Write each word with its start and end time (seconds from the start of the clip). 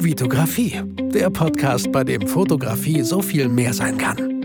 Vitografie, 0.00 0.80
der 1.12 1.28
Podcast, 1.28 1.90
bei 1.90 2.04
dem 2.04 2.28
Fotografie 2.28 3.02
so 3.02 3.20
viel 3.20 3.48
mehr 3.48 3.74
sein 3.74 3.98
kann. 3.98 4.38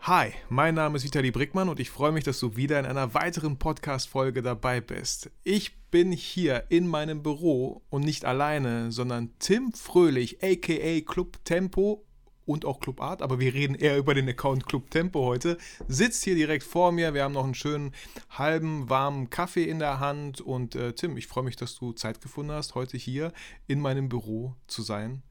Hi, 0.00 0.32
mein 0.48 0.74
Name 0.74 0.96
ist 0.96 1.04
Vitali 1.04 1.30
Brickmann 1.30 1.68
und 1.68 1.78
ich 1.78 1.90
freue 1.90 2.10
mich, 2.10 2.24
dass 2.24 2.40
du 2.40 2.56
wieder 2.56 2.80
in 2.80 2.86
einer 2.86 3.14
weiteren 3.14 3.58
Podcast-Folge 3.58 4.42
dabei 4.42 4.80
bist. 4.80 5.30
Ich 5.44 5.76
bin 5.90 6.10
hier 6.10 6.64
in 6.68 6.88
meinem 6.88 7.22
Büro 7.22 7.82
und 7.90 8.04
nicht 8.04 8.24
alleine, 8.24 8.90
sondern 8.90 9.30
Tim 9.38 9.72
Fröhlich, 9.72 10.42
aka 10.42 11.00
Club 11.00 11.44
Tempo 11.44 12.05
und 12.46 12.64
auch 12.64 12.80
Club 12.80 13.00
Art, 13.00 13.20
aber 13.20 13.38
wir 13.40 13.52
reden 13.52 13.74
eher 13.74 13.98
über 13.98 14.14
den 14.14 14.28
Account 14.28 14.66
Club 14.66 14.90
Tempo 14.90 15.24
heute, 15.24 15.58
sitzt 15.88 16.24
hier 16.24 16.34
direkt 16.34 16.62
vor 16.62 16.92
mir. 16.92 17.12
Wir 17.12 17.24
haben 17.24 17.34
noch 17.34 17.44
einen 17.44 17.54
schönen 17.54 17.92
halben 18.30 18.88
warmen 18.88 19.28
Kaffee 19.28 19.64
in 19.64 19.78
der 19.78 20.00
Hand 20.00 20.40
und 20.40 20.74
äh, 20.74 20.94
Tim, 20.94 21.16
ich 21.16 21.26
freue 21.26 21.44
mich, 21.44 21.56
dass 21.56 21.74
du 21.74 21.92
Zeit 21.92 22.20
gefunden 22.20 22.52
hast, 22.52 22.74
heute 22.74 22.96
hier 22.96 23.32
in 23.66 23.80
meinem 23.80 24.08
Büro 24.08 24.54
zu 24.66 24.82
sein. 24.82 25.22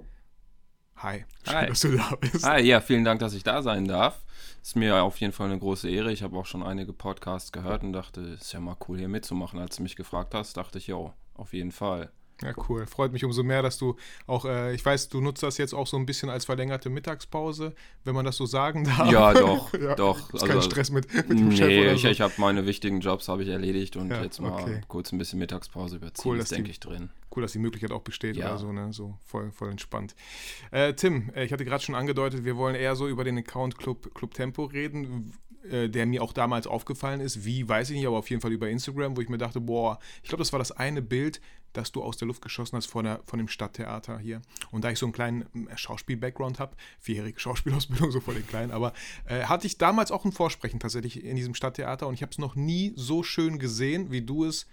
Hi, 0.97 1.25
schön, 1.43 1.55
Hi. 1.55 1.67
dass 1.67 1.79
du 1.81 1.97
da 1.97 2.15
bist. 2.15 2.45
Hi, 2.45 2.61
ja, 2.61 2.79
vielen 2.79 3.03
Dank, 3.03 3.19
dass 3.19 3.33
ich 3.33 3.43
da 3.43 3.61
sein 3.61 3.85
darf. 3.85 4.23
Ist 4.61 4.75
mir 4.75 5.03
auf 5.03 5.19
jeden 5.19 5.33
Fall 5.33 5.47
eine 5.47 5.59
große 5.59 5.89
Ehre. 5.89 6.11
Ich 6.11 6.23
habe 6.23 6.37
auch 6.37 6.45
schon 6.45 6.63
einige 6.63 6.93
Podcasts 6.93 7.51
gehört 7.51 7.83
und 7.83 7.93
dachte, 7.93 8.21
ist 8.21 8.53
ja 8.53 8.59
mal 8.61 8.77
cool 8.87 8.97
hier 8.97 9.09
mitzumachen. 9.09 9.59
Als 9.59 9.75
du 9.75 9.83
mich 9.83 9.95
gefragt 9.95 10.33
hast, 10.33 10.55
dachte 10.55 10.77
ich, 10.77 10.87
ja, 10.87 11.13
auf 11.33 11.53
jeden 11.53 11.71
Fall. 11.71 12.11
Ja, 12.41 12.53
cool. 12.67 12.85
Freut 12.85 13.13
mich 13.13 13.23
umso 13.23 13.43
mehr, 13.43 13.61
dass 13.61 13.77
du 13.77 13.95
auch, 14.27 14.45
äh, 14.45 14.73
ich 14.75 14.85
weiß, 14.85 15.09
du 15.09 15.21
nutzt 15.21 15.41
das 15.41 15.57
jetzt 15.57 15.73
auch 15.73 15.87
so 15.87 15.95
ein 15.97 16.05
bisschen 16.05 16.29
als 16.29 16.45
verlängerte 16.45 16.89
Mittagspause, 16.89 17.73
wenn 18.03 18.13
man 18.13 18.25
das 18.25 18.35
so 18.35 18.45
sagen 18.45 18.83
darf. 18.97 19.09
Ja, 19.09 19.33
doch, 19.33 19.73
ja, 19.73 19.95
doch. 19.95 20.33
Ist 20.33 20.43
also, 20.43 20.47
kein 20.47 20.61
Stress 20.61 20.91
mit, 20.91 21.13
mit 21.13 21.39
dem 21.39 21.49
nee, 21.49 21.55
Chef 21.55 21.81
oder 21.81 21.89
so. 21.91 21.95
ich, 21.95 22.05
ich 22.05 22.21
habe 22.21 22.33
meine 22.37 22.65
wichtigen 22.65 22.99
Jobs 22.99 23.29
habe 23.29 23.43
ich 23.43 23.49
erledigt 23.49 23.95
und 23.95 24.11
ja, 24.11 24.21
jetzt 24.21 24.41
mal 24.41 24.51
okay. 24.51 24.81
kurz 24.87 25.13
ein 25.13 25.17
bisschen 25.17 25.39
Mittagspause 25.39 25.95
überziehen, 25.95 26.31
cool, 26.31 26.39
ist, 26.39 26.51
denke 26.51 26.69
ich, 26.69 26.79
drin. 26.79 27.09
Cool, 27.33 27.41
dass 27.41 27.53
die 27.53 27.59
Möglichkeit 27.59 27.91
auch 27.91 28.01
besteht 28.01 28.35
ja. 28.35 28.47
oder 28.47 28.57
so, 28.57 28.71
ne? 28.71 28.91
So 28.91 29.17
voll, 29.25 29.51
voll 29.51 29.69
entspannt. 29.69 30.15
Äh, 30.71 30.93
Tim, 30.93 31.31
äh, 31.35 31.45
ich 31.45 31.53
hatte 31.53 31.65
gerade 31.65 31.83
schon 31.83 31.95
angedeutet, 31.95 32.45
wir 32.45 32.57
wollen 32.57 32.75
eher 32.75 32.95
so 32.95 33.07
über 33.07 33.23
den 33.23 33.37
Account 33.37 33.77
Club, 33.77 34.13
Club 34.13 34.33
Tempo 34.33 34.65
reden 34.65 35.33
der 35.69 36.05
mir 36.05 36.21
auch 36.21 36.33
damals 36.33 36.67
aufgefallen 36.67 37.21
ist, 37.21 37.45
wie, 37.45 37.67
weiß 37.67 37.89
ich 37.89 37.97
nicht, 37.97 38.07
aber 38.07 38.17
auf 38.17 38.29
jeden 38.29 38.41
Fall 38.41 38.51
über 38.51 38.69
Instagram, 38.69 39.17
wo 39.17 39.21
ich 39.21 39.29
mir 39.29 39.37
dachte, 39.37 39.61
boah, 39.61 39.99
ich 40.21 40.29
glaube, 40.29 40.41
das 40.41 40.51
war 40.53 40.59
das 40.59 40.71
eine 40.71 41.01
Bild, 41.01 41.41
das 41.75 41.91
du 41.91 42.03
aus 42.03 42.17
der 42.17 42.27
Luft 42.27 42.41
geschossen 42.41 42.77
hast 42.77 42.87
von, 42.87 43.05
der, 43.05 43.21
von 43.25 43.37
dem 43.37 43.47
Stadttheater 43.47 44.19
hier. 44.19 44.41
Und 44.71 44.83
da 44.83 44.89
ich 44.89 44.99
so 44.99 45.05
einen 45.05 45.13
kleinen 45.13 45.67
äh, 45.67 45.77
Schauspiel-Background 45.77 46.59
habe, 46.59 46.75
vierjährige 46.99 47.39
Schauspielausbildung, 47.45 48.11
so 48.11 48.19
vor 48.19 48.33
den 48.33 48.47
Kleinen, 48.47 48.71
aber 48.71 48.93
äh, 49.25 49.43
hatte 49.43 49.67
ich 49.67 49.77
damals 49.77 50.11
auch 50.11 50.25
ein 50.25 50.31
Vorsprechen 50.31 50.79
tatsächlich 50.79 51.23
in 51.23 51.35
diesem 51.35 51.53
Stadttheater 51.53 52.07
und 52.07 52.13
ich 52.13 52.21
habe 52.21 52.31
es 52.31 52.37
noch 52.37 52.55
nie 52.55 52.93
so 52.95 53.23
schön 53.23 53.59
gesehen, 53.59 54.11
wie 54.11 54.21
du 54.21 54.45
es 54.45 54.67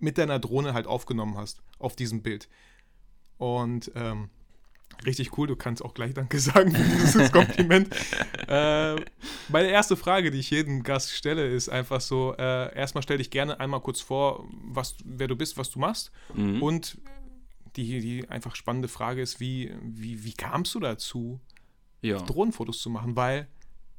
mit 0.00 0.18
deiner 0.18 0.38
Drohne 0.38 0.74
halt 0.74 0.86
aufgenommen 0.86 1.36
hast 1.36 1.62
auf 1.78 1.96
diesem 1.96 2.22
Bild. 2.22 2.48
Und 3.38 3.90
ähm, 3.94 4.30
Richtig 5.04 5.36
cool, 5.36 5.46
du 5.46 5.56
kannst 5.56 5.84
auch 5.84 5.94
gleich 5.94 6.14
Danke 6.14 6.38
sagen 6.38 6.72
für 6.74 6.82
dieses 6.82 7.32
Kompliment. 7.32 7.88
äh, 8.48 8.96
meine 9.48 9.68
erste 9.68 9.96
Frage, 9.96 10.30
die 10.30 10.40
ich 10.40 10.50
jedem 10.50 10.82
Gast 10.82 11.12
stelle, 11.12 11.46
ist 11.46 11.68
einfach 11.68 12.00
so: 12.00 12.34
äh, 12.38 12.74
erstmal 12.74 13.02
stell 13.02 13.18
dich 13.18 13.30
gerne 13.30 13.60
einmal 13.60 13.80
kurz 13.80 14.00
vor, 14.00 14.46
was, 14.62 14.96
wer 15.04 15.28
du 15.28 15.36
bist, 15.36 15.56
was 15.56 15.70
du 15.70 15.78
machst. 15.78 16.10
Mhm. 16.34 16.62
Und 16.62 16.98
die, 17.76 18.00
die 18.00 18.28
einfach 18.28 18.56
spannende 18.56 18.88
Frage 18.88 19.22
ist: 19.22 19.40
Wie, 19.40 19.72
wie, 19.82 20.24
wie 20.24 20.32
kamst 20.32 20.74
du 20.74 20.80
dazu, 20.80 21.40
ja. 22.02 22.18
Drohnenfotos 22.18 22.80
zu 22.80 22.90
machen? 22.90 23.16
Weil, 23.16 23.48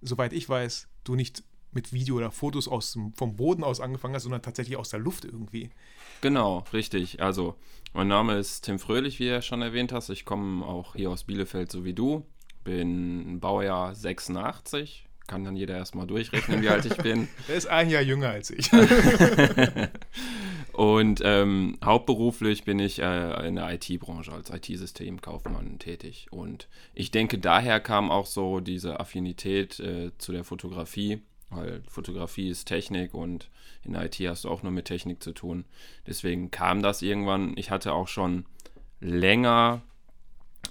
soweit 0.02 0.34
ich 0.34 0.48
weiß, 0.48 0.88
du 1.04 1.16
nicht 1.16 1.44
mit 1.76 1.94
Video 1.94 2.16
oder 2.16 2.32
Fotos 2.32 2.68
aus 2.68 2.98
vom 3.16 3.36
Boden 3.36 3.64
aus 3.64 3.80
angefangen 3.80 4.16
hast, 4.16 4.24
sondern 4.24 4.42
tatsächlich 4.42 4.78
aus 4.78 4.90
der 4.90 5.00
Luft 5.00 5.26
irgendwie. 5.26 5.70
Genau, 6.22 6.64
richtig. 6.74 7.22
Also, 7.22 7.56
mein 7.94 8.08
Name 8.08 8.38
ist 8.38 8.62
Tim 8.62 8.80
Fröhlich, 8.80 9.20
wie 9.20 9.28
du 9.28 9.42
schon 9.42 9.62
erwähnt 9.62 9.92
hast. 9.92 10.10
Ich 10.10 10.26
komme 10.26 10.66
auch 10.66 10.96
hier 10.96 11.12
aus 11.12 11.26
Bielefeld, 11.26 11.72
so 11.72 11.86
wie 11.86 11.94
du. 11.94 12.26
Bin 12.64 13.40
Baujahr 13.40 13.94
86. 13.94 15.06
Kann 15.28 15.44
dann 15.44 15.56
jeder 15.56 15.76
erstmal 15.76 16.06
durchrechnen, 16.06 16.62
wie 16.62 16.70
alt 16.70 16.86
ich 16.86 16.98
bin. 16.98 17.28
Er 17.48 17.56
ist 17.56 17.68
ein 17.68 17.90
Jahr 17.90 18.02
jünger 18.02 18.30
als 18.30 18.52
ich. 18.52 18.70
Und 20.74 21.22
ähm, 21.24 21.78
hauptberuflich 21.84 22.66
bin 22.66 22.80
ich 22.80 23.02
äh, 23.02 23.48
in 23.48 23.56
der 23.56 23.74
IT-Branche 23.74 24.32
als 24.32 24.50
IT-Systemkaufmann 24.50 25.80
tätig. 25.80 26.28
Und 26.32 26.68
ich 26.94 27.12
denke, 27.12 27.40
daher 27.40 27.80
kam 27.80 28.12
auch 28.12 28.26
so 28.26 28.60
diese 28.60 29.00
Affinität 29.00 29.80
äh, 29.80 30.12
zu 30.18 30.32
der 30.32 30.44
Fotografie 30.44 31.22
weil 31.50 31.82
Fotografie 31.90 32.50
ist 32.50 32.66
Technik 32.66 33.14
und 33.14 33.50
in 33.84 33.96
IT 33.96 34.16
hast 34.20 34.46
du 34.46 34.50
auch 34.50 34.64
nur 34.64 34.72
mit 34.72 34.86
Technik 34.86 35.22
zu 35.22 35.32
tun. 35.32 35.66
Deswegen 36.08 36.52
kam 36.52 36.82
das 36.82 37.02
irgendwann. 37.02 37.54
Ich 37.56 37.72
hatte 37.72 37.94
auch 37.94 38.08
schon 38.08 38.46
länger 39.00 39.82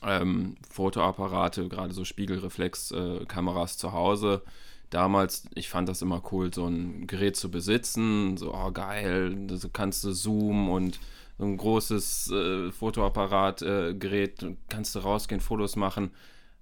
ähm, 0.02 0.56
Fotoapparate, 0.68 1.68
gerade 1.68 1.94
so 1.94 2.04
Spiegelreflexkameras 2.04 3.74
äh, 3.74 3.78
zu 3.78 3.92
Hause. 3.92 4.42
Damals, 4.90 5.46
ich 5.54 5.68
fand 5.68 5.88
das 5.88 6.02
immer 6.02 6.22
cool, 6.32 6.52
so 6.52 6.66
ein 6.66 7.06
Gerät 7.06 7.36
zu 7.36 7.50
besitzen. 7.50 8.36
So, 8.36 8.54
oh 8.54 8.70
geil, 8.70 9.46
da 9.46 9.56
kannst 9.72 10.04
du 10.04 10.12
zoomen 10.12 10.68
und 10.68 11.00
so 11.38 11.44
ein 11.44 11.56
großes 11.56 12.30
äh, 12.30 12.72
Fotoapparatgerät, 12.72 14.42
äh, 14.42 14.56
kannst 14.68 14.94
du 14.94 15.00
rausgehen, 15.00 15.40
Fotos 15.40 15.76
machen. 15.76 16.10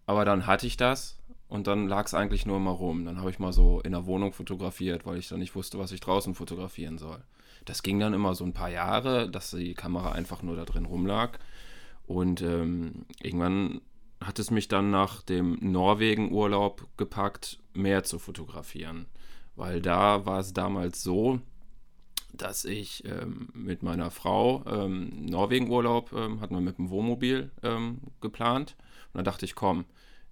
Aber 0.06 0.24
dann 0.24 0.46
hatte 0.46 0.66
ich 0.66 0.76
das 0.76 1.18
und 1.52 1.66
dann 1.66 1.86
lag 1.86 2.06
es 2.06 2.14
eigentlich 2.14 2.46
nur 2.46 2.56
immer 2.56 2.70
rum. 2.70 3.04
Dann 3.04 3.18
habe 3.18 3.28
ich 3.28 3.38
mal 3.38 3.52
so 3.52 3.80
in 3.80 3.92
der 3.92 4.06
Wohnung 4.06 4.32
fotografiert, 4.32 5.04
weil 5.04 5.18
ich 5.18 5.28
dann 5.28 5.38
nicht 5.38 5.54
wusste, 5.54 5.78
was 5.78 5.92
ich 5.92 6.00
draußen 6.00 6.34
fotografieren 6.34 6.96
soll. 6.96 7.22
Das 7.66 7.82
ging 7.82 8.00
dann 8.00 8.14
immer 8.14 8.34
so 8.34 8.42
ein 8.44 8.54
paar 8.54 8.70
Jahre, 8.70 9.30
dass 9.30 9.50
die 9.50 9.74
Kamera 9.74 10.12
einfach 10.12 10.42
nur 10.42 10.56
da 10.56 10.64
drin 10.64 10.86
rumlag. 10.86 11.38
Und 12.06 12.40
ähm, 12.40 13.04
irgendwann 13.20 13.82
hat 14.18 14.38
es 14.38 14.50
mich 14.50 14.68
dann 14.68 14.90
nach 14.90 15.20
dem 15.20 15.58
Norwegen-Urlaub 15.60 16.86
gepackt, 16.96 17.58
mehr 17.74 18.02
zu 18.02 18.18
fotografieren. 18.18 19.04
Weil 19.54 19.82
da 19.82 20.24
war 20.24 20.40
es 20.40 20.54
damals 20.54 21.02
so, 21.02 21.38
dass 22.32 22.64
ich 22.64 23.04
ähm, 23.04 23.50
mit 23.52 23.82
meiner 23.82 24.10
Frau 24.10 24.64
ähm, 24.64 25.26
Norwegen-Urlaub 25.26 26.14
ähm, 26.14 26.40
hatten 26.40 26.54
wir 26.54 26.62
mit 26.62 26.78
dem 26.78 26.88
Wohnmobil 26.88 27.50
ähm, 27.62 27.98
geplant. 28.22 28.74
Und 29.12 29.18
da 29.18 29.22
dachte 29.22 29.44
ich, 29.44 29.54
komm, 29.54 29.84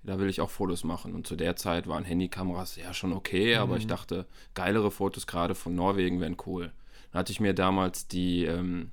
da 0.02 0.18
will 0.18 0.28
ich 0.28 0.40
auch 0.40 0.50
Fotos 0.50 0.84
machen. 0.84 1.14
Und 1.14 1.26
zu 1.26 1.36
der 1.36 1.56
Zeit 1.56 1.86
waren 1.86 2.04
Handykameras 2.04 2.76
ja 2.76 2.94
schon 2.94 3.12
okay, 3.12 3.54
mhm. 3.54 3.62
aber 3.62 3.76
ich 3.76 3.86
dachte, 3.86 4.26
geilere 4.54 4.90
Fotos 4.90 5.26
gerade 5.26 5.54
von 5.54 5.74
Norwegen 5.74 6.20
wären 6.20 6.36
cool. 6.46 6.72
Dann 7.12 7.20
hatte 7.20 7.32
ich 7.32 7.40
mir 7.40 7.54
damals 7.54 8.08
die 8.08 8.44
ähm, 8.44 8.90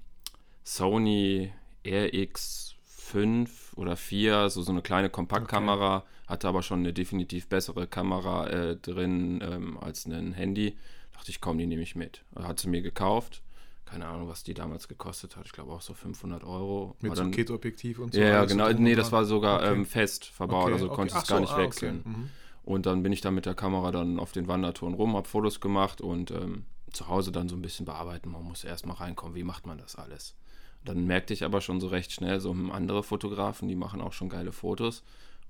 Sony 0.63 1.51
RX5 1.85 3.49
oder 3.75 3.95
4, 3.95 4.49
so, 4.49 4.61
so 4.61 4.71
eine 4.71 4.81
kleine 4.81 5.09
Kompaktkamera, 5.09 5.97
okay. 5.97 6.07
hatte 6.27 6.47
aber 6.47 6.63
schon 6.63 6.79
eine 6.79 6.93
definitiv 6.93 7.47
bessere 7.47 7.87
Kamera 7.87 8.47
äh, 8.47 8.75
drin 8.75 9.41
ähm, 9.43 9.77
als 9.77 10.05
ein 10.05 10.33
Handy. 10.33 10.77
Dachte 11.13 11.31
ich, 11.31 11.41
komm, 11.41 11.57
die 11.57 11.67
nehme 11.67 11.83
ich 11.83 11.95
mit. 11.95 12.23
Hat 12.35 12.59
sie 12.59 12.69
mir 12.69 12.81
gekauft 12.81 13.41
keine 13.87 14.07
Ahnung, 14.07 14.27
was 14.27 14.43
die 14.43 14.53
damals 14.53 14.87
gekostet 14.87 15.35
hat. 15.35 15.45
Ich 15.45 15.53
glaube 15.53 15.71
auch 15.71 15.81
so 15.81 15.93
500 15.93 16.43
Euro. 16.43 16.95
Mit 16.99 17.15
so 17.15 17.29
Kit-Objektiv 17.29 17.99
und 17.99 18.13
so. 18.13 18.19
Ja, 18.19 18.45
genau. 18.45 18.71
Nee, 18.71 18.95
das 18.95 19.11
war 19.11 19.25
sogar 19.25 19.61
okay. 19.61 19.73
ähm, 19.73 19.85
fest 19.85 20.25
verbaut, 20.25 20.65
okay, 20.65 20.73
also 20.73 20.85
okay. 20.87 20.95
konntest 20.95 21.23
es 21.23 21.27
gar 21.27 21.39
nicht 21.39 21.53
ah, 21.53 21.57
wechseln. 21.57 22.01
Mhm. 22.05 22.29
Und 22.63 22.85
dann 22.85 23.01
bin 23.01 23.13
ich 23.13 23.21
dann 23.21 23.33
mit 23.33 23.45
der 23.45 23.55
Kamera 23.55 23.91
dann 23.91 24.19
auf 24.19 24.33
den 24.33 24.47
Wandertouren 24.47 24.93
rum, 24.93 25.15
habe 25.15 25.27
Fotos 25.27 25.61
gemacht 25.61 26.01
und 26.01 26.31
ähm, 26.31 26.65
zu 26.91 27.07
Hause 27.07 27.31
dann 27.31 27.47
so 27.47 27.55
ein 27.55 27.61
bisschen 27.61 27.85
bearbeiten. 27.85 28.29
Man 28.29 28.43
muss 28.43 28.63
erst 28.63 28.85
mal 28.85 28.93
reinkommen, 28.93 29.35
wie 29.35 29.43
macht 29.43 29.65
man 29.65 29.77
das 29.77 29.95
alles. 29.95 30.35
Und 30.81 30.89
dann 30.89 31.05
merkte 31.05 31.33
ich 31.33 31.45
aber 31.45 31.61
schon 31.61 31.79
so 31.79 31.87
recht 31.87 32.11
schnell, 32.11 32.39
so 32.41 32.51
andere 32.51 33.03
Fotografen, 33.03 33.69
die 33.69 33.75
machen 33.75 34.01
auch 34.01 34.13
schon 34.13 34.29
geile 34.29 34.51
Fotos. 34.51 35.03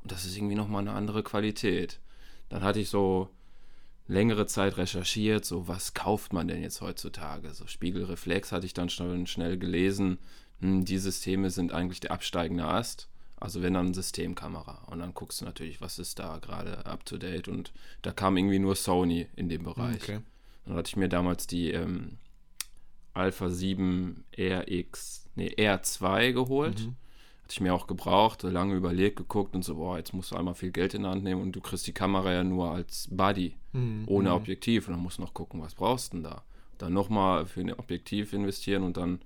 Und 0.04 0.12
das 0.12 0.25
ist 0.25 0.38
irgendwie 0.38 0.56
nochmal 0.56 0.81
eine 0.81 0.94
andere 0.94 1.24
Qualität. 1.24 2.00
Dann 2.50 2.64
hatte 2.64 2.80
ich 2.80 2.90
so 2.90 3.30
längere 4.07 4.45
Zeit 4.45 4.78
recherchiert, 4.78 5.45
so 5.45 5.68
was 5.68 5.94
kauft 5.94 6.34
man 6.34 6.47
denn 6.47 6.62
jetzt 6.62 6.81
heutzutage? 6.81 7.53
So 7.53 7.68
Spiegelreflex 7.68 8.51
hatte 8.51 8.66
ich 8.66 8.73
dann 8.73 8.90
schon 8.90 9.28
schnell 9.28 9.57
gelesen. 9.57 10.18
Hm, 10.62 10.86
die 10.86 10.98
Systeme 10.98 11.50
sind 11.50 11.74
eigentlich 11.74 12.00
der 12.00 12.12
absteigende 12.12 12.65
Ast. 12.65 13.09
Also 13.39 13.62
wenn 13.62 13.74
dann 13.74 13.94
Systemkamera. 13.94 14.86
Und 14.89 15.00
dann 15.00 15.13
guckst 15.13 15.42
du 15.42 15.45
natürlich, 15.45 15.80
was 15.80 16.00
ist 16.00 16.18
da 16.18 16.39
gerade 16.39 16.86
up 16.86 17.06
to 17.06 17.18
date. 17.18 17.48
Und 17.48 17.71
da 18.01 18.12
kam 18.12 18.38
irgendwie 18.38 18.59
nur 18.59 18.75
Sony 18.75 19.27
in 19.36 19.50
dem 19.50 19.63
Bereich. 19.63 20.01
Okay. 20.01 20.19
Dann 20.65 20.75
hatte 20.75 20.89
ich 20.89 20.95
mir 20.95 21.09
damals 21.09 21.45
die 21.45 21.71
ähm, 21.71 22.18
Alpha 23.13 23.50
7 23.50 24.24
RX, 24.38 25.30
nee, 25.36 25.54
R2 25.56 26.33
geholt. 26.33 26.80
Mhm 26.80 26.95
hatte 27.47 27.53
ich 27.53 27.61
mir 27.61 27.73
auch 27.73 27.88
gebraucht, 27.88 28.44
lange 28.44 28.75
überlegt, 28.75 29.15
geguckt 29.15 29.55
und 29.55 29.63
so, 29.63 29.75
boah, 29.75 29.97
jetzt 29.97 30.13
musst 30.13 30.31
du 30.31 30.35
einmal 30.35 30.53
viel 30.53 30.71
Geld 30.71 30.94
in 30.94 31.03
der 31.03 31.11
Hand 31.11 31.23
nehmen 31.23 31.41
und 31.41 31.53
du 31.53 31.61
kriegst 31.61 31.88
die 31.88 31.94
Kamera 31.94 32.33
ja 32.33 32.44
nur 32.44 32.71
als 32.71 33.07
Buddy, 33.09 33.55
mhm. 33.71 34.03
ohne 34.05 34.29
mhm. 34.31 34.35
Objektiv. 34.35 34.89
Und 34.89 34.95
dann 34.95 35.01
musst 35.01 35.17
du 35.17 35.21
noch 35.21 35.33
gucken, 35.33 35.61
was 35.61 35.73
brauchst 35.73 36.11
du 36.11 36.17
denn 36.17 36.23
da? 36.25 36.44
Dann 36.77 36.91
nochmal 36.91 37.45
für 37.45 37.61
ein 37.61 37.71
Objektiv 37.71 38.33
investieren 38.33 38.83
und 38.83 38.97
dann, 38.97 39.21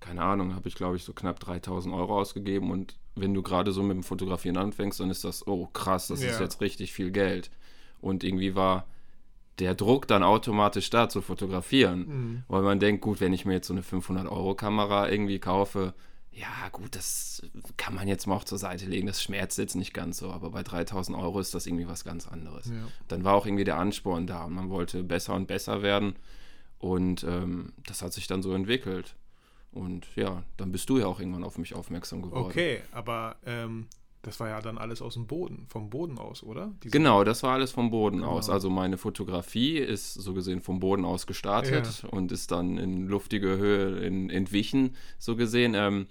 keine 0.00 0.22
Ahnung, 0.22 0.54
habe 0.54 0.68
ich 0.68 0.74
glaube 0.74 0.96
ich 0.96 1.04
so 1.04 1.12
knapp 1.12 1.38
3000 1.38 1.94
Euro 1.94 2.18
ausgegeben. 2.18 2.70
Und 2.70 2.96
wenn 3.14 3.34
du 3.34 3.42
gerade 3.42 3.72
so 3.72 3.82
mit 3.82 3.94
dem 3.94 4.02
Fotografieren 4.02 4.56
anfängst, 4.56 4.98
dann 4.98 5.10
ist 5.10 5.24
das, 5.24 5.46
oh 5.46 5.66
krass, 5.66 6.06
das 6.06 6.22
ja. 6.22 6.30
ist 6.30 6.40
jetzt 6.40 6.62
richtig 6.62 6.94
viel 6.94 7.10
Geld. 7.10 7.50
Und 8.00 8.24
irgendwie 8.24 8.54
war 8.54 8.86
der 9.58 9.74
Druck 9.74 10.08
dann 10.08 10.22
automatisch 10.22 10.88
da 10.88 11.10
zu 11.10 11.20
fotografieren. 11.20 11.98
Mhm. 11.98 12.42
Weil 12.48 12.62
man 12.62 12.80
denkt, 12.80 13.02
gut, 13.02 13.20
wenn 13.20 13.34
ich 13.34 13.44
mir 13.44 13.52
jetzt 13.52 13.66
so 13.66 13.74
eine 13.74 13.82
500-Euro-Kamera 13.82 15.10
irgendwie 15.10 15.40
kaufe, 15.40 15.92
ja, 16.36 16.68
gut, 16.70 16.94
das 16.94 17.42
kann 17.78 17.94
man 17.94 18.08
jetzt 18.08 18.26
mal 18.26 18.36
auch 18.36 18.44
zur 18.44 18.58
Seite 18.58 18.84
legen. 18.84 19.06
Das 19.06 19.22
schmerzt 19.22 19.56
jetzt 19.56 19.74
nicht 19.74 19.94
ganz 19.94 20.18
so, 20.18 20.30
aber 20.30 20.50
bei 20.50 20.62
3000 20.62 21.16
Euro 21.16 21.40
ist 21.40 21.54
das 21.54 21.66
irgendwie 21.66 21.88
was 21.88 22.04
ganz 22.04 22.28
anderes. 22.28 22.66
Ja. 22.66 22.74
Dann 23.08 23.24
war 23.24 23.34
auch 23.34 23.46
irgendwie 23.46 23.64
der 23.64 23.78
Ansporn 23.78 24.26
da 24.26 24.44
und 24.44 24.52
man 24.52 24.68
wollte 24.68 25.02
besser 25.02 25.34
und 25.34 25.46
besser 25.46 25.80
werden. 25.80 26.16
Und 26.78 27.24
ähm, 27.24 27.72
das 27.86 28.02
hat 28.02 28.12
sich 28.12 28.26
dann 28.26 28.42
so 28.42 28.52
entwickelt. 28.52 29.16
Und 29.72 30.14
ja, 30.14 30.42
dann 30.58 30.72
bist 30.72 30.90
du 30.90 30.98
ja 30.98 31.06
auch 31.06 31.20
irgendwann 31.20 31.44
auf 31.44 31.56
mich 31.56 31.74
aufmerksam 31.74 32.20
geworden. 32.20 32.44
Okay, 32.44 32.80
aber 32.92 33.36
ähm, 33.46 33.86
das 34.20 34.38
war 34.38 34.48
ja 34.48 34.60
dann 34.60 34.76
alles 34.76 35.00
aus 35.00 35.14
dem 35.14 35.26
Boden, 35.26 35.66
vom 35.68 35.88
Boden 35.88 36.18
aus, 36.18 36.42
oder? 36.42 36.74
Diese 36.82 36.90
genau, 36.90 37.24
das 37.24 37.42
war 37.44 37.54
alles 37.54 37.72
vom 37.72 37.90
Boden 37.90 38.18
genau. 38.18 38.32
aus. 38.32 38.50
Also 38.50 38.68
meine 38.68 38.98
Fotografie 38.98 39.78
ist 39.78 40.14
so 40.14 40.34
gesehen 40.34 40.60
vom 40.60 40.80
Boden 40.80 41.06
aus 41.06 41.26
gestartet 41.26 42.02
ja. 42.02 42.08
und 42.10 42.30
ist 42.30 42.50
dann 42.50 42.76
in 42.76 43.06
luftige 43.06 43.56
Höhe 43.56 44.00
in, 44.04 44.28
entwichen, 44.28 44.96
so 45.18 45.34
gesehen. 45.34 45.74
Ähm, 45.74 46.08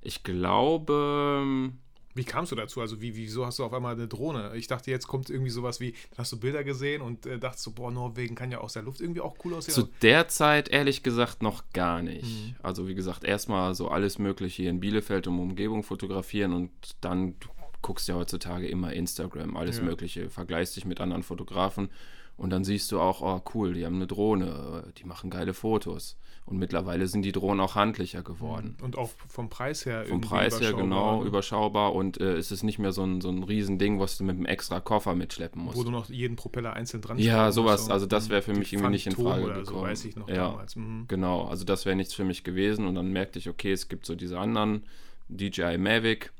ich 0.00 0.22
glaube. 0.22 1.72
Wie 2.12 2.24
kamst 2.24 2.50
du 2.50 2.56
dazu? 2.56 2.80
Also, 2.80 3.00
wie, 3.00 3.14
wieso 3.14 3.46
hast 3.46 3.60
du 3.60 3.64
auf 3.64 3.72
einmal 3.72 3.94
eine 3.94 4.08
Drohne? 4.08 4.52
Ich 4.56 4.66
dachte, 4.66 4.90
jetzt 4.90 5.06
kommt 5.06 5.30
irgendwie 5.30 5.50
sowas 5.50 5.78
wie, 5.78 5.92
dann 5.92 6.18
hast 6.18 6.32
du 6.32 6.40
Bilder 6.40 6.64
gesehen 6.64 7.02
und 7.02 7.24
äh, 7.24 7.38
dachtest 7.38 7.62
so, 7.62 7.70
boah, 7.70 7.92
Norwegen 7.92 8.34
kann 8.34 8.50
ja 8.50 8.58
aus 8.58 8.72
der 8.72 8.82
Luft 8.82 9.00
irgendwie 9.00 9.20
auch 9.20 9.36
cool 9.44 9.54
aussehen. 9.54 9.74
Zu 9.74 9.88
der 10.02 10.26
Zeit 10.26 10.68
ehrlich 10.68 11.04
gesagt 11.04 11.42
noch 11.42 11.62
gar 11.72 12.02
nicht. 12.02 12.24
Mhm. 12.24 12.56
Also, 12.62 12.88
wie 12.88 12.94
gesagt, 12.96 13.22
erstmal 13.22 13.74
so 13.74 13.88
alles 13.88 14.18
Mögliche 14.18 14.62
hier 14.62 14.70
in 14.70 14.80
Bielefeld 14.80 15.28
um 15.28 15.38
Umgebung 15.38 15.84
fotografieren 15.84 16.52
und 16.52 16.70
dann 17.00 17.38
du 17.38 17.48
guckst 17.82 18.08
ja 18.08 18.14
heutzutage 18.14 18.68
immer 18.68 18.92
Instagram, 18.92 19.56
alles 19.56 19.78
ja. 19.78 19.84
Mögliche, 19.84 20.30
vergleichst 20.30 20.76
dich 20.76 20.84
mit 20.84 21.00
anderen 21.00 21.22
Fotografen 21.22 21.88
und 22.36 22.50
dann 22.50 22.64
siehst 22.64 22.90
du 22.92 23.00
auch, 23.00 23.20
oh 23.22 23.42
cool, 23.54 23.74
die 23.74 23.84
haben 23.84 23.96
eine 23.96 24.06
Drohne, 24.06 24.92
die 24.98 25.04
machen 25.04 25.30
geile 25.30 25.54
Fotos. 25.54 26.18
Und 26.50 26.58
mittlerweile 26.58 27.06
sind 27.06 27.22
die 27.22 27.30
Drohnen 27.30 27.60
auch 27.60 27.76
handlicher 27.76 28.22
geworden. 28.22 28.76
Und 28.82 28.98
auch 28.98 29.10
vom 29.28 29.48
Preis 29.48 29.86
her 29.86 30.04
Vom 30.06 30.20
Preis 30.20 30.60
her 30.60 30.72
genau, 30.72 31.20
ne? 31.20 31.26
überschaubar. 31.28 31.94
Und 31.94 32.20
äh, 32.20 32.32
es 32.32 32.50
ist 32.50 32.64
nicht 32.64 32.80
mehr 32.80 32.90
so 32.90 33.04
ein, 33.04 33.20
so 33.20 33.28
ein 33.30 33.44
Riesending, 33.44 34.00
was 34.00 34.18
du 34.18 34.24
mit 34.24 34.36
einem 34.36 34.46
extra 34.46 34.80
Koffer 34.80 35.14
mitschleppen 35.14 35.62
musst. 35.62 35.78
Wo 35.78 35.84
du 35.84 35.92
noch 35.92 36.10
jeden 36.10 36.34
Propeller 36.34 36.72
einzeln 36.72 37.02
dran 37.02 37.18
Ja, 37.18 37.52
sowas. 37.52 37.86
So. 37.86 37.92
Also 37.92 38.06
das 38.06 38.30
wäre 38.30 38.42
für 38.42 38.52
mich 38.52 38.72
irgendwie 38.72 38.90
nicht 38.90 39.06
in 39.06 39.12
Frage 39.12 39.44
oder 39.44 39.60
gekommen. 39.60 39.78
So, 39.78 39.82
weiß 39.82 40.04
ich 40.06 40.16
noch 40.16 40.28
ja, 40.28 40.48
damals. 40.48 40.74
Mhm. 40.74 41.04
Genau, 41.06 41.44
also 41.44 41.64
das 41.64 41.86
wäre 41.86 41.94
nichts 41.94 42.14
für 42.14 42.24
mich 42.24 42.42
gewesen. 42.42 42.84
Und 42.88 42.96
dann 42.96 43.12
merkte 43.12 43.38
ich, 43.38 43.48
okay, 43.48 43.70
es 43.70 43.88
gibt 43.88 44.04
so 44.04 44.16
diese 44.16 44.36
anderen 44.36 44.82
DJI 45.28 45.78
Mavic 45.78 46.32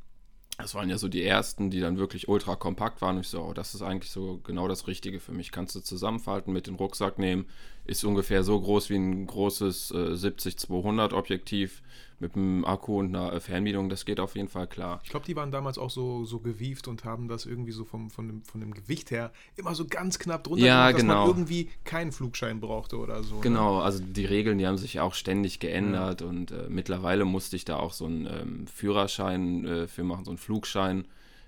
das 0.61 0.75
waren 0.75 0.89
ja 0.89 0.99
so 0.99 1.09
die 1.09 1.23
ersten, 1.23 1.71
die 1.71 1.81
dann 1.81 1.99
wirklich 1.99 2.29
ultra 2.29 2.57
kompakt 2.57 3.03
waren. 3.03 3.17
Und 3.17 3.23
ich 3.23 3.29
so, 3.29 3.43
oh, 3.43 3.53
das 3.53 3.75
ist 3.75 3.83
eigentlich 3.83 4.11
so 4.11 4.41
genau 4.45 4.69
das 4.69 4.87
Richtige 4.87 5.21
für 5.21 5.33
mich. 5.33 5.53
Kannst 5.53 5.75
du 5.75 5.81
zusammenfalten, 5.81 6.53
mit 6.53 6.67
dem 6.67 6.77
Rucksack 6.77 7.19
nehmen. 7.19 7.47
Ist 7.85 8.05
ungefähr 8.05 8.43
so 8.43 8.61
groß 8.61 8.91
wie 8.91 8.97
ein 8.97 9.27
großes 9.27 9.91
äh, 9.91 10.13
70-200 10.13 11.13
Objektiv 11.13 11.83
mit 12.21 12.37
einem 12.37 12.65
Akku 12.65 12.99
und 12.99 13.17
einer 13.17 13.41
Fernbedienung, 13.41 13.89
das 13.89 14.05
geht 14.05 14.21
auf 14.21 14.37
jeden 14.37 14.49
Fall 14.49 14.67
klar. 14.67 15.01
Ich 15.03 15.11
glaube, 15.11 15.25
die 15.27 15.35
waren 15.37 15.51
damals 15.51 15.79
auch 15.79 15.91
so, 15.91 16.25
so 16.25 16.39
gewieft 16.39 16.87
und 16.87 17.05
haben 17.05 17.29
das 17.29 17.47
irgendwie 17.47 17.73
so 17.73 17.85
vom, 17.85 18.11
von, 18.11 18.29
dem, 18.29 18.43
von 18.43 18.61
dem 18.61 18.75
Gewicht 18.75 19.11
her 19.11 19.33
immer 19.57 19.75
so 19.75 19.87
ganz 19.87 20.19
knapp 20.19 20.45
drunter 20.45 20.65
ja, 20.65 20.91
gemacht, 20.91 20.95
dass 20.95 21.01
genau. 21.03 21.21
man 21.21 21.29
irgendwie 21.29 21.71
keinen 21.85 22.13
Flugschein 22.13 22.61
brauchte 22.61 22.99
oder 22.99 23.23
so. 23.23 23.37
Ne? 23.37 23.41
Genau, 23.41 23.79
ne? 23.79 23.85
also 23.85 24.05
die 24.05 24.27
Regeln, 24.27 24.59
die 24.59 24.67
haben 24.67 24.77
sich 24.77 25.01
auch 25.01 25.15
ständig 25.15 25.61
geändert 25.61 26.21
ja. 26.21 26.27
und 26.27 26.51
äh, 26.51 26.67
mittlerweile 26.69 27.25
musste 27.25 27.57
ich 27.57 27.65
da 27.65 27.77
auch 27.77 27.95
so 27.95 28.05
einen 28.05 28.27
ähm, 28.27 28.67
Führerschein 28.67 29.65
äh, 29.67 29.87
für 29.87 30.05
machen, 30.05 30.27
so 30.27 30.31
einen 30.31 30.39
Flugschein, 30.39 31.07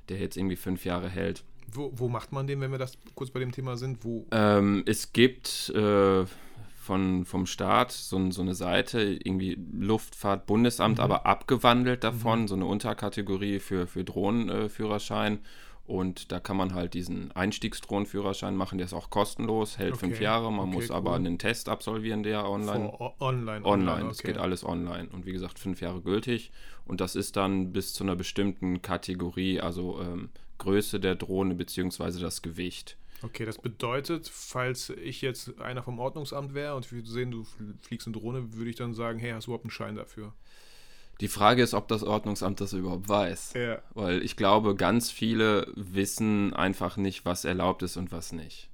der 0.09 0.19
jetzt 0.19 0.39
irgendwie 0.39 0.57
fünf 0.57 0.87
Jahre 0.87 1.11
hält. 1.11 1.45
Wo, 1.71 1.93
wo 1.95 2.09
macht 2.09 2.33
man 2.33 2.47
den, 2.47 2.61
wenn 2.61 2.71
wir 2.71 2.79
das 2.79 2.99
kurz 3.15 3.31
bei 3.31 3.41
dem 3.41 3.53
Thema 3.53 3.77
sind? 3.77 4.05
Wo? 4.05 4.27
Ähm, 4.31 4.83
es 4.87 5.13
gibt 5.13 5.71
äh, 5.75 6.25
von, 6.83 7.25
vom 7.25 7.47
Staat 7.47 7.93
so, 7.93 8.31
so 8.33 8.43
eine 8.43 8.57
Seite, 8.57 9.01
irgendwie 9.01 9.57
Luftfahrtbundesamt, 9.73 10.99
mhm. 10.99 11.05
aber 11.05 11.27
abgewandelt 11.27 12.03
davon, 12.03 12.43
mhm. 12.43 12.49
so 12.49 12.57
eine 12.57 12.67
Unterkategorie 12.67 13.61
für, 13.61 13.87
für 13.87 14.03
Drohnenführerschein. 14.03 15.39
und 15.87 16.33
da 16.33 16.41
kann 16.41 16.57
man 16.57 16.75
halt 16.75 16.95
diesen 16.95 17.31
Einstiegsdrohnenführerschein 17.33 18.57
machen, 18.57 18.79
der 18.79 18.87
ist 18.87 18.95
auch 18.95 19.11
kostenlos, 19.11 19.79
hält 19.79 19.93
okay. 19.93 20.07
fünf 20.07 20.21
Jahre. 20.21 20.51
Man 20.51 20.69
okay, 20.69 20.75
muss 20.75 20.91
cool. 20.91 20.97
aber 20.97 21.15
einen 21.15 21.39
Test 21.39 21.69
absolvieren, 21.69 22.25
der 22.25 22.49
online. 22.49 22.93
Vor, 22.97 23.15
online. 23.21 23.65
Online, 23.65 24.11
es 24.11 24.19
okay. 24.19 24.33
geht 24.33 24.39
alles 24.39 24.65
online. 24.65 25.09
Und 25.13 25.25
wie 25.25 25.33
gesagt, 25.33 25.61
fünf 25.61 25.81
Jahre 25.81 26.01
gültig. 26.01 26.51
Und 26.85 27.01
das 27.01 27.15
ist 27.15 27.37
dann 27.37 27.73
bis 27.73 27.93
zu 27.93 28.03
einer 28.03 28.17
bestimmten 28.17 28.83
Kategorie, 28.83 29.61
also 29.61 30.01
ähm, 30.01 30.31
Größe 30.59 30.99
der 30.99 31.15
Drohne 31.15 31.55
bzw. 31.55 32.19
das 32.19 32.43
Gewicht. 32.43 32.97
Okay, 33.23 33.45
das 33.45 33.59
bedeutet, 33.59 34.29
falls 34.29 34.91
ich 34.91 35.23
jetzt 35.23 35.61
einer 35.61 35.83
vom 35.83 35.99
Ordnungsamt 35.99 36.55
wäre 36.55 36.75
und 36.75 36.91
wir 36.91 37.05
sehen, 37.05 37.31
du 37.31 37.45
fliegst 37.81 38.07
eine 38.07 38.17
Drohne, 38.17 38.55
würde 38.55 38.71
ich 38.71 38.77
dann 38.77 38.95
sagen, 38.95 39.19
hey, 39.19 39.33
hast 39.33 39.47
du 39.47 39.51
überhaupt 39.51 39.65
einen 39.65 39.71
Schein 39.71 39.97
dafür? 39.97 40.33
Die 41.21 41.29
Frage 41.29 41.63
ist, 41.63 41.75
ob 41.75 41.87
das 41.87 42.03
Ordnungsamt 42.03 42.61
das 42.61 42.73
überhaupt 42.73 43.09
weiß. 43.09 43.53
Ja. 43.55 43.81
Weil 43.95 44.25
ich 44.25 44.37
glaube, 44.37 44.75
ganz 44.75 45.11
viele 45.11 45.71
wissen 45.77 46.53
einfach 46.53 46.97
nicht, 46.97 47.25
was 47.25 47.45
erlaubt 47.45 47.83
ist 47.83 47.97
und 47.97 48.11
was 48.11 48.33
nicht. 48.33 48.72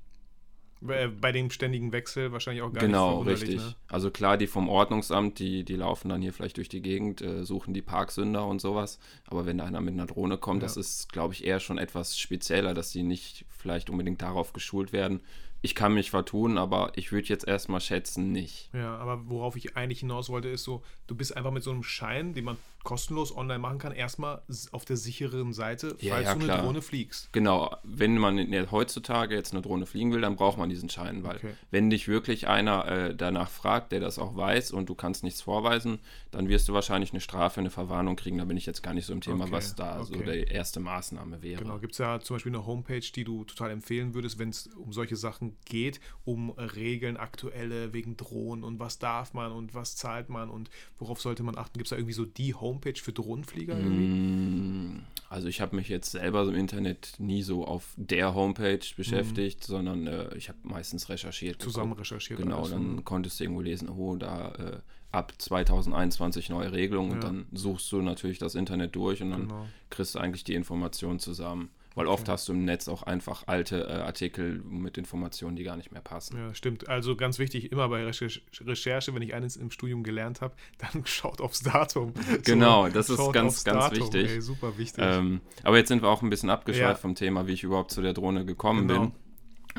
Äh, 0.86 1.08
bei 1.08 1.32
dem 1.32 1.50
ständigen 1.50 1.92
Wechsel 1.92 2.30
wahrscheinlich 2.32 2.62
auch 2.62 2.72
gar 2.72 2.80
genau, 2.80 3.24
nicht 3.24 3.24
Genau, 3.24 3.30
richtig. 3.30 3.56
Ne? 3.56 3.74
Also 3.88 4.10
klar, 4.10 4.36
die 4.36 4.46
vom 4.46 4.68
Ordnungsamt, 4.68 5.38
die, 5.38 5.64
die 5.64 5.76
laufen 5.76 6.08
dann 6.08 6.22
hier 6.22 6.32
vielleicht 6.32 6.56
durch 6.56 6.68
die 6.68 6.82
Gegend, 6.82 7.20
äh, 7.20 7.44
suchen 7.44 7.74
die 7.74 7.82
Parksünder 7.82 8.46
und 8.46 8.60
sowas. 8.60 8.98
Aber 9.26 9.44
wenn 9.46 9.58
da 9.58 9.64
einer 9.64 9.80
mit 9.80 9.94
einer 9.94 10.06
Drohne 10.06 10.38
kommt, 10.38 10.62
ja. 10.62 10.66
das 10.68 10.76
ist, 10.76 11.12
glaube 11.12 11.34
ich, 11.34 11.44
eher 11.44 11.58
schon 11.58 11.78
etwas 11.78 12.18
spezieller, 12.18 12.74
dass 12.74 12.92
die 12.92 13.02
nicht 13.02 13.44
vielleicht 13.48 13.90
unbedingt 13.90 14.22
darauf 14.22 14.52
geschult 14.52 14.92
werden. 14.92 15.20
Ich 15.60 15.74
kann 15.74 15.94
mich 15.94 16.10
vertun, 16.10 16.56
aber 16.56 16.92
ich 16.94 17.10
würde 17.10 17.28
jetzt 17.28 17.46
erstmal 17.46 17.80
schätzen, 17.80 18.32
nicht. 18.32 18.70
Ja, 18.72 18.96
aber 18.96 19.28
worauf 19.28 19.56
ich 19.56 19.76
eigentlich 19.76 20.00
hinaus 20.00 20.28
wollte, 20.28 20.48
ist 20.48 20.64
so, 20.64 20.82
du 21.06 21.14
bist 21.14 21.36
einfach 21.36 21.50
mit 21.50 21.62
so 21.62 21.70
einem 21.70 21.82
Schein, 21.82 22.34
den 22.34 22.44
man 22.44 22.56
kostenlos 22.84 23.36
online 23.36 23.58
machen 23.58 23.78
kann, 23.78 23.92
erstmal 23.92 24.40
auf 24.72 24.84
der 24.84 24.96
sicheren 24.96 25.52
Seite, 25.52 25.90
falls 25.90 26.02
ja, 26.02 26.20
ja, 26.20 26.32
du 26.32 26.40
eine 26.40 26.44
klar. 26.44 26.62
Drohne 26.62 26.80
fliegst. 26.80 27.32
Genau, 27.32 27.76
wenn 27.82 28.16
man 28.16 28.38
heutzutage 28.70 29.34
jetzt 29.34 29.52
eine 29.52 29.62
Drohne 29.62 29.84
fliegen 29.84 30.12
will, 30.12 30.20
dann 30.20 30.36
braucht 30.36 30.58
man 30.58 30.70
diesen 30.70 30.88
Schein, 30.88 31.24
weil 31.24 31.36
okay. 31.36 31.54
wenn 31.70 31.90
dich 31.90 32.08
wirklich 32.08 32.48
einer 32.48 32.86
äh, 32.86 33.14
danach 33.14 33.50
fragt, 33.50 33.92
der 33.92 34.00
das 34.00 34.18
auch 34.18 34.36
weiß 34.36 34.70
und 34.72 34.88
du 34.88 34.94
kannst 34.94 35.24
nichts 35.24 35.42
vorweisen, 35.42 35.98
dann 36.30 36.48
wirst 36.48 36.68
du 36.68 36.72
wahrscheinlich 36.72 37.10
eine 37.10 37.20
Strafe, 37.20 37.60
eine 37.60 37.70
Verwarnung 37.70 38.16
kriegen. 38.16 38.38
Da 38.38 38.44
bin 38.44 38.56
ich 38.56 38.66
jetzt 38.66 38.82
gar 38.82 38.94
nicht 38.94 39.06
so 39.06 39.12
im 39.12 39.20
Thema, 39.20 39.44
okay. 39.44 39.52
was 39.52 39.74
da 39.74 40.00
okay. 40.00 40.14
so 40.16 40.22
die 40.22 40.44
erste 40.44 40.80
Maßnahme 40.80 41.42
wäre. 41.42 41.62
Genau, 41.62 41.78
gibt 41.78 41.92
es 41.92 41.98
ja 41.98 42.20
zum 42.20 42.36
Beispiel 42.36 42.54
eine 42.54 42.64
Homepage, 42.64 43.00
die 43.00 43.24
du 43.24 43.44
total 43.44 43.70
empfehlen 43.70 44.14
würdest, 44.14 44.38
wenn 44.38 44.50
es 44.50 44.68
um 44.68 44.92
solche 44.92 45.16
Sachen 45.16 45.47
geht, 45.64 46.00
um 46.24 46.50
Regeln, 46.50 47.16
aktuelle 47.16 47.92
wegen 47.92 48.16
Drohnen 48.16 48.64
und 48.64 48.78
was 48.78 48.98
darf 48.98 49.34
man 49.34 49.52
und 49.52 49.74
was 49.74 49.96
zahlt 49.96 50.28
man 50.28 50.50
und 50.50 50.70
worauf 50.98 51.20
sollte 51.20 51.42
man 51.42 51.56
achten. 51.56 51.78
Gibt 51.78 51.86
es 51.86 51.90
da 51.90 51.96
irgendwie 51.96 52.14
so 52.14 52.24
die 52.24 52.54
Homepage? 52.54 52.98
Für 52.98 53.12
Drohnenflieger? 53.12 53.74
Mm, 53.76 55.04
also 55.28 55.48
ich 55.48 55.60
habe 55.60 55.76
mich 55.76 55.88
jetzt 55.88 56.10
selber 56.10 56.42
im 56.42 56.54
Internet 56.54 57.14
nie 57.18 57.42
so 57.42 57.64
auf 57.64 57.94
der 57.96 58.34
Homepage 58.34 58.80
beschäftigt, 58.96 59.68
mhm. 59.68 59.72
sondern 59.72 60.06
äh, 60.06 60.36
ich 60.36 60.48
habe 60.48 60.58
meistens 60.62 61.08
recherchiert. 61.08 61.60
Zusammen 61.62 61.90
geguckt. 61.90 62.00
recherchiert. 62.00 62.40
Genau, 62.40 62.58
alles. 62.58 62.70
dann 62.70 63.04
konntest 63.04 63.38
du 63.38 63.44
irgendwo 63.44 63.62
lesen, 63.62 63.88
oh, 63.88 64.16
da 64.16 64.52
äh, 64.54 64.78
ab 65.12 65.32
2021 65.38 66.50
neue 66.50 66.72
Regelungen 66.72 67.10
ja. 67.10 67.16
und 67.16 67.24
dann 67.24 67.46
suchst 67.52 67.90
du 67.92 68.02
natürlich 68.02 68.38
das 68.38 68.54
Internet 68.54 68.94
durch 68.94 69.22
und 69.22 69.30
dann 69.30 69.48
genau. 69.48 69.66
kriegst 69.90 70.14
du 70.14 70.18
eigentlich 70.18 70.44
die 70.44 70.54
Informationen 70.54 71.18
zusammen. 71.18 71.70
Weil 71.98 72.06
okay. 72.06 72.14
oft 72.14 72.28
hast 72.28 72.48
du 72.48 72.52
im 72.52 72.64
Netz 72.64 72.86
auch 72.86 73.02
einfach 73.02 73.42
alte 73.48 73.88
äh, 73.88 73.92
Artikel 73.94 74.62
mit 74.64 74.96
Informationen, 74.98 75.56
die 75.56 75.64
gar 75.64 75.76
nicht 75.76 75.90
mehr 75.90 76.00
passen. 76.00 76.38
Ja, 76.38 76.54
stimmt. 76.54 76.88
Also 76.88 77.16
ganz 77.16 77.40
wichtig, 77.40 77.72
immer 77.72 77.88
bei 77.88 78.04
Recherche, 78.04 79.14
wenn 79.14 79.22
ich 79.22 79.34
eines 79.34 79.56
im 79.56 79.72
Studium 79.72 80.04
gelernt 80.04 80.40
habe, 80.40 80.54
dann 80.78 81.04
schaut 81.06 81.40
aufs 81.40 81.58
Datum. 81.58 82.12
Genau, 82.44 82.86
so, 82.86 82.92
das 82.92 83.10
ist 83.10 83.32
ganz, 83.32 83.64
ganz 83.64 83.86
Datum. 83.86 83.98
wichtig. 83.98 84.30
Ey, 84.30 84.40
super 84.40 84.78
wichtig. 84.78 85.02
Ähm, 85.04 85.40
aber 85.64 85.76
jetzt 85.76 85.88
sind 85.88 86.00
wir 86.02 86.08
auch 86.08 86.22
ein 86.22 86.30
bisschen 86.30 86.50
abgeschweift 86.50 86.88
ja. 86.88 86.94
vom 86.94 87.16
Thema, 87.16 87.48
wie 87.48 87.54
ich 87.54 87.64
überhaupt 87.64 87.90
zu 87.90 88.00
der 88.00 88.12
Drohne 88.12 88.44
gekommen 88.44 88.86
genau. 88.86 89.00
bin. 89.00 89.12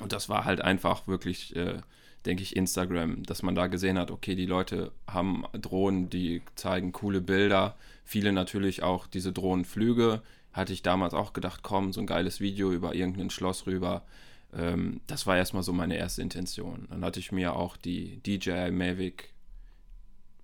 Und 0.02 0.12
das 0.12 0.28
war 0.28 0.44
halt 0.44 0.60
einfach 0.60 1.08
wirklich, 1.08 1.56
äh, 1.56 1.80
denke 2.26 2.44
ich, 2.44 2.54
Instagram, 2.58 3.24
dass 3.24 3.44
man 3.44 3.56
da 3.56 3.68
gesehen 3.68 3.98
hat, 3.98 4.12
okay, 4.12 4.36
die 4.36 4.46
Leute 4.46 4.92
haben 5.08 5.46
Drohnen, 5.54 6.10
die 6.10 6.42
zeigen 6.56 6.92
coole 6.92 7.22
Bilder. 7.22 7.78
Viele 8.04 8.34
natürlich 8.34 8.84
auch 8.84 9.08
diese 9.08 9.32
Drohnenflüge 9.32 10.22
hatte 10.54 10.74
ich 10.74 10.82
damals 10.82 11.14
auch 11.14 11.34
gedacht, 11.34 11.62
komm, 11.64 11.94
so 11.94 12.02
ein 12.02 12.08
geiles 12.08 12.40
Video 12.40 12.72
über 12.72 12.96
irgendein 12.96 13.30
Schloss 13.30 13.68
rüber. 13.68 14.04
Ähm, 14.54 15.02
das 15.08 15.28
war 15.28 15.38
erstmal 15.38 15.64
so 15.64 15.74
meine 15.74 15.98
erste 15.98 16.22
Intention. 16.22 16.88
Dann 16.90 17.04
hatte 17.04 17.20
ich 17.20 17.32
mir 17.32 17.56
auch 17.56 17.78
die 17.78 18.22
DJI 18.24 18.72
Mavic 18.72 19.34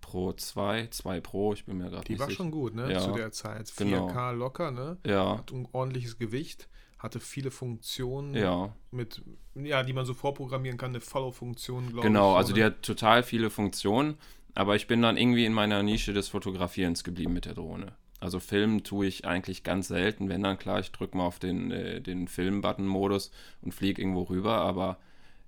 Pro 0.06 0.34
2, 0.34 0.88
2 0.92 1.20
Pro, 1.22 1.54
ich 1.54 1.66
bin 1.66 1.78
mir 1.78 1.86
gerade 1.86 1.98
nicht 1.98 2.08
sicher. 2.08 2.18
Die 2.18 2.20
war 2.20 2.30
schon 2.30 2.52
gut, 2.52 2.76
ne, 2.76 2.92
ja, 2.92 3.00
zu 3.00 3.12
der 3.12 3.32
Zeit. 3.32 3.68
4K 3.68 3.84
genau. 3.84 4.32
locker, 4.34 4.70
ne? 4.70 4.98
Ja. 5.06 5.40
Hat 5.40 5.52
ein 5.52 5.68
ordentliches 5.72 6.20
Gewicht, 6.20 6.70
hatte 7.00 7.20
viele 7.20 7.50
Funktionen, 7.50 8.36
ja. 8.36 8.74
mit, 8.92 9.24
ja, 9.56 9.82
die 9.82 9.94
man 9.94 10.06
so 10.06 10.14
vorprogrammieren 10.14 10.78
kann, 10.78 10.92
eine 10.92 11.02
Follow-Funktion, 11.02 11.92
glaube 11.92 12.02
genau, 12.02 12.04
ich. 12.04 12.06
Genau, 12.08 12.36
also 12.36 12.54
die 12.54 12.64
hat 12.64 12.84
total 12.84 13.24
viele 13.24 13.50
Funktionen, 13.50 14.18
aber 14.54 14.76
ich 14.76 14.86
bin 14.86 15.02
dann 15.02 15.18
irgendwie 15.18 15.46
in 15.46 15.54
meiner 15.54 15.82
Nische 15.82 16.14
des 16.14 16.30
Fotografierens 16.30 17.04
geblieben 17.04 17.34
mit 17.34 17.46
der 17.46 17.56
Drohne. 17.56 17.94
Also 18.26 18.40
Filmen 18.40 18.84
tue 18.84 19.06
ich 19.06 19.26
eigentlich 19.26 19.62
ganz 19.62 19.88
selten, 19.88 20.30
wenn 20.30 20.42
dann 20.42 20.58
klar, 20.58 20.80
ich 20.80 20.92
drücke 20.92 21.16
mal 21.16 21.28
auf 21.28 21.38
den, 21.38 21.70
äh, 21.70 22.02
den 22.02 22.28
Film-Button-Modus 22.28 23.30
und 23.62 23.72
fliege 23.72 24.02
irgendwo 24.02 24.24
rüber, 24.24 24.58
aber 24.58 24.98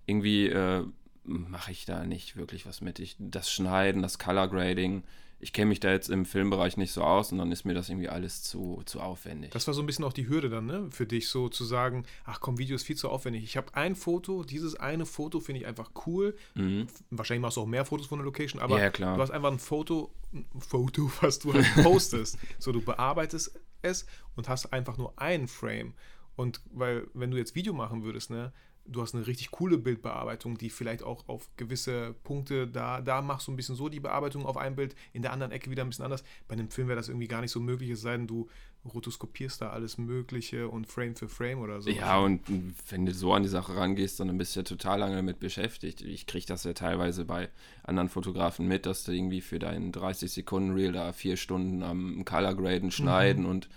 irgendwie 0.05 0.45
äh, 0.49 0.83
mache 1.23 1.71
ich 1.71 1.85
da 1.85 2.05
nicht 2.05 2.37
wirklich 2.37 2.67
was 2.67 2.81
mit. 2.81 2.99
Ich, 2.99 3.15
das 3.17 3.51
Schneiden, 3.51 4.03
das 4.03 4.19
Color 4.19 4.47
Grading, 4.49 5.01
ich 5.39 5.53
kenne 5.53 5.69
mich 5.69 5.79
da 5.79 5.91
jetzt 5.91 6.09
im 6.09 6.25
Filmbereich 6.25 6.77
nicht 6.77 6.91
so 6.91 7.03
aus 7.03 7.31
und 7.31 7.37
dann 7.37 7.51
ist 7.51 7.63
mir 7.63 7.75
das 7.75 7.89
irgendwie 7.89 8.09
alles 8.09 8.41
zu, 8.41 8.81
zu 8.85 8.99
aufwendig. 8.99 9.51
Das 9.51 9.67
war 9.67 9.73
so 9.73 9.81
ein 9.81 9.85
bisschen 9.85 10.03
auch 10.03 10.13
die 10.13 10.27
Hürde 10.27 10.49
dann, 10.49 10.65
ne? 10.65 10.87
Für 10.91 11.05
dich 11.05 11.29
so 11.29 11.47
zu 11.47 11.63
sagen, 11.63 12.05
ach 12.25 12.39
komm, 12.39 12.57
Video 12.57 12.75
ist 12.75 12.83
viel 12.83 12.95
zu 12.95 13.09
aufwendig. 13.09 13.43
Ich 13.43 13.55
habe 13.55 13.73
ein 13.75 13.95
Foto, 13.95 14.43
dieses 14.43 14.75
eine 14.75 15.05
Foto 15.05 15.39
finde 15.39 15.61
ich 15.61 15.67
einfach 15.67 15.91
cool. 16.07 16.35
Mhm. 16.55 16.87
Wahrscheinlich 17.11 17.41
machst 17.41 17.57
du 17.57 17.61
auch 17.61 17.67
mehr 17.67 17.85
Fotos 17.85 18.07
von 18.07 18.17
der 18.17 18.25
Location, 18.25 18.61
aber 18.61 18.81
ja, 18.81 18.89
du 18.89 19.21
hast 19.21 19.31
einfach 19.31 19.51
ein 19.51 19.59
Foto, 19.59 20.11
ein 20.33 20.45
Foto, 20.59 21.11
was 21.21 21.37
du 21.39 21.53
halt 21.53 21.67
postest. 21.83 22.39
so, 22.57 22.71
du 22.71 22.81
bearbeitest 22.81 23.59
es 23.83 24.07
und 24.35 24.49
hast 24.49 24.73
einfach 24.73 24.97
nur 24.97 25.19
einen 25.21 25.47
Frame. 25.47 25.93
Und 26.35 26.61
weil, 26.71 27.07
wenn 27.13 27.31
du 27.31 27.37
jetzt 27.37 27.55
Video 27.55 27.73
machen 27.73 28.03
würdest, 28.03 28.29
ne, 28.29 28.53
du 28.87 29.01
hast 29.01 29.13
eine 29.13 29.27
richtig 29.27 29.51
coole 29.51 29.77
Bildbearbeitung, 29.77 30.57
die 30.57 30.69
vielleicht 30.69 31.03
auch 31.03 31.27
auf 31.27 31.49
gewisse 31.57 32.15
Punkte, 32.23 32.67
da, 32.67 33.01
da 33.01 33.21
machst 33.21 33.47
du 33.47 33.51
ein 33.51 33.55
bisschen 33.55 33.75
so 33.75 33.89
die 33.89 33.99
Bearbeitung 33.99 34.45
auf 34.45 34.57
einem 34.57 34.75
Bild, 34.75 34.95
in 35.13 35.21
der 35.21 35.33
anderen 35.33 35.51
Ecke 35.51 35.69
wieder 35.69 35.83
ein 35.83 35.89
bisschen 35.89 36.05
anders. 36.05 36.23
Bei 36.47 36.53
einem 36.53 36.69
Film 36.69 36.87
wäre 36.87 36.97
das 36.97 37.09
irgendwie 37.09 37.27
gar 37.27 37.41
nicht 37.41 37.51
so 37.51 37.59
möglich, 37.59 37.89
es 37.89 38.01
sei 38.01 38.17
denn, 38.17 38.27
du 38.27 38.47
rotoskopierst 38.85 39.61
da 39.61 39.71
alles 39.71 39.97
Mögliche 39.97 40.69
und 40.69 40.87
Frame 40.87 41.15
für 41.15 41.27
Frame 41.27 41.59
oder 41.59 41.81
so. 41.81 41.89
Ja, 41.89 42.19
und 42.19 42.41
wenn 42.89 43.05
du 43.05 43.13
so 43.13 43.33
an 43.33 43.43
die 43.43 43.49
Sache 43.49 43.75
rangehst, 43.75 44.19
dann 44.19 44.37
bist 44.37 44.55
du 44.55 44.61
ja 44.61 44.63
total 44.63 44.99
lange 44.99 45.17
damit 45.17 45.39
beschäftigt. 45.39 46.01
Ich 46.01 46.25
kriege 46.25 46.45
das 46.45 46.63
ja 46.63 46.73
teilweise 46.73 47.25
bei 47.25 47.49
anderen 47.83 48.07
Fotografen 48.07 48.67
mit, 48.67 48.85
dass 48.85 49.03
du 49.03 49.11
irgendwie 49.11 49.41
für 49.41 49.59
deinen 49.59 49.91
30-Sekunden-Reel 49.91 50.93
da 50.93 51.11
vier 51.11 51.35
Stunden 51.35 51.83
am 51.83 52.23
Color 52.23 52.55
Graden 52.55 52.91
schneiden 52.91 53.43
mhm. 53.43 53.49
und 53.49 53.69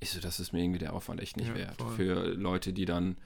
ich 0.00 0.10
so, 0.10 0.20
das 0.20 0.40
ist 0.40 0.52
mir 0.52 0.62
irgendwie 0.62 0.78
der 0.78 0.92
Aufwand 0.92 1.22
echt 1.22 1.36
nicht 1.36 1.48
ja, 1.48 1.54
wert. 1.54 1.76
Voll. 1.76 1.94
Für 1.94 2.28
Leute, 2.34 2.72
die 2.72 2.84
dann 2.84 3.16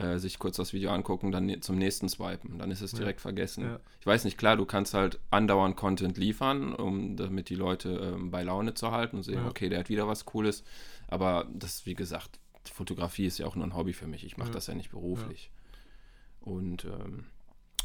äh, 0.00 0.18
sich 0.18 0.38
kurz 0.38 0.56
das 0.56 0.72
Video 0.72 0.90
angucken, 0.90 1.32
dann 1.32 1.46
ne, 1.46 1.60
zum 1.60 1.76
nächsten 1.76 2.08
swipen. 2.08 2.58
Dann 2.58 2.70
ist 2.70 2.80
es 2.80 2.92
direkt 2.92 3.20
ja. 3.20 3.22
vergessen. 3.22 3.64
Ja. 3.64 3.80
Ich 4.00 4.06
weiß 4.06 4.24
nicht, 4.24 4.38
klar, 4.38 4.56
du 4.56 4.64
kannst 4.64 4.94
halt 4.94 5.18
andauernd 5.30 5.76
Content 5.76 6.16
liefern, 6.16 6.74
um 6.74 7.16
damit 7.16 7.48
die 7.48 7.54
Leute 7.54 8.14
ähm, 8.14 8.30
bei 8.30 8.42
Laune 8.42 8.74
zu 8.74 8.90
halten 8.90 9.16
und 9.16 9.22
sehen, 9.22 9.42
ja. 9.42 9.48
okay, 9.48 9.68
der 9.68 9.80
hat 9.80 9.88
wieder 9.88 10.08
was 10.08 10.24
Cooles. 10.24 10.64
Aber 11.08 11.46
das, 11.52 11.86
wie 11.86 11.94
gesagt, 11.94 12.38
Fotografie 12.64 13.26
ist 13.26 13.38
ja 13.38 13.46
auch 13.46 13.56
nur 13.56 13.66
ein 13.66 13.74
Hobby 13.74 13.92
für 13.92 14.06
mich. 14.06 14.24
Ich 14.24 14.36
mache 14.36 14.50
das 14.50 14.66
ja 14.66 14.74
nicht 14.74 14.90
beruflich. 14.90 15.50
Und 16.40 16.84
ähm, 16.84 17.26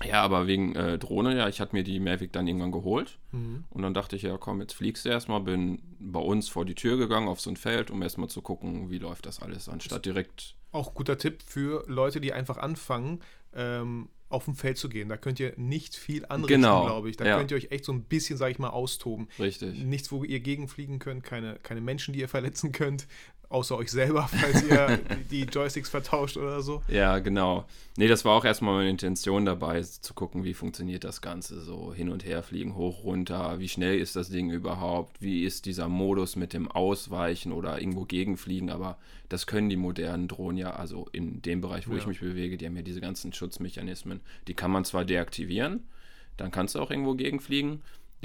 ja, 0.04 0.22
aber 0.22 0.46
wegen 0.48 0.76
äh, 0.76 0.98
Drohne, 0.98 1.38
ja, 1.38 1.48
ich 1.48 1.62
hatte 1.62 1.76
mir 1.76 1.84
die 1.84 2.00
Mavic 2.00 2.34
dann 2.34 2.48
irgendwann 2.48 2.72
geholt. 2.72 3.18
Mhm. 3.32 3.64
Und 3.70 3.82
dann 3.82 3.94
dachte 3.94 4.16
ich, 4.16 4.24
ja, 4.24 4.38
komm, 4.38 4.60
jetzt 4.62 4.74
fliegst 4.74 5.06
du 5.06 5.10
erstmal. 5.10 5.40
Bin 5.40 5.82
bei 6.00 6.20
uns 6.20 6.50
vor 6.50 6.66
die 6.66 6.76
Tür 6.76 6.98
gegangen 6.98 7.28
auf 7.28 7.40
so 7.40 7.50
ein 7.50 7.58
Feld, 7.58 7.92
um 7.92 8.02
erstmal 8.02 8.30
zu 8.30 8.42
gucken, 8.42 8.90
wie 8.90 8.98
läuft 8.98 9.26
das 9.26 9.42
alles, 9.42 9.70
anstatt 9.70 10.06
direkt 10.06 10.56
auch 10.72 10.94
guter 10.94 11.18
Tipp 11.18 11.42
für 11.42 11.86
Leute, 11.88 12.20
die 12.20 12.34
einfach 12.34 12.58
anfangen, 12.58 13.22
ähm, 13.54 14.10
auf 14.28 14.46
dem 14.46 14.56
Feld 14.56 14.78
zu 14.78 14.90
gehen. 14.90 15.08
Da 15.08 15.18
könnt 15.18 15.40
ihr 15.40 15.54
nicht 15.56 15.96
viel 15.96 16.26
anrichten, 16.26 16.62
genau. 16.62 16.86
glaube 16.86 17.10
ich. 17.10 17.16
Da 17.16 17.26
ja. 17.26 17.38
könnt 17.38 17.52
ihr 17.52 17.58
euch 17.58 17.72
echt 17.72 17.86
so 17.86 17.94
ein 17.94 18.04
bisschen, 18.04 18.38
sage 18.38 18.52
ich 18.52 18.60
mal, 18.60 18.70
austoben. 18.70 19.30
Richtig. 19.40 19.82
Nichts, 19.84 20.12
wo 20.12 20.24
ihr 20.24 20.42
gegenfliegen 20.42 21.00
könnt, 21.00 21.24
keine, 21.24 21.58
keine 21.64 21.80
Menschen, 21.80 22.14
die 22.14 22.20
ihr 22.20 22.28
verletzen 22.36 22.72
könnt 22.72 23.08
außer 23.56 23.78
euch 23.78 23.90
selber, 23.90 24.28
falls 24.32 24.64
ihr 24.64 25.00
die 25.32 25.44
Joysticks 25.44 25.90
vertauscht 25.90 26.36
oder 26.36 26.62
so. 26.62 26.84
Ja, 26.90 27.20
genau. 27.20 27.66
Nee, 27.98 28.10
das 28.10 28.26
war 28.26 28.36
auch 28.36 28.44
erstmal 28.44 28.76
meine 28.76 28.90
Intention 28.90 29.46
dabei, 29.46 29.82
zu 29.82 30.14
gucken, 30.14 30.44
wie 30.44 30.54
funktioniert 30.54 31.06
das 31.06 31.22
Ganze. 31.22 31.62
So 31.62 31.94
hin 31.94 32.10
und 32.10 32.26
her 32.26 32.44
fliegen, 32.44 32.76
hoch, 32.76 33.06
runter, 33.06 33.60
wie 33.60 33.70
schnell 33.70 33.98
ist 33.98 34.18
das 34.18 34.30
Ding 34.30 34.52
überhaupt, 34.52 35.22
wie 35.22 35.46
ist 35.46 35.66
dieser 35.66 35.88
Modus 35.88 36.36
mit 36.36 36.52
dem 36.52 36.70
Ausweichen 36.70 37.54
oder 37.54 37.80
irgendwo 37.80 38.04
gegenfliegen. 38.04 38.70
Aber 38.70 38.98
das 39.30 39.48
können 39.48 39.70
die 39.70 39.78
modernen 39.78 40.28
Drohnen 40.28 40.58
ja, 40.58 40.72
also 40.72 41.08
in 41.14 41.42
dem 41.42 41.62
Bereich, 41.62 41.88
wo 41.88 41.94
ja. 41.94 42.00
ich 42.00 42.08
mich 42.08 42.20
bewege, 42.20 42.58
die 42.58 42.66
haben 42.66 42.76
ja 42.76 42.82
diese 42.82 43.02
ganzen 43.02 43.32
Schutzmechanismen. 43.32 44.20
Die 44.50 44.54
kann 44.54 44.72
man 44.72 44.84
zwar 44.84 45.06
deaktivieren, 45.06 45.88
dann 46.36 46.52
kannst 46.52 46.76
du 46.76 46.80
auch 46.80 46.92
irgendwo 46.92 47.16
gegenfliegen. 47.16 47.82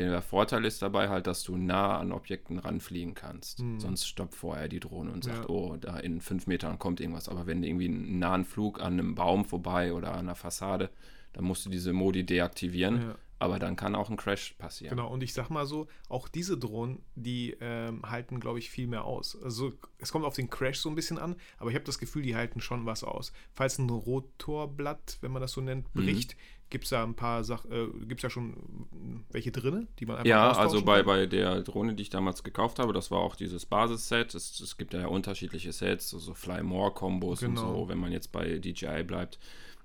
Der 0.08 0.22
Vorteil 0.22 0.64
ist 0.64 0.82
dabei 0.82 1.08
halt, 1.08 1.26
dass 1.26 1.42
du 1.42 1.56
nah 1.56 1.98
an 1.98 2.12
Objekten 2.12 2.58
ranfliegen 2.58 3.14
kannst. 3.14 3.60
Mhm. 3.60 3.80
Sonst 3.80 4.06
stoppt 4.06 4.34
vorher 4.34 4.68
die 4.68 4.80
Drohne 4.80 5.12
und 5.12 5.24
sagt, 5.24 5.48
ja. 5.48 5.48
oh, 5.48 5.76
da 5.76 5.98
in 5.98 6.20
fünf 6.20 6.46
Metern 6.46 6.78
kommt 6.78 7.00
irgendwas. 7.00 7.28
Aber 7.28 7.46
wenn 7.46 7.62
irgendwie 7.62 7.86
einen 7.86 8.18
nahen 8.18 8.44
Flug 8.44 8.80
an 8.80 8.94
einem 8.94 9.14
Baum 9.14 9.44
vorbei 9.44 9.92
oder 9.92 10.12
an 10.12 10.20
einer 10.20 10.34
Fassade, 10.34 10.90
dann 11.32 11.44
musst 11.44 11.66
du 11.66 11.70
diese 11.70 11.92
Modi 11.92 12.24
deaktivieren. 12.24 13.02
Ja. 13.02 13.14
Aber 13.38 13.58
dann 13.58 13.74
kann 13.74 13.94
auch 13.94 14.10
ein 14.10 14.18
Crash 14.18 14.54
passieren. 14.58 14.96
Genau, 14.96 15.10
und 15.10 15.22
ich 15.22 15.32
sag 15.32 15.48
mal 15.48 15.64
so, 15.64 15.88
auch 16.10 16.28
diese 16.28 16.58
Drohnen, 16.58 17.02
die 17.14 17.56
ähm, 17.62 18.02
halten, 18.02 18.38
glaube 18.38 18.58
ich, 18.58 18.68
viel 18.68 18.86
mehr 18.86 19.06
aus. 19.06 19.40
Also 19.42 19.72
es 19.96 20.12
kommt 20.12 20.26
auf 20.26 20.34
den 20.34 20.50
Crash 20.50 20.78
so 20.78 20.90
ein 20.90 20.94
bisschen 20.94 21.18
an, 21.18 21.36
aber 21.56 21.70
ich 21.70 21.74
habe 21.74 21.86
das 21.86 21.98
Gefühl, 21.98 22.20
die 22.22 22.36
halten 22.36 22.60
schon 22.60 22.84
was 22.84 23.02
aus. 23.02 23.32
Falls 23.54 23.78
ein 23.78 23.88
Rotorblatt, 23.88 25.16
wenn 25.22 25.32
man 25.32 25.40
das 25.40 25.52
so 25.52 25.62
nennt, 25.62 25.86
mhm. 25.94 26.02
bricht, 26.02 26.36
mhm 26.36 26.59
Gibt 26.70 26.84
es 26.84 26.90
da 26.90 27.02
ein 27.02 27.14
paar 27.14 27.42
Sachen, 27.44 27.72
äh, 27.72 27.86
gibt 28.06 28.20
es 28.20 28.22
da 28.22 28.30
schon 28.30 29.26
welche 29.30 29.50
drin, 29.50 29.88
die 29.98 30.06
man 30.06 30.16
einfach 30.16 30.28
Ja, 30.28 30.52
also 30.52 30.82
bei, 30.82 31.02
bei 31.02 31.26
der 31.26 31.62
Drohne, 31.62 31.94
die 31.94 32.02
ich 32.02 32.10
damals 32.10 32.44
gekauft 32.44 32.78
habe, 32.78 32.92
das 32.92 33.10
war 33.10 33.18
auch 33.18 33.36
dieses 33.36 33.66
Basisset. 33.66 34.34
Es, 34.34 34.60
es 34.60 34.76
gibt 34.76 34.94
ja 34.94 35.06
unterschiedliche 35.06 35.72
Sets, 35.72 36.10
so 36.10 36.34
Fly 36.34 36.62
More 36.62 36.92
Kombos 36.92 37.40
genau. 37.40 37.60
und 37.60 37.76
so, 37.76 37.88
wenn 37.88 37.98
man 37.98 38.12
jetzt 38.12 38.32
bei 38.32 38.58
DJI 38.58 39.02
bleibt. 39.02 39.38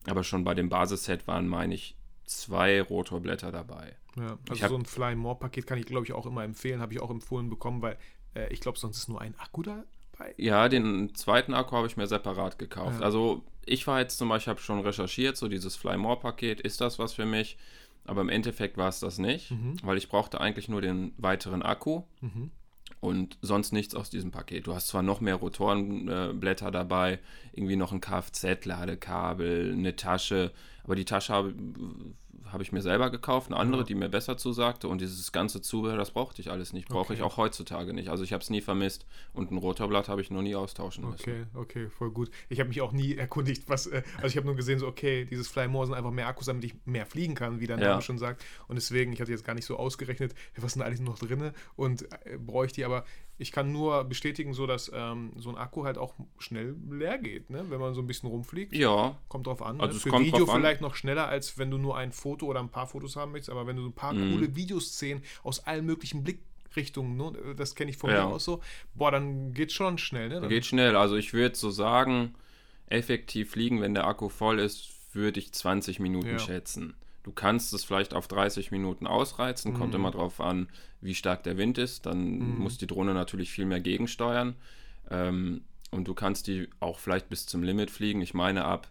Aber 0.06 0.24
schon 0.24 0.44
bei 0.44 0.54
dem 0.54 0.70
Basisset 0.70 1.28
waren, 1.28 1.48
meine 1.48 1.74
ich, 1.74 1.98
zwei 2.26 2.82
Rotorblätter 2.82 3.52
dabei. 3.52 3.96
Ja, 4.16 4.38
also 4.50 4.62
hab, 4.62 4.70
so 4.70 4.78
ein 4.78 4.86
Fly 4.86 5.16
More 5.16 5.38
Paket 5.38 5.66
kann 5.66 5.80
ich, 5.80 5.86
glaube 5.86 6.06
ich, 6.06 6.14
auch 6.14 6.26
immer 6.26 6.44
empfehlen, 6.44 6.82
habe 6.82 6.94
ich 6.94 7.02
auch 7.02 7.10
empfohlen 7.10 7.50
bekommen, 7.50 7.82
weil 7.82 7.98
äh, 8.36 8.54
ich 8.54 8.62
glaube, 8.62 8.78
sonst 8.78 8.98
ist 8.98 9.10
nur 9.10 9.20
ein 9.20 9.34
Akku 9.40 9.64
da 9.64 9.84
ja, 10.38 10.70
den 10.70 11.14
zweiten 11.16 11.54
Akku 11.54 11.76
habe 11.76 11.88
ich 11.88 11.98
mir 11.98 12.08
separat 12.08 12.58
gekauft. 12.60 13.00
Ja. 13.00 13.06
Also 13.06 13.44
ich 13.66 13.88
war 13.88 14.00
jetzt 14.00 14.18
zum 14.18 14.30
Beispiel, 14.30 14.52
habe 14.52 14.62
schon 14.62 14.80
recherchiert, 14.80 15.38
so 15.38 15.48
dieses 15.48 15.76
Fly 15.76 15.98
More 15.98 16.20
Paket, 16.20 16.62
ist 16.62 16.82
das 16.82 17.00
was 17.00 17.14
für 17.14 17.26
mich? 17.26 17.58
Aber 18.06 18.22
im 18.22 18.30
Endeffekt 18.30 18.78
war 18.78 18.90
es 18.90 19.00
das 19.00 19.18
nicht, 19.18 19.52
mhm. 19.52 19.78
weil 19.84 19.98
ich 19.98 20.10
brauchte 20.10 20.40
eigentlich 20.40 20.70
nur 20.70 20.82
den 20.82 21.14
weiteren 21.18 21.64
Akku 21.64 22.04
mhm. 22.22 22.52
und 23.00 23.38
sonst 23.42 23.72
nichts 23.72 23.96
aus 23.96 24.12
diesem 24.12 24.32
Paket. 24.32 24.68
Du 24.68 24.76
hast 24.76 24.88
zwar 24.88 25.02
noch 25.02 25.22
mehr 25.22 25.36
Rotorenblätter 25.36 26.68
äh, 26.68 26.72
dabei, 26.72 27.20
irgendwie 27.54 27.76
noch 27.76 27.92
ein 27.92 28.02
Kfz-Ladekabel, 28.02 29.74
eine 29.74 29.96
Tasche, 29.96 30.52
aber 30.84 30.96
die 30.96 31.06
Tasche 31.06 31.54
habe 32.52 32.64
ich 32.64 32.72
mir 32.72 32.82
selber 32.82 33.10
gekauft, 33.10 33.52
eine 33.52 33.60
andere, 33.60 33.82
ja. 33.82 33.88
die 33.88 33.96
mir 33.96 34.10
besser 34.10 34.38
zusagte. 34.38 34.88
Und 34.88 35.02
dieses 35.02 35.32
ganze 35.32 35.62
Zubehör, 35.62 35.98
das 35.98 36.12
brauchte 36.12 36.42
ich 36.42 36.52
alles 36.52 36.74
nicht. 36.74 36.88
Brauche 36.88 37.06
okay. 37.06 37.14
ich 37.16 37.22
auch 37.22 37.38
heutzutage 37.38 37.94
nicht. 37.94 38.10
Also 38.10 38.24
ich 38.24 38.34
habe 38.34 38.42
es 38.42 38.50
nie 38.50 38.62
vermisst. 38.62 39.06
Und 39.34 39.52
ein 39.52 39.58
Rotorblatt 39.58 40.10
habe 40.10 40.22
ich 40.22 40.32
noch 40.32 40.42
nie 40.42 40.56
austauschen 40.56 41.10
müssen. 41.10 41.22
Okay, 41.22 41.46
okay, 41.54 41.90
voll 41.90 42.12
gut. 42.12 42.30
Ich 42.50 42.60
habe 42.60 42.70
mich 42.70 42.82
auch 42.82 42.92
nie 42.92 43.16
erkundigt, 43.16 43.64
was. 43.68 43.88
Äh, 43.88 44.04
also 44.18 44.28
ich 44.28 44.38
habe 44.38 44.46
nur 44.46 44.56
gesehen, 44.56 44.80
so, 44.80 44.88
okay, 44.88 45.26
dieses 45.26 45.48
Fly 45.48 45.68
More 45.68 45.88
sind 45.88 45.96
einfach 45.96 46.12
mehr 46.12 46.28
Akkus, 46.28 46.48
damit 46.48 46.64
ich 46.64 46.76
mehr 46.86 47.06
fliegen 47.06 47.36
kann, 47.36 47.60
wie 47.60 47.68
der 47.68 47.78
Name 47.78 47.90
ja. 47.90 48.02
schon 48.02 48.18
sagt. 48.18 48.44
Und 48.68 48.76
deswegen, 48.76 49.14
ich 49.14 49.22
hatte 49.22 49.32
jetzt 49.32 49.46
gar 49.46 49.54
nicht 49.54 49.66
so 49.66 49.78
ausgerechnet, 49.78 50.34
was 50.58 50.74
sind 50.74 50.82
eigentlich 50.82 51.02
noch 51.02 51.20
drin 51.20 51.52
und 51.76 52.04
äh, 52.26 52.38
brauche 52.38 52.66
ich 52.66 52.72
die. 52.72 52.86
Aber 52.86 53.06
ich 53.38 53.52
kann 53.52 53.72
nur 53.72 54.04
bestätigen, 54.06 54.54
so 54.54 54.66
dass 54.66 54.90
ähm, 54.94 55.34
so 55.36 55.50
ein 55.50 55.58
Akku 55.58 55.84
halt 55.84 55.98
auch 55.98 56.14
schnell 56.38 56.76
leer 56.90 57.18
geht, 57.18 57.50
ne? 57.50 57.66
wenn 57.70 57.80
man 57.80 57.94
so 57.94 58.02
ein 58.02 58.08
bisschen 58.08 58.30
rumfliegt. 58.30 58.74
Ja. 58.74 59.18
Kommt 59.28 59.48
drauf 59.48 59.62
an. 59.62 59.78
Ne? 59.78 59.84
Also 59.84 59.96
ne? 59.96 60.00
Für 60.00 60.20
Video 60.24 60.46
vielleicht 60.46 60.82
noch 60.82 60.96
schneller, 60.96 61.28
als 61.28 61.58
wenn 61.58 61.70
du 61.70 61.78
nur 61.78 61.98
ein 61.98 62.12
Foto 62.12 62.46
oder 62.46 62.62
ein 62.62 62.70
paar 62.70 62.88
Fotos 62.88 63.16
haben 63.16 63.34
möchtest, 63.34 63.50
aber 63.50 63.68
wenn 63.68 63.76
du 63.76 63.82
so 63.82 63.90
ein 63.90 63.94
paar 63.94 64.14
mhm. 64.14 64.32
coole 64.32 64.56
Videoszenen 64.56 65.24
aus 65.44 65.66
allen 65.66 65.86
möglichen 65.86 66.24
Blickrichtungen, 66.24 67.18
ne? 67.18 67.56
das 67.56 67.76
kenne 67.76 67.92
ich 67.92 67.98
von 67.98 68.10
ja. 68.10 68.26
mir 68.26 68.36
aus 68.36 68.46
so, 68.46 68.62
boah, 68.94 69.12
dann 69.12 69.54
geht 69.54 69.74
schon 69.74 69.98
schnell. 69.98 70.30
Ne? 70.30 70.40
Dann 70.40 70.50
geht 70.50 70.66
schnell. 70.66 70.96
Also 70.96 71.18
ich 71.18 71.34
würde 71.34 71.56
so 71.56 71.72
sagen, 71.72 72.36
effektiv 72.88 73.52
fliegen, 73.52 73.82
wenn 73.82 73.94
der 73.94 74.08
Akku 74.08 74.30
voll 74.30 74.60
ist, 74.60 74.92
würde 75.14 75.40
ich 75.40 75.52
20 75.52 76.00
Minuten 76.00 76.28
ja. 76.28 76.40
schätzen. 76.40 76.96
Du 77.26 77.32
kannst 77.32 77.74
es 77.74 77.84
vielleicht 77.84 78.14
auf 78.14 78.28
30 78.28 78.70
Minuten 78.70 79.08
ausreizen, 79.08 79.74
mhm. 79.74 79.78
kommt 79.78 79.96
immer 79.96 80.12
darauf 80.12 80.40
an, 80.40 80.70
wie 81.02 81.16
stark 81.16 81.42
der 81.42 81.58
Wind 81.58 81.80
ist. 81.80 82.06
Dann 82.06 82.38
mhm. 82.38 82.60
muss 82.60 82.78
die 82.78 82.86
Drohne 82.86 83.16
natürlich 83.16 83.50
viel 83.50 83.66
mehr 83.66 83.80
gegensteuern. 83.80 84.54
Ähm, 85.10 85.64
und 85.90 86.08
du 86.08 86.14
kannst 86.14 86.46
die 86.46 86.70
auch 86.80 87.00
vielleicht 87.00 87.28
bis 87.30 87.48
zum 87.48 87.64
Limit 87.64 87.90
fliegen. 87.90 88.22
Ich 88.22 88.36
meine, 88.36 88.66
ab 88.66 88.88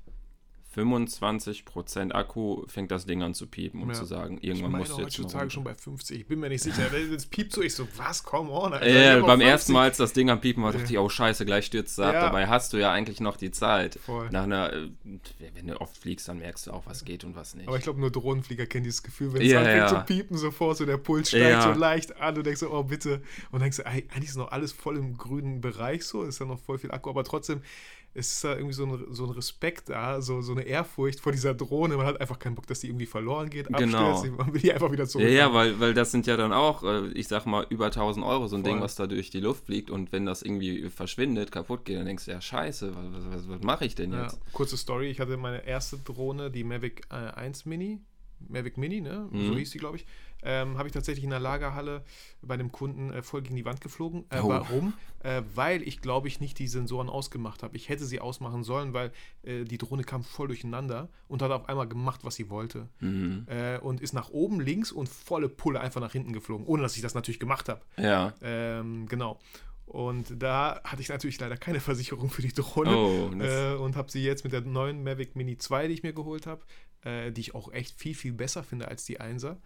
25% 0.76 2.12
Akku 2.12 2.64
fängt 2.66 2.90
das 2.90 3.06
Ding 3.06 3.22
an 3.22 3.34
zu 3.34 3.46
piepen, 3.46 3.82
um 3.82 3.88
ja. 3.88 3.94
zu 3.94 4.04
sagen, 4.04 4.38
irgendwann 4.40 4.72
muss 4.72 4.88
jetzt 4.88 4.98
heutzutage 4.98 5.50
schon 5.50 5.64
bei 5.64 5.74
50. 5.74 6.20
Ich 6.20 6.26
bin 6.26 6.40
mir 6.40 6.48
nicht 6.48 6.62
sicher. 6.62 6.88
Jetzt 7.10 7.30
piept 7.30 7.52
so, 7.52 7.62
ich 7.62 7.74
so, 7.74 7.86
was, 7.96 8.22
come 8.22 8.50
on. 8.50 8.72
Alter, 8.72 8.88
ja, 8.88 9.20
beim 9.24 9.40
ersten 9.40 9.72
Mal, 9.72 9.84
als 9.84 9.98
das 9.98 10.12
Ding 10.12 10.30
am 10.30 10.40
Piepen 10.40 10.62
war, 10.62 10.72
dachte 10.72 10.92
ich, 10.92 10.98
oh 10.98 11.08
scheiße, 11.08 11.44
gleich 11.44 11.66
stürzt 11.66 11.92
es 11.92 11.98
ab. 11.98 12.14
Ja. 12.14 12.20
Dabei 12.22 12.48
hast 12.48 12.72
du 12.72 12.76
ja 12.76 12.90
eigentlich 12.92 13.20
noch 13.20 13.36
die 13.36 13.50
Zeit. 13.50 13.98
Voll. 14.04 14.30
Nach 14.30 14.44
einer, 14.44 14.72
äh, 14.72 14.90
wenn 15.54 15.66
du 15.66 15.80
oft 15.80 15.96
fliegst, 15.96 16.28
dann 16.28 16.38
merkst 16.38 16.66
du 16.66 16.72
auch, 16.72 16.86
was 16.86 17.04
geht 17.04 17.24
und 17.24 17.36
was 17.36 17.54
nicht. 17.54 17.68
Aber 17.68 17.76
ich 17.76 17.84
glaube, 17.84 18.00
nur 18.00 18.10
Drohnenflieger 18.10 18.66
kennen 18.66 18.84
dieses 18.84 19.02
Gefühl, 19.02 19.32
wenn 19.32 19.42
es 19.42 19.52
ja, 19.52 19.60
anfängt 19.60 19.88
zu 19.88 20.14
piepen, 20.14 20.36
sofort 20.36 20.76
so 20.76 20.86
der 20.86 20.96
Puls 20.96 21.28
steigt 21.28 21.62
so 21.62 21.72
leicht 21.72 22.16
an. 22.16 22.34
Du 22.34 22.42
denkst 22.42 22.60
so, 22.60 22.70
oh 22.70 22.82
bitte. 22.82 23.22
Und 23.50 23.60
denkst 23.60 23.78
du, 23.78 23.86
eigentlich 23.86 24.30
ist 24.30 24.36
noch 24.36 24.50
alles 24.50 24.72
voll 24.72 24.96
im 24.96 25.16
grünen 25.16 25.60
Bereich 25.60 26.04
so, 26.04 26.22
ist 26.24 26.40
ja 26.40 26.46
noch 26.46 26.58
voll 26.58 26.78
viel 26.78 26.90
Akku, 26.90 27.10
aber 27.10 27.24
trotzdem 27.24 27.62
es 28.16 28.32
ist 28.32 28.44
da 28.44 28.54
irgendwie 28.54 28.74
so 28.74 28.86
ein, 28.86 29.06
so 29.10 29.24
ein 29.24 29.30
Respekt 29.30 29.88
da, 29.88 30.22
so, 30.22 30.40
so 30.40 30.52
eine 30.52 30.62
Ehrfurcht 30.62 31.18
vor 31.20 31.32
dieser 31.32 31.52
Drohne. 31.52 31.96
Man 31.96 32.06
hat 32.06 32.20
einfach 32.20 32.38
keinen 32.38 32.54
Bock, 32.54 32.66
dass 32.68 32.80
die 32.80 32.88
irgendwie 32.88 33.06
verloren 33.06 33.50
geht, 33.50 33.66
Genau. 33.68 34.10
abstürzt. 34.10 34.38
Man 34.38 34.52
will 34.54 34.60
die 34.60 34.72
einfach 34.72 34.92
wieder 34.92 35.06
zurück. 35.08 35.26
Ja, 35.26 35.32
ja, 35.32 35.54
weil, 35.54 35.80
weil 35.80 35.94
das 35.94 36.12
sind 36.12 36.26
ja 36.26 36.36
dann 36.36 36.52
auch, 36.52 36.84
äh, 36.84 37.08
ich 37.08 37.26
sag 37.26 37.44
mal, 37.46 37.66
über 37.70 37.86
1000 37.86 38.24
Euro 38.24 38.46
so 38.46 38.56
ein 38.56 38.62
Voll. 38.62 38.72
Ding, 38.72 38.80
was 38.82 38.94
da 38.94 39.06
durch 39.08 39.30
die 39.30 39.40
Luft 39.40 39.66
fliegt 39.66 39.90
und 39.90 40.12
wenn 40.12 40.26
das 40.26 40.42
irgendwie 40.42 40.88
verschwindet, 40.90 41.50
kaputt 41.50 41.84
geht, 41.84 41.98
dann 41.98 42.06
denkst 42.06 42.26
du, 42.26 42.30
ja, 42.30 42.40
scheiße, 42.40 42.94
was, 42.94 43.24
was, 43.34 43.48
was, 43.48 43.60
mache 43.62 43.84
ich 43.84 43.94
denn 43.96 44.12
Ja, 44.12 44.22
jetzt? 44.24 44.40
kurze 44.52 44.76
Story, 44.76 45.08
ich 45.10 45.18
hatte 45.18 45.36
meine 45.36 45.66
erste 45.66 45.98
Drohne, 45.98 46.50
die 46.50 46.62
Mavic 46.62 47.02
äh, 47.10 47.14
1 47.14 47.64
Mini, 47.66 48.00
Mavic 48.48 48.76
Mini, 48.76 49.00
ne? 49.00 49.28
So 49.32 49.52
Mhm. 49.52 49.56
hieß 49.56 49.70
die, 49.70 49.78
glaube 49.78 49.96
ich. 49.96 50.06
Ähm, 50.44 50.76
Habe 50.78 50.86
ich 50.88 50.92
tatsächlich 50.92 51.24
in 51.24 51.30
der 51.30 51.40
Lagerhalle 51.40 52.04
bei 52.42 52.54
einem 52.54 52.70
Kunden 52.70 53.10
äh, 53.12 53.22
voll 53.22 53.42
gegen 53.42 53.56
die 53.56 53.64
Wand 53.64 53.80
geflogen. 53.80 54.24
Äh, 54.30 54.40
Oh. 54.40 54.48
Warum? 54.50 54.92
Äh, 55.22 55.42
weil 55.54 55.82
ich, 55.82 56.02
glaube 56.02 56.28
ich, 56.28 56.38
nicht 56.40 56.58
die 56.58 56.68
Sensoren 56.68 57.08
ausgemacht 57.08 57.62
habe. 57.62 57.74
Ich 57.76 57.88
hätte 57.88 58.04
sie 58.04 58.20
ausmachen 58.20 58.62
sollen, 58.62 58.92
weil 58.92 59.10
äh, 59.42 59.64
die 59.64 59.78
Drohne 59.78 60.04
kam 60.04 60.22
voll 60.22 60.48
durcheinander 60.48 61.08
und 61.28 61.40
hat 61.40 61.50
auf 61.50 61.68
einmal 61.68 61.88
gemacht, 61.88 62.20
was 62.24 62.34
sie 62.34 62.50
wollte. 62.50 62.88
Mhm. 63.00 63.46
Äh, 63.48 63.78
und 63.78 64.02
ist 64.02 64.12
nach 64.12 64.28
oben 64.30 64.60
links 64.60 64.92
und 64.92 65.08
volle 65.08 65.48
Pulle 65.48 65.80
einfach 65.80 66.02
nach 66.02 66.12
hinten 66.12 66.32
geflogen, 66.34 66.66
ohne 66.66 66.82
dass 66.82 66.94
ich 66.96 67.02
das 67.02 67.14
natürlich 67.14 67.40
gemacht 67.40 67.68
habe. 67.70 67.80
Ja. 67.96 68.34
Ähm, 68.42 69.06
genau. 69.08 69.38
Und 69.86 70.42
da 70.42 70.80
hatte 70.84 71.02
ich 71.02 71.08
natürlich 71.10 71.38
leider 71.40 71.56
keine 71.56 71.80
Versicherung 71.80 72.30
für 72.30 72.42
die 72.42 72.52
Drohne. 72.52 72.96
Oh, 72.96 73.30
das, 73.38 73.74
Äh, 73.74 73.76
und 73.76 73.96
habe 73.96 74.10
sie 74.10 74.22
jetzt 74.24 74.44
mit 74.44 74.52
der 74.52 74.62
neuen 74.62 75.02
Mavic 75.04 75.36
Mini 75.36 75.56
2, 75.56 75.88
die 75.88 75.94
ich 75.94 76.02
mir 76.02 76.12
geholt 76.14 76.46
habe, 76.46 76.62
äh, 77.02 77.30
die 77.32 77.42
ich 77.42 77.54
auch 77.54 77.70
echt 77.72 77.98
viel, 77.98 78.14
viel 78.14 78.32
besser 78.32 78.62
finde 78.62 78.88
als 78.88 79.04
die 79.04 79.20
1er, 79.20 79.56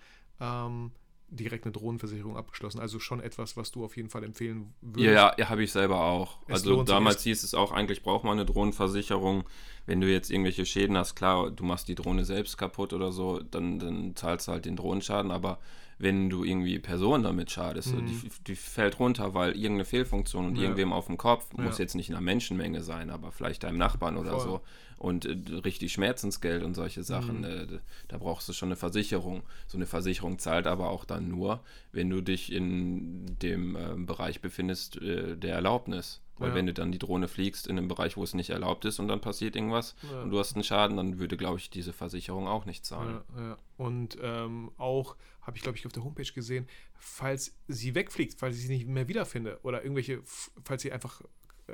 ähm, 0.40 0.92
direkt 1.30 1.64
eine 1.66 1.72
Drohnenversicherung 1.72 2.36
abgeschlossen. 2.38 2.80
Also 2.80 2.98
schon 3.00 3.20
etwas, 3.20 3.56
was 3.56 3.70
du 3.70 3.84
auf 3.84 3.96
jeden 3.96 4.08
Fall 4.08 4.24
empfehlen 4.24 4.72
würdest. 4.80 5.04
ja, 5.14 5.34
ja, 5.36 5.48
habe 5.50 5.62
ich 5.62 5.72
selber 5.72 6.00
auch. 6.00 6.38
Es 6.46 6.54
Also 6.62 6.82
damals 6.84 7.22
hieß 7.22 7.42
es 7.42 7.52
auch, 7.54 7.70
eigentlich 7.72 8.02
braucht 8.02 8.24
man 8.24 8.32
eine 8.38 8.46
Drohnenversicherung. 8.46 9.44
Wenn 9.84 10.00
du 10.00 10.10
jetzt 10.10 10.30
irgendwelche 10.30 10.64
Schäden 10.64 10.96
hast, 10.96 11.16
klar, 11.16 11.50
du 11.50 11.64
machst 11.64 11.88
die 11.88 11.94
Drohne 11.94 12.24
selbst 12.24 12.56
kaputt 12.56 12.92
oder 12.94 13.12
so, 13.12 13.40
dann, 13.42 13.78
dann 13.78 14.16
zahlst 14.16 14.48
du 14.48 14.52
halt 14.52 14.64
den 14.64 14.76
Drohnenschaden, 14.76 15.30
aber 15.30 15.58
wenn 15.98 16.30
du 16.30 16.44
irgendwie 16.44 16.78
Personen 16.78 17.24
damit 17.24 17.50
schadest, 17.50 17.92
Mhm. 17.94 18.06
die, 18.06 18.30
die 18.46 18.54
fällt 18.56 18.98
runter, 19.00 19.34
weil 19.34 19.52
irgendeine 19.52 19.84
Fehlfunktion 19.84 20.46
und 20.46 20.56
Ja. 20.56 20.62
irgendwem 20.62 20.92
auf 20.92 21.06
dem 21.06 21.16
Kopf, 21.18 21.46
Ja. 21.56 21.64
muss 21.64 21.78
jetzt 21.78 21.94
nicht 21.94 22.08
in 22.08 22.14
einer 22.14 22.24
Menschenmenge 22.24 22.82
sein, 22.82 23.10
aber 23.10 23.32
vielleicht 23.32 23.64
deinem 23.64 23.78
Nachbarn 23.78 24.16
oder 24.16 24.30
Voll. 24.32 24.40
so. 24.40 24.60
Und 24.98 25.24
äh, 25.26 25.36
richtig 25.64 25.92
Schmerzensgeld 25.92 26.62
und 26.64 26.74
solche 26.74 27.04
Sachen, 27.04 27.38
Mhm. 27.38 27.44
äh, 27.44 27.66
da 28.08 28.18
brauchst 28.18 28.48
du 28.48 28.52
schon 28.52 28.68
eine 28.68 28.76
Versicherung. 28.76 29.42
So 29.68 29.78
eine 29.78 29.86
Versicherung 29.86 30.38
zahlt 30.38 30.66
aber 30.66 30.90
auch 30.90 31.04
dann 31.04 31.28
nur, 31.28 31.60
wenn 31.92 32.10
du 32.10 32.20
dich 32.20 32.52
in 32.52 33.38
dem 33.40 33.76
äh, 33.76 33.94
Bereich 33.96 34.40
befindest 34.40 34.96
äh, 35.00 35.36
der 35.36 35.54
Erlaubnis. 35.54 36.20
Weil 36.36 36.50
Ja. 36.50 36.54
wenn 36.54 36.66
du 36.66 36.74
dann 36.74 36.92
die 36.92 36.98
Drohne 36.98 37.26
fliegst 37.26 37.66
in 37.66 37.78
einem 37.78 37.88
Bereich, 37.88 38.16
wo 38.16 38.22
es 38.22 38.32
nicht 38.34 38.50
erlaubt 38.50 38.84
ist 38.84 38.98
und 39.00 39.08
dann 39.08 39.20
passiert 39.20 39.56
irgendwas 39.56 39.96
Ja. 40.10 40.22
und 40.22 40.30
du 40.30 40.38
hast 40.38 40.54
einen 40.54 40.62
Schaden, 40.64 40.96
dann 40.96 41.18
würde, 41.18 41.36
glaube 41.36 41.58
ich, 41.58 41.68
diese 41.70 41.92
Versicherung 41.92 42.46
auch 42.46 42.64
nicht 42.64 42.84
zahlen. 42.84 43.20
Ja, 43.36 43.42
ja. 43.42 43.58
Und 43.76 44.18
ähm, 44.22 44.70
auch 44.78 45.16
habe 45.42 45.56
ich, 45.56 45.62
glaube 45.62 45.78
ich, 45.78 45.86
auf 45.86 45.92
der 45.92 46.04
Homepage 46.04 46.30
gesehen, 46.32 46.68
falls 46.96 47.56
sie 47.68 47.94
wegfliegt, 47.94 48.38
falls 48.38 48.56
ich 48.56 48.62
sie 48.62 48.72
nicht 48.72 48.86
mehr 48.86 49.08
wiederfinde 49.08 49.58
oder 49.62 49.82
irgendwelche, 49.82 50.20
falls 50.64 50.82
sie 50.82 50.92
einfach 50.92 51.22
äh, 51.68 51.72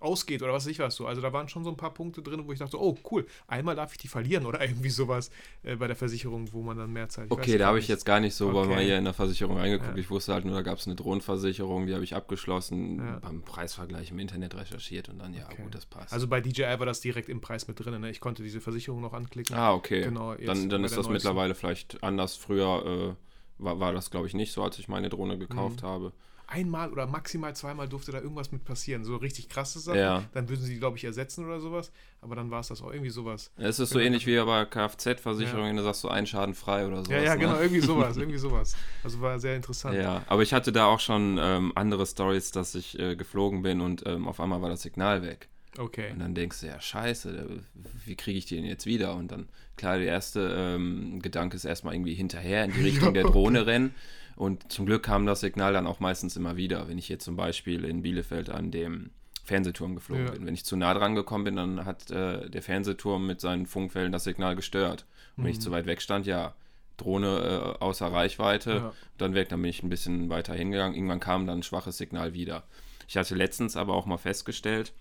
ausgeht 0.00 0.42
oder 0.42 0.52
was 0.52 0.64
weiß 0.66 0.72
ich 0.72 0.78
was 0.78 0.94
so. 0.94 1.06
Also 1.06 1.20
da 1.22 1.32
waren 1.32 1.48
schon 1.48 1.64
so 1.64 1.70
ein 1.70 1.76
paar 1.76 1.92
Punkte 1.94 2.22
drin, 2.22 2.42
wo 2.46 2.52
ich 2.52 2.58
dachte, 2.58 2.80
oh 2.80 2.96
cool, 3.10 3.26
einmal 3.46 3.74
darf 3.76 3.92
ich 3.92 3.98
die 3.98 4.08
verlieren 4.08 4.44
oder 4.46 4.60
irgendwie 4.66 4.90
sowas 4.90 5.30
äh, 5.62 5.76
bei 5.76 5.86
der 5.86 5.96
Versicherung, 5.96 6.52
wo 6.52 6.62
man 6.62 6.76
dann 6.76 6.92
mehr 6.92 7.06
weiß 7.08 7.30
Okay, 7.30 7.56
da 7.58 7.68
habe 7.68 7.78
ich 7.78 7.88
jetzt 7.88 8.04
gar 8.04 8.20
nicht 8.20 8.34
so 8.34 8.52
bei 8.52 8.60
Okay. 8.60 8.74
mir 8.74 8.80
hier 8.82 8.98
in 8.98 9.04
der 9.04 9.14
Versicherung 9.14 9.56
reingeguckt. 9.58 9.90
Ja. 9.96 10.00
Ich 10.00 10.10
wusste 10.10 10.34
halt 10.34 10.44
nur, 10.44 10.54
da 10.54 10.62
gab 10.62 10.78
es 10.78 10.86
eine 10.86 10.96
Drohnenversicherung, 10.96 11.86
die 11.86 11.94
habe 11.94 12.04
ich 12.04 12.14
abgeschlossen, 12.14 12.98
Ja. 12.98 13.18
beim 13.20 13.42
Preisvergleich 13.42 14.10
im 14.10 14.18
Internet 14.18 14.54
recherchiert 14.54 15.08
und 15.08 15.18
dann, 15.18 15.32
ja 15.34 15.46
Okay. 15.46 15.62
gut, 15.62 15.74
das 15.74 15.86
passt. 15.86 16.12
Also 16.12 16.28
bei 16.28 16.40
DJI 16.40 16.78
war 16.78 16.86
das 16.86 17.00
direkt 17.00 17.28
im 17.28 17.40
Preis 17.40 17.66
mit 17.68 17.78
drin. 17.84 18.00
Ne? 18.00 18.10
Ich 18.10 18.20
konnte 18.20 18.42
diese 18.42 18.60
Versicherung 18.60 19.00
noch 19.00 19.12
anklicken. 19.12 19.56
ah, 19.56 19.72
okay. 19.72 20.02
Genau, 20.02 20.34
dann 20.34 20.68
dann 20.68 20.82
bei 20.82 20.86
ist 20.86 20.96
das 20.96 21.08
mittlerweile 21.08 21.54
vielleicht 21.54 22.02
anders. 22.02 22.36
Früher 22.36 23.16
äh, 23.18 23.62
war, 23.62 23.80
war 23.80 23.92
das, 23.92 24.10
glaube 24.10 24.26
ich, 24.26 24.34
nicht 24.34 24.52
so, 24.52 24.62
als 24.62 24.78
ich 24.78 24.88
meine 24.88 25.08
Drohne 25.08 25.38
gekauft 25.38 25.82
Mhm. 25.82 25.86
habe. 25.86 26.12
Einmal 26.48 26.92
oder 26.92 27.06
maximal 27.06 27.56
zweimal 27.56 27.88
durfte 27.88 28.12
da 28.12 28.20
irgendwas 28.20 28.52
mit 28.52 28.64
passieren. 28.64 29.04
So 29.04 29.16
richtig 29.16 29.48
krasse 29.48 29.80
Sachen. 29.80 29.98
Ja. 29.98 30.24
Dann 30.32 30.48
würden 30.48 30.62
sie 30.62 30.74
die, 30.74 30.78
glaube 30.78 30.96
ich, 30.96 31.04
ersetzen 31.04 31.44
oder 31.44 31.60
sowas. 31.60 31.90
Aber 32.20 32.36
dann 32.36 32.50
war 32.50 32.60
es 32.60 32.68
das 32.68 32.82
auch 32.82 32.92
irgendwie 32.92 33.10
sowas. 33.10 33.50
Es 33.56 33.78
ist 33.78 33.90
so 33.90 33.98
ähnlich 33.98 34.26
wie 34.26 34.36
bei 34.36 34.64
Kfz-Versicherungen, 34.64 35.76
da 35.76 35.82
sagst 35.82 36.04
du 36.04 36.08
ein 36.08 36.26
Schaden 36.26 36.54
frei 36.54 36.86
oder 36.86 36.98
sowas. 36.98 37.10
Ja, 37.10 37.22
ja, 37.22 37.34
ne? 37.34 37.40
genau, 37.40 37.58
irgendwie 37.58 37.80
sowas, 37.86 38.16
irgendwie 38.16 38.38
sowas. 38.38 38.76
Also 39.02 39.20
war 39.20 39.38
sehr 39.40 39.56
interessant. 39.56 39.96
Ja, 39.96 40.22
aber 40.28 40.42
ich 40.42 40.52
hatte 40.52 40.72
da 40.72 40.86
auch 40.86 41.00
schon 41.00 41.38
ähm, 41.40 41.72
andere 41.74 42.06
Stories, 42.06 42.52
dass 42.52 42.74
ich 42.74 42.98
äh, 42.98 43.16
geflogen 43.16 43.62
bin 43.62 43.80
und 43.80 44.04
ähm, 44.06 44.28
auf 44.28 44.40
einmal 44.40 44.62
war 44.62 44.68
das 44.68 44.82
Signal 44.82 45.22
weg. 45.22 45.48
Okay. 45.78 46.10
Und 46.12 46.20
dann 46.20 46.34
denkst 46.34 46.60
du, 46.60 46.66
ja, 46.66 46.80
scheiße, 46.80 47.60
wie 48.04 48.16
kriege 48.16 48.38
ich 48.38 48.46
den 48.46 48.64
jetzt 48.64 48.86
wieder? 48.86 49.14
Und 49.14 49.30
dann, 49.32 49.48
klar, 49.76 49.98
der 49.98 50.06
erste 50.06 50.54
ähm, 50.56 51.20
Gedanke 51.20 51.56
ist 51.56 51.64
erstmal 51.64 51.94
irgendwie 51.94 52.14
hinterher 52.14 52.64
in 52.64 52.72
die 52.72 52.80
Richtung 52.84 53.14
der 53.14 53.24
Drohne 53.24 53.66
rennen. 53.66 53.94
Und 54.36 54.70
zum 54.70 54.86
Glück 54.86 55.02
kam 55.02 55.26
das 55.26 55.40
Signal 55.40 55.72
dann 55.72 55.86
auch 55.86 55.98
meistens 56.00 56.36
immer 56.36 56.56
wieder. 56.56 56.88
Wenn 56.88 56.98
ich 56.98 57.08
jetzt 57.08 57.24
zum 57.24 57.36
Beispiel 57.36 57.84
in 57.84 58.02
Bielefeld 58.02 58.50
an 58.50 58.70
dem 58.70 59.10
Fernsehturm 59.44 59.94
geflogen 59.94 60.26
Ja. 60.26 60.32
bin. 60.32 60.46
Wenn 60.46 60.54
ich 60.54 60.64
zu 60.64 60.76
nah 60.76 60.92
dran 60.92 61.14
gekommen 61.14 61.44
bin, 61.44 61.56
dann 61.56 61.84
hat 61.84 62.10
äh, 62.10 62.50
der 62.50 62.62
Fernsehturm 62.62 63.26
mit 63.26 63.40
seinen 63.40 63.66
Funkwellen 63.66 64.12
das 64.12 64.24
Signal 64.24 64.54
gestört. 64.56 65.06
Und 65.36 65.44
wenn 65.44 65.50
ich 65.52 65.56
Mhm. 65.58 65.62
zu 65.62 65.70
weit 65.70 65.86
weg 65.86 66.02
stand, 66.02 66.26
ja, 66.26 66.54
Drohne 66.98 67.76
äh, 67.78 67.82
außer 67.84 68.06
Reichweite, 68.12 68.70
Ja. 68.72 68.92
dann 69.18 69.34
weg, 69.34 69.48
dann 69.50 69.60
bin 69.62 69.70
ich 69.70 69.82
ein 69.82 69.88
bisschen 69.88 70.28
weiter 70.30 70.54
hingegangen. 70.54 70.94
Irgendwann 70.96 71.20
kam 71.20 71.46
dann 71.46 71.60
ein 71.60 71.62
schwaches 71.62 71.96
Signal 71.98 72.34
wieder. 72.34 72.64
Ich 73.08 73.16
hatte 73.16 73.34
letztens 73.34 73.76
aber 73.76 73.94
auch 73.94 74.04
mal 74.06 74.16
festgestellt, 74.18 74.92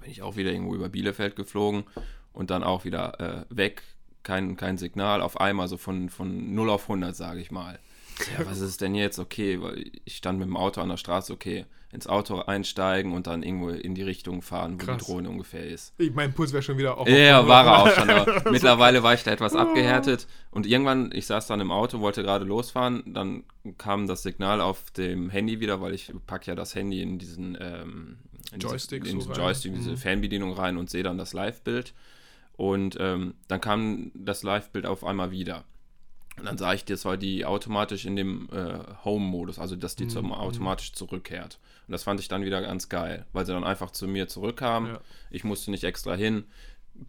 bin 0.00 0.10
ich 0.10 0.22
auch 0.22 0.36
wieder 0.36 0.50
irgendwo 0.52 0.74
über 0.74 0.88
Bielefeld 0.88 1.36
geflogen 1.36 1.84
und 2.32 2.50
dann 2.50 2.64
auch 2.64 2.84
wieder 2.84 3.20
äh, 3.50 3.56
weg, 3.56 3.82
kein, 4.24 4.56
kein 4.56 4.76
Signal, 4.76 5.22
auf 5.22 5.40
einmal 5.40 5.68
so 5.68 5.76
von, 5.76 6.08
von 6.08 6.54
0 6.54 6.68
auf 6.70 6.82
100, 6.88 7.14
sage 7.14 7.40
ich 7.40 7.50
mal. 7.50 7.78
Ja, 8.38 8.46
was 8.46 8.60
ist 8.60 8.80
denn 8.80 8.94
jetzt? 8.94 9.18
Okay, 9.18 9.60
weil 9.60 9.90
ich 10.04 10.16
stand 10.16 10.38
mit 10.38 10.48
dem 10.48 10.56
Auto 10.56 10.80
an 10.80 10.88
der 10.88 10.96
Straße, 10.96 11.32
okay, 11.32 11.64
ins 11.90 12.06
Auto 12.06 12.40
einsteigen 12.40 13.12
und 13.12 13.26
dann 13.26 13.42
irgendwo 13.42 13.70
in 13.70 13.94
die 13.94 14.02
Richtung 14.02 14.42
fahren, 14.42 14.74
wo 14.78 14.84
Krass. 14.84 14.98
die 14.98 15.04
Drohne 15.10 15.30
ungefähr 15.30 15.64
ist. 15.66 15.94
Ich, 15.96 16.12
mein 16.12 16.34
Puls 16.34 16.52
wäre 16.52 16.62
schon 16.62 16.76
wieder 16.76 16.98
auf. 16.98 17.08
Ja, 17.08 17.40
auf- 17.40 17.48
war 17.48 17.64
er 17.66 17.78
auch 17.82 17.90
schon. 17.90 18.10
Aber 18.10 18.50
mittlerweile 18.50 19.02
war 19.02 19.14
ich 19.14 19.22
da 19.22 19.30
etwas 19.30 19.54
abgehärtet 19.56 20.26
und 20.50 20.66
irgendwann, 20.66 21.10
ich 21.14 21.26
saß 21.26 21.46
dann 21.46 21.60
im 21.60 21.70
Auto, 21.70 22.00
wollte 22.00 22.22
gerade 22.22 22.44
losfahren, 22.44 23.02
dann 23.06 23.44
kam 23.78 24.06
das 24.06 24.22
Signal 24.22 24.60
auf 24.60 24.90
dem 24.90 25.30
Handy 25.30 25.60
wieder, 25.60 25.80
weil 25.80 25.94
ich 25.94 26.12
packe 26.26 26.46
ja 26.48 26.54
das 26.54 26.74
Handy 26.74 27.00
in 27.00 27.18
diesen 27.18 27.56
ähm, 27.60 28.18
in 28.52 28.60
Joystick 28.60 29.04
diese, 29.04 29.12
in 29.14 29.18
diesen 29.20 29.32
rein. 29.32 29.40
Joystick, 29.44 29.74
diese 29.74 29.90
Mhm. 29.92 29.96
Fernbedienung 29.96 30.52
rein 30.52 30.76
und 30.76 30.90
sehe 30.90 31.02
dann 31.02 31.16
das 31.16 31.32
Live-Bild 31.32 31.94
und 32.56 32.96
ähm, 33.00 33.34
dann 33.46 33.60
kam 33.60 34.10
das 34.14 34.42
Live-Bild 34.42 34.84
auf 34.84 35.04
einmal 35.04 35.30
wieder. 35.30 35.64
Und 36.38 36.46
dann 36.46 36.58
sah 36.58 36.72
ich, 36.74 36.84
das 36.84 37.04
war 37.04 37.16
die 37.16 37.44
automatisch 37.44 38.04
in 38.06 38.16
dem 38.16 38.48
äh, 38.52 38.78
Home-Modus, 39.04 39.58
also 39.58 39.76
dass 39.76 39.96
die 39.96 40.04
Mhm. 40.04 40.08
zum 40.10 40.32
automatisch 40.32 40.92
zurückkehrt. 40.92 41.58
Und 41.86 41.92
das 41.92 42.02
fand 42.04 42.20
ich 42.20 42.28
dann 42.28 42.44
wieder 42.44 42.60
ganz 42.60 42.88
geil, 42.88 43.26
weil 43.32 43.46
sie 43.46 43.52
dann 43.52 43.64
einfach 43.64 43.90
zu 43.90 44.06
mir 44.08 44.28
zurückkam. 44.28 44.86
Ja. 44.86 45.00
Ich 45.30 45.44
musste 45.44 45.70
nicht 45.70 45.84
extra 45.84 46.14
hin. 46.14 46.44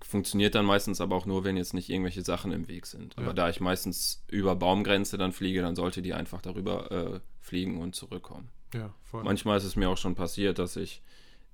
Funktioniert 0.02 0.54
dann 0.56 0.66
meistens 0.66 1.02
aber 1.02 1.16
auch 1.16 1.26
nur, 1.26 1.44
wenn 1.44 1.58
jetzt 1.58 1.74
nicht 1.74 1.90
irgendwelche 1.90 2.22
Sachen 2.22 2.52
im 2.52 2.68
Weg 2.68 2.86
sind. 2.86 3.18
Aber 3.18 3.28
Ja. 3.28 3.34
da 3.34 3.50
ich 3.50 3.60
meistens 3.60 4.24
über 4.28 4.56
Baumgrenze 4.56 5.18
dann 5.18 5.32
fliege, 5.32 5.62
dann 5.62 5.76
sollte 5.76 6.02
die 6.04 6.14
einfach 6.14 6.42
darüber 6.42 6.92
äh, 6.92 7.20
fliegen 7.42 7.82
und 7.82 7.96
zurückkommen. 7.96 8.50
Ja, 8.74 8.94
voll. 9.04 9.24
Manchmal 9.24 9.58
ist 9.58 9.64
es 9.64 9.76
mir 9.76 9.90
auch 9.90 9.98
schon 9.98 10.14
passiert, 10.14 10.60
dass 10.60 10.76
ich 10.76 11.02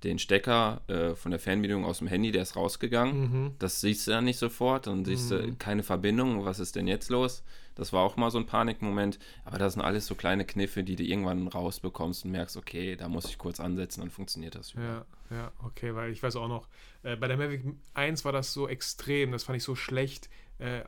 den 0.04 0.18
Stecker 0.18 0.82
äh, 0.88 1.14
von 1.14 1.30
der 1.30 1.40
Fernbedienung 1.40 1.86
aus 1.86 1.98
dem 1.98 2.08
Handy, 2.08 2.30
der 2.30 2.42
ist 2.42 2.56
rausgegangen. 2.56 3.20
Mhm. 3.46 3.50
Das 3.58 3.80
siehst 3.80 4.06
du 4.06 4.10
dann 4.10 4.24
nicht 4.26 4.38
sofort. 4.38 4.86
Dann 4.86 5.06
siehst 5.06 5.30
du 5.30 5.36
Mhm. 5.38 5.58
keine 5.58 5.82
Verbindung. 5.82 6.44
Was 6.44 6.58
ist 6.58 6.76
denn 6.76 6.86
jetzt 6.86 7.08
los? 7.08 7.42
Das 7.76 7.92
war 7.92 8.02
auch 8.02 8.16
mal 8.16 8.30
so 8.30 8.38
ein 8.38 8.46
Panikmoment. 8.46 9.18
Aber 9.44 9.58
das 9.58 9.74
sind 9.74 9.82
alles 9.82 10.06
so 10.06 10.14
kleine 10.14 10.44
Kniffe, 10.44 10.82
die 10.82 10.96
du 10.96 11.04
irgendwann 11.04 11.46
rausbekommst 11.46 12.24
und 12.24 12.32
merkst, 12.32 12.56
okay, 12.56 12.96
da 12.96 13.08
muss 13.08 13.26
ich 13.26 13.38
kurz 13.38 13.60
ansetzen, 13.60 14.00
dann 14.00 14.10
funktioniert 14.10 14.56
das 14.56 14.74
wieder. 14.74 15.06
Ja, 15.30 15.36
ja, 15.36 15.52
okay, 15.62 15.94
weil 15.94 16.10
ich 16.10 16.22
weiß 16.22 16.36
auch 16.36 16.48
noch, 16.48 16.68
äh, 17.02 17.16
bei 17.16 17.28
der 17.28 17.36
Mavic 17.36 17.62
1 17.94 18.24
war 18.24 18.32
das 18.32 18.52
so 18.52 18.68
extrem, 18.68 19.30
das 19.30 19.44
fand 19.44 19.56
ich 19.58 19.62
so 19.62 19.76
schlecht. 19.76 20.28
Äh, 20.58 20.82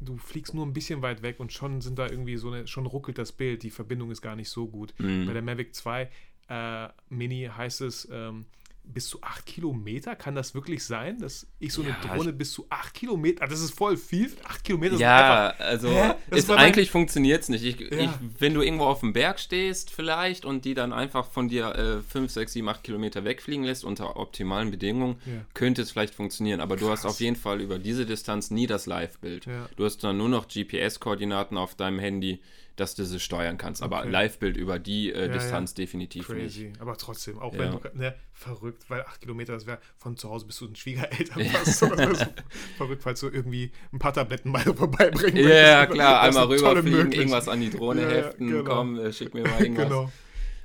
du 0.00 0.16
fliegst 0.16 0.54
nur 0.54 0.64
ein 0.64 0.72
bisschen 0.72 1.02
weit 1.02 1.22
weg 1.22 1.40
und 1.40 1.52
schon 1.52 1.80
sind 1.80 1.98
da 1.98 2.08
irgendwie 2.08 2.36
so 2.36 2.50
eine, 2.50 2.66
schon 2.66 2.86
ruckelt 2.86 3.18
das 3.18 3.32
Bild, 3.32 3.62
die 3.62 3.70
Verbindung 3.70 4.10
ist 4.10 4.22
gar 4.22 4.36
nicht 4.36 4.48
so 4.48 4.68
gut. 4.68 4.94
Mhm. 4.98 5.26
Bei 5.26 5.32
der 5.32 5.42
Mavic 5.42 5.74
2 5.74 6.08
äh, 6.48 6.88
Mini 7.08 7.50
heißt 7.54 7.80
es, 7.82 8.08
ähm, 8.10 8.46
bis 8.92 9.08
zu 9.08 9.22
8 9.22 9.46
Kilometer, 9.46 10.16
kann 10.16 10.34
das 10.34 10.54
wirklich 10.54 10.82
sein, 10.84 11.18
dass 11.20 11.46
ich 11.58 11.72
so 11.72 11.82
eine 11.82 11.90
Ja, 11.90 11.96
Drohne 12.16 12.32
bis 12.32 12.52
zu 12.52 12.66
8 12.70 12.94
Kilometer, 12.94 13.46
das 13.46 13.60
ist 13.60 13.74
voll 13.76 13.96
viel, 13.96 14.30
8 14.44 14.64
Kilometer 14.64 14.92
sind 14.96 15.00
Ja, 15.02 15.48
einfach, 15.50 15.60
also 15.64 15.88
ist, 16.30 16.48
mein- 16.48 16.58
eigentlich 16.58 16.90
funktioniert 16.90 17.42
es 17.42 17.48
nicht. 17.48 17.64
Ich, 17.64 17.80
Ja. 17.80 17.98
ich, 18.00 18.10
wenn 18.38 18.54
du 18.54 18.62
irgendwo 18.62 18.84
auf 18.86 19.00
dem 19.00 19.12
Berg 19.12 19.38
stehst 19.40 19.90
vielleicht 19.90 20.44
und 20.44 20.64
die 20.64 20.74
dann 20.74 20.92
einfach 20.92 21.26
von 21.30 21.48
dir 21.48 21.74
äh, 21.74 22.02
5, 22.02 22.30
6, 22.32 22.52
7, 22.54 22.68
8 22.68 22.82
Kilometer 22.82 23.24
wegfliegen 23.24 23.64
lässt 23.64 23.84
unter 23.84 24.16
optimalen 24.16 24.70
Bedingungen, 24.70 25.16
Ja. 25.26 25.32
könnte 25.54 25.82
es 25.82 25.90
vielleicht 25.92 26.14
funktionieren. 26.14 26.60
Aber 26.60 26.76
du 26.76 26.88
hast 26.90 27.02
Krass. 27.02 27.12
auf 27.12 27.20
jeden 27.20 27.36
Fall 27.36 27.60
über 27.60 27.78
diese 27.78 28.06
Distanz 28.06 28.50
nie 28.50 28.66
das 28.66 28.86
Live-Bild. 28.86 29.46
Du 29.76 29.84
hast 29.84 30.02
dann 30.02 30.16
nur 30.18 30.28
noch 30.28 30.48
GPS-Koordinaten 30.48 31.56
auf 31.56 31.74
deinem 31.74 31.98
Handy, 31.98 32.40
dass 32.80 32.94
du 32.94 33.04
sie 33.04 33.20
steuern 33.20 33.58
kannst. 33.58 33.82
Aber 33.82 34.00
okay. 34.00 34.10
Live-Bild 34.10 34.56
über 34.56 34.78
die 34.78 35.12
äh, 35.12 35.26
ja, 35.26 35.32
Distanz 35.32 35.72
ja. 35.72 35.76
definitiv 35.76 36.26
Crazy. 36.26 36.68
nicht. 36.68 36.80
Aber 36.80 36.96
trotzdem, 36.96 37.38
auch 37.38 37.56
wenn 37.56 37.72
du, 37.72 37.80
ne, 37.94 38.14
verrückt, 38.32 38.88
weil 38.88 39.02
acht 39.02 39.20
Kilometer, 39.20 39.54
das 39.54 39.66
wäre 39.66 39.78
von 39.96 40.16
zu 40.16 40.30
Hause 40.30 40.46
bis 40.46 40.56
zu 40.56 40.66
den 40.66 40.76
Schwiegereltern 40.76 41.44
fast. 41.46 41.78
verrückt, 42.76 43.02
falls 43.02 43.20
du 43.20 43.28
irgendwie 43.28 43.72
ein 43.92 43.98
paar 43.98 44.12
Tabletten 44.12 44.50
mal 44.50 44.62
vorbeibringen 44.74 45.44
Ja, 45.44 45.50
yeah, 45.50 45.86
klar, 45.86 46.22
einmal 46.22 46.46
rüberfliegen, 46.46 47.12
irgendwas 47.12 47.48
an 47.48 47.60
die 47.60 47.70
Drohne 47.70 48.08
heften, 48.08 48.48
genau. 48.48 48.64
komm, 48.64 48.98
äh, 48.98 49.12
schick 49.12 49.34
mir 49.34 49.42
mal 49.42 49.60
irgendwas. 49.60 49.88
genau. 49.88 50.12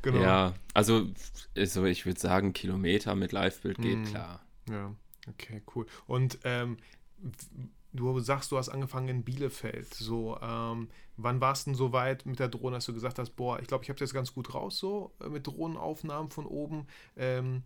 Genau. 0.03 0.21
Ja, 0.21 0.53
also, 0.73 1.07
also 1.57 1.85
ich 1.85 2.05
würde 2.05 2.19
sagen, 2.19 2.51
Kilometer 2.51 3.15
mit 3.15 3.31
Live-Bild 3.31 3.77
geht 3.77 3.99
mm. 3.99 4.03
klar. 4.03 4.45
Ja, 4.69 4.93
okay, 5.29 5.61
cool. 5.73 5.85
Und 6.07 6.39
ähm, 6.43 6.75
du 7.93 8.19
sagst, 8.19 8.51
du 8.51 8.57
hast 8.57 8.69
angefangen 8.69 9.07
in 9.07 9.23
Bielefeld. 9.23 9.93
So, 9.93 10.37
ähm, 10.41 10.89
wann 11.17 11.41
warst 11.41 11.65
du 11.65 11.71
denn 11.71 11.75
so 11.75 11.91
weit 11.93 12.25
mit 12.25 12.39
der 12.39 12.47
Drohne, 12.47 12.77
dass 12.77 12.85
du 12.85 12.93
gesagt 12.93 13.19
hast, 13.19 13.31
boah, 13.31 13.59
ich 13.59 13.67
glaube, 13.67 13.83
ich 13.83 13.89
habe 13.89 13.95
es 13.97 14.01
jetzt 14.01 14.13
ganz 14.13 14.33
gut 14.33 14.53
raus 14.53 14.77
so 14.77 15.11
äh, 15.21 15.29
mit 15.29 15.47
Drohnenaufnahmen 15.47 16.31
von 16.31 16.45
oben. 16.45 16.87
Ähm, 17.15 17.63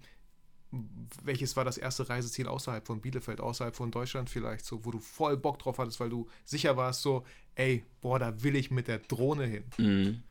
welches 1.23 1.55
war 1.55 1.63
das 1.63 1.77
erste 1.77 2.09
Reiseziel 2.09 2.47
außerhalb 2.47 2.85
von 2.85 2.99
Bielefeld, 2.99 3.39
außerhalb 3.39 3.75
von 3.75 3.89
Deutschland 3.89 4.29
vielleicht, 4.29 4.65
so, 4.65 4.83
wo 4.83 4.91
du 4.91 4.99
voll 4.99 5.37
Bock 5.37 5.59
drauf 5.59 5.77
hattest, 5.77 5.99
weil 6.01 6.09
du 6.09 6.27
sicher 6.43 6.75
warst, 6.75 7.01
so, 7.01 7.23
ey, 7.55 7.85
boah, 8.01 8.19
da 8.19 8.43
will 8.43 8.55
ich 8.55 8.69
mit 8.69 8.89
der 8.89 8.99
Drohne 8.99 9.45
hin. 9.45 9.63
Mhm. 9.77 10.23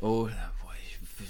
Oh, 0.00 0.28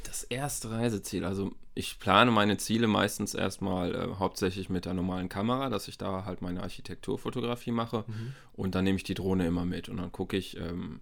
das 0.04 0.24
erste 0.24 0.70
Reiseziel. 0.70 1.24
Also 1.24 1.52
ich 1.74 1.98
plane 1.98 2.30
meine 2.30 2.56
Ziele 2.56 2.86
meistens 2.86 3.34
erstmal 3.34 3.94
äh, 3.94 4.08
hauptsächlich 4.18 4.68
mit 4.68 4.84
der 4.84 4.94
normalen 4.94 5.28
Kamera, 5.28 5.68
dass 5.68 5.88
ich 5.88 5.98
da 5.98 6.24
halt 6.24 6.42
meine 6.42 6.62
Architekturfotografie 6.62 7.70
mache 7.70 8.04
mhm. 8.06 8.34
und 8.54 8.74
dann 8.74 8.84
nehme 8.84 8.96
ich 8.96 9.04
die 9.04 9.14
Drohne 9.14 9.46
immer 9.46 9.64
mit 9.64 9.88
und 9.88 9.98
dann 9.98 10.12
gucke 10.12 10.36
ich, 10.36 10.56
ähm, 10.56 11.00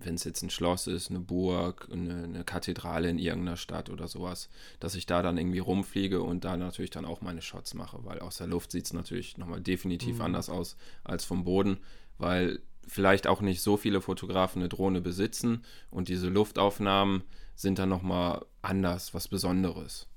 wenn 0.00 0.14
es 0.14 0.24
jetzt 0.24 0.42
ein 0.42 0.50
Schloss 0.50 0.86
ist, 0.86 1.10
eine 1.10 1.20
Burg, 1.20 1.88
eine, 1.92 2.24
eine, 2.24 2.44
Kathedrale 2.44 3.10
in 3.10 3.18
irgendeiner 3.18 3.56
Stadt 3.56 3.90
oder 3.90 4.08
sowas, 4.08 4.48
dass 4.80 4.94
ich 4.94 5.06
da 5.06 5.22
dann 5.22 5.38
irgendwie 5.38 5.58
rumfliege 5.58 6.22
und 6.22 6.44
da 6.44 6.56
natürlich 6.56 6.90
dann 6.90 7.04
auch 7.04 7.20
meine 7.20 7.42
Shots 7.42 7.74
mache, 7.74 8.04
weil 8.04 8.20
aus 8.20 8.38
der 8.38 8.46
Luft 8.46 8.72
sieht 8.72 8.86
es 8.86 8.92
natürlich 8.92 9.38
nochmal 9.38 9.60
definitiv 9.60 10.16
mhm. 10.16 10.22
anders 10.22 10.48
aus 10.48 10.76
als 11.04 11.24
vom 11.24 11.44
Boden, 11.44 11.78
weil 12.18 12.60
vielleicht 12.86 13.26
auch 13.26 13.40
nicht 13.40 13.60
so 13.60 13.76
viele 13.76 14.00
Fotografen 14.00 14.62
eine 14.62 14.68
Drohne 14.68 15.00
besitzen 15.00 15.64
und 15.90 16.08
diese 16.08 16.28
Luftaufnahmen 16.28 17.22
sind 17.54 17.78
dann 17.78 17.88
nochmal 17.88 18.44
anders, 18.62 19.14
was 19.14 19.28
Besonderes. 19.28 20.08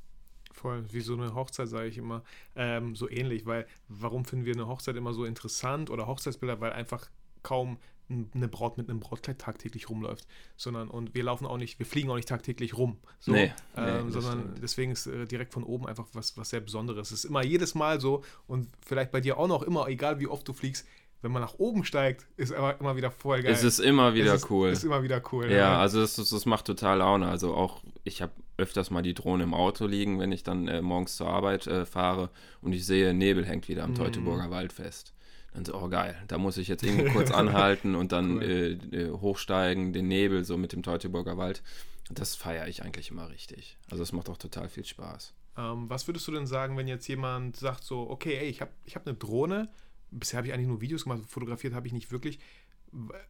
Voll, 0.51 0.85
wie 0.91 1.01
so 1.01 1.13
eine 1.13 1.33
Hochzeit, 1.33 1.69
sage 1.69 1.87
ich 1.87 1.97
immer, 1.97 2.23
ähm, 2.55 2.95
so 2.95 3.09
ähnlich, 3.09 3.45
weil 3.45 3.65
warum 3.87 4.25
finden 4.25 4.45
wir 4.45 4.53
eine 4.53 4.67
Hochzeit 4.67 4.95
immer 4.95 5.13
so 5.13 5.25
interessant 5.25 5.89
oder 5.89 6.05
Hochzeitsbilder, 6.05 6.61
weil 6.61 6.71
einfach 6.71 7.09
kaum 7.41 7.77
eine 8.09 8.47
Braut 8.47 8.77
mit 8.77 8.89
einem 8.89 8.99
Brautkleid 8.99 9.39
tagtäglich 9.39 9.89
rumläuft, 9.89 10.27
sondern 10.57 10.89
und 10.89 11.15
wir 11.15 11.23
laufen 11.23 11.45
auch 11.45 11.57
nicht, 11.57 11.79
wir 11.79 11.85
fliegen 11.85 12.09
auch 12.09 12.15
nicht 12.15 12.27
tagtäglich 12.27 12.77
rum, 12.77 12.97
so, 13.19 13.31
nee, 13.31 13.53
ähm, 13.77 14.07
nee, 14.07 14.11
sondern 14.11 14.39
stimmt. 14.39 14.63
deswegen 14.63 14.91
ist 14.91 15.07
äh, 15.07 15.25
direkt 15.25 15.53
von 15.53 15.63
oben 15.63 15.87
einfach 15.87 16.07
was, 16.13 16.37
was 16.37 16.49
sehr 16.49 16.59
Besonderes. 16.59 17.11
Es 17.11 17.23
ist 17.23 17.25
immer 17.25 17.43
jedes 17.43 17.75
Mal 17.75 18.01
so 18.01 18.23
und 18.47 18.67
vielleicht 18.85 19.11
bei 19.11 19.21
dir 19.21 19.37
auch 19.37 19.47
noch 19.47 19.63
immer, 19.63 19.87
egal 19.87 20.19
wie 20.19 20.27
oft 20.27 20.47
du 20.47 20.53
fliegst, 20.53 20.85
wenn 21.21 21.31
man 21.31 21.41
nach 21.41 21.55
oben 21.59 21.83
steigt, 21.83 22.25
ist 22.35 22.51
immer, 22.51 22.79
immer 22.79 22.95
wieder 22.95 23.11
voll 23.11 23.43
geil. 23.43 23.51
Es 23.51 23.63
ist 23.63 23.79
immer 23.79 24.15
wieder 24.15 24.33
es 24.33 24.43
ist, 24.43 24.49
cool. 24.49 24.69
Ist 24.69 24.83
immer 24.83 25.03
wieder 25.03 25.21
cool. 25.31 25.51
Ja, 25.51 25.57
ja. 25.57 25.79
also 25.79 26.01
das, 26.01 26.15
das 26.15 26.45
macht 26.45 26.65
total 26.65 26.97
Laune. 26.97 27.27
Also 27.27 27.53
auch, 27.53 27.83
ich 28.03 28.21
habe 28.21 28.33
öfters 28.57 28.89
mal 28.89 29.03
die 29.03 29.13
Drohne 29.13 29.43
im 29.43 29.53
Auto 29.53 29.85
liegen, 29.85 30.19
wenn 30.19 30.31
ich 30.31 30.43
dann 30.43 30.67
äh, 30.67 30.81
morgens 30.81 31.17
zur 31.17 31.27
Arbeit 31.27 31.67
äh, 31.67 31.85
fahre 31.85 32.29
und 32.61 32.73
ich 32.73 32.85
sehe, 32.85 33.13
Nebel 33.13 33.45
hängt 33.45 33.67
wieder 33.67 33.83
am 33.83 33.91
mm. 33.91 33.95
Teutoburger 33.95 34.49
Wald 34.49 34.73
fest. 34.73 35.13
Dann 35.53 35.65
so, 35.65 35.75
oh 35.75 35.89
geil, 35.89 36.15
da 36.27 36.37
muss 36.37 36.57
ich 36.57 36.67
jetzt 36.67 36.83
irgendwo 36.85 37.11
kurz 37.11 37.31
anhalten 37.31 37.95
und 37.95 38.11
dann 38.11 38.37
cool. 38.37 38.43
äh, 38.43 38.71
äh, 38.71 39.11
hochsteigen, 39.11 39.93
den 39.93 40.07
Nebel 40.07 40.43
so 40.43 40.57
mit 40.57 40.73
dem 40.73 40.83
Teutoburger 40.83 41.37
Wald. 41.37 41.61
Das 42.09 42.35
feiere 42.35 42.67
ich 42.67 42.83
eigentlich 42.83 43.11
immer 43.11 43.29
richtig. 43.29 43.77
Also 43.89 44.03
es 44.03 44.11
macht 44.11 44.29
auch 44.29 44.37
total 44.37 44.69
viel 44.69 44.85
Spaß. 44.85 45.33
Ähm, 45.57 45.89
was 45.89 46.07
würdest 46.07 46.27
du 46.27 46.31
denn 46.31 46.47
sagen, 46.47 46.77
wenn 46.77 46.87
jetzt 46.87 47.07
jemand 47.07 47.57
sagt 47.57 47.83
so, 47.83 48.09
okay, 48.09 48.37
ey, 48.37 48.47
ich 48.47 48.61
habe 48.61 48.71
ich 48.85 48.95
hab 48.95 49.07
eine 49.07 49.15
Drohne, 49.15 49.69
bisher 50.11 50.37
habe 50.37 50.47
ich 50.47 50.53
eigentlich 50.53 50.67
nur 50.67 50.81
Videos 50.81 51.03
gemacht, 51.03 51.21
fotografiert 51.27 51.73
habe 51.73 51.87
ich 51.87 51.93
nicht 51.93 52.11
wirklich. 52.11 52.39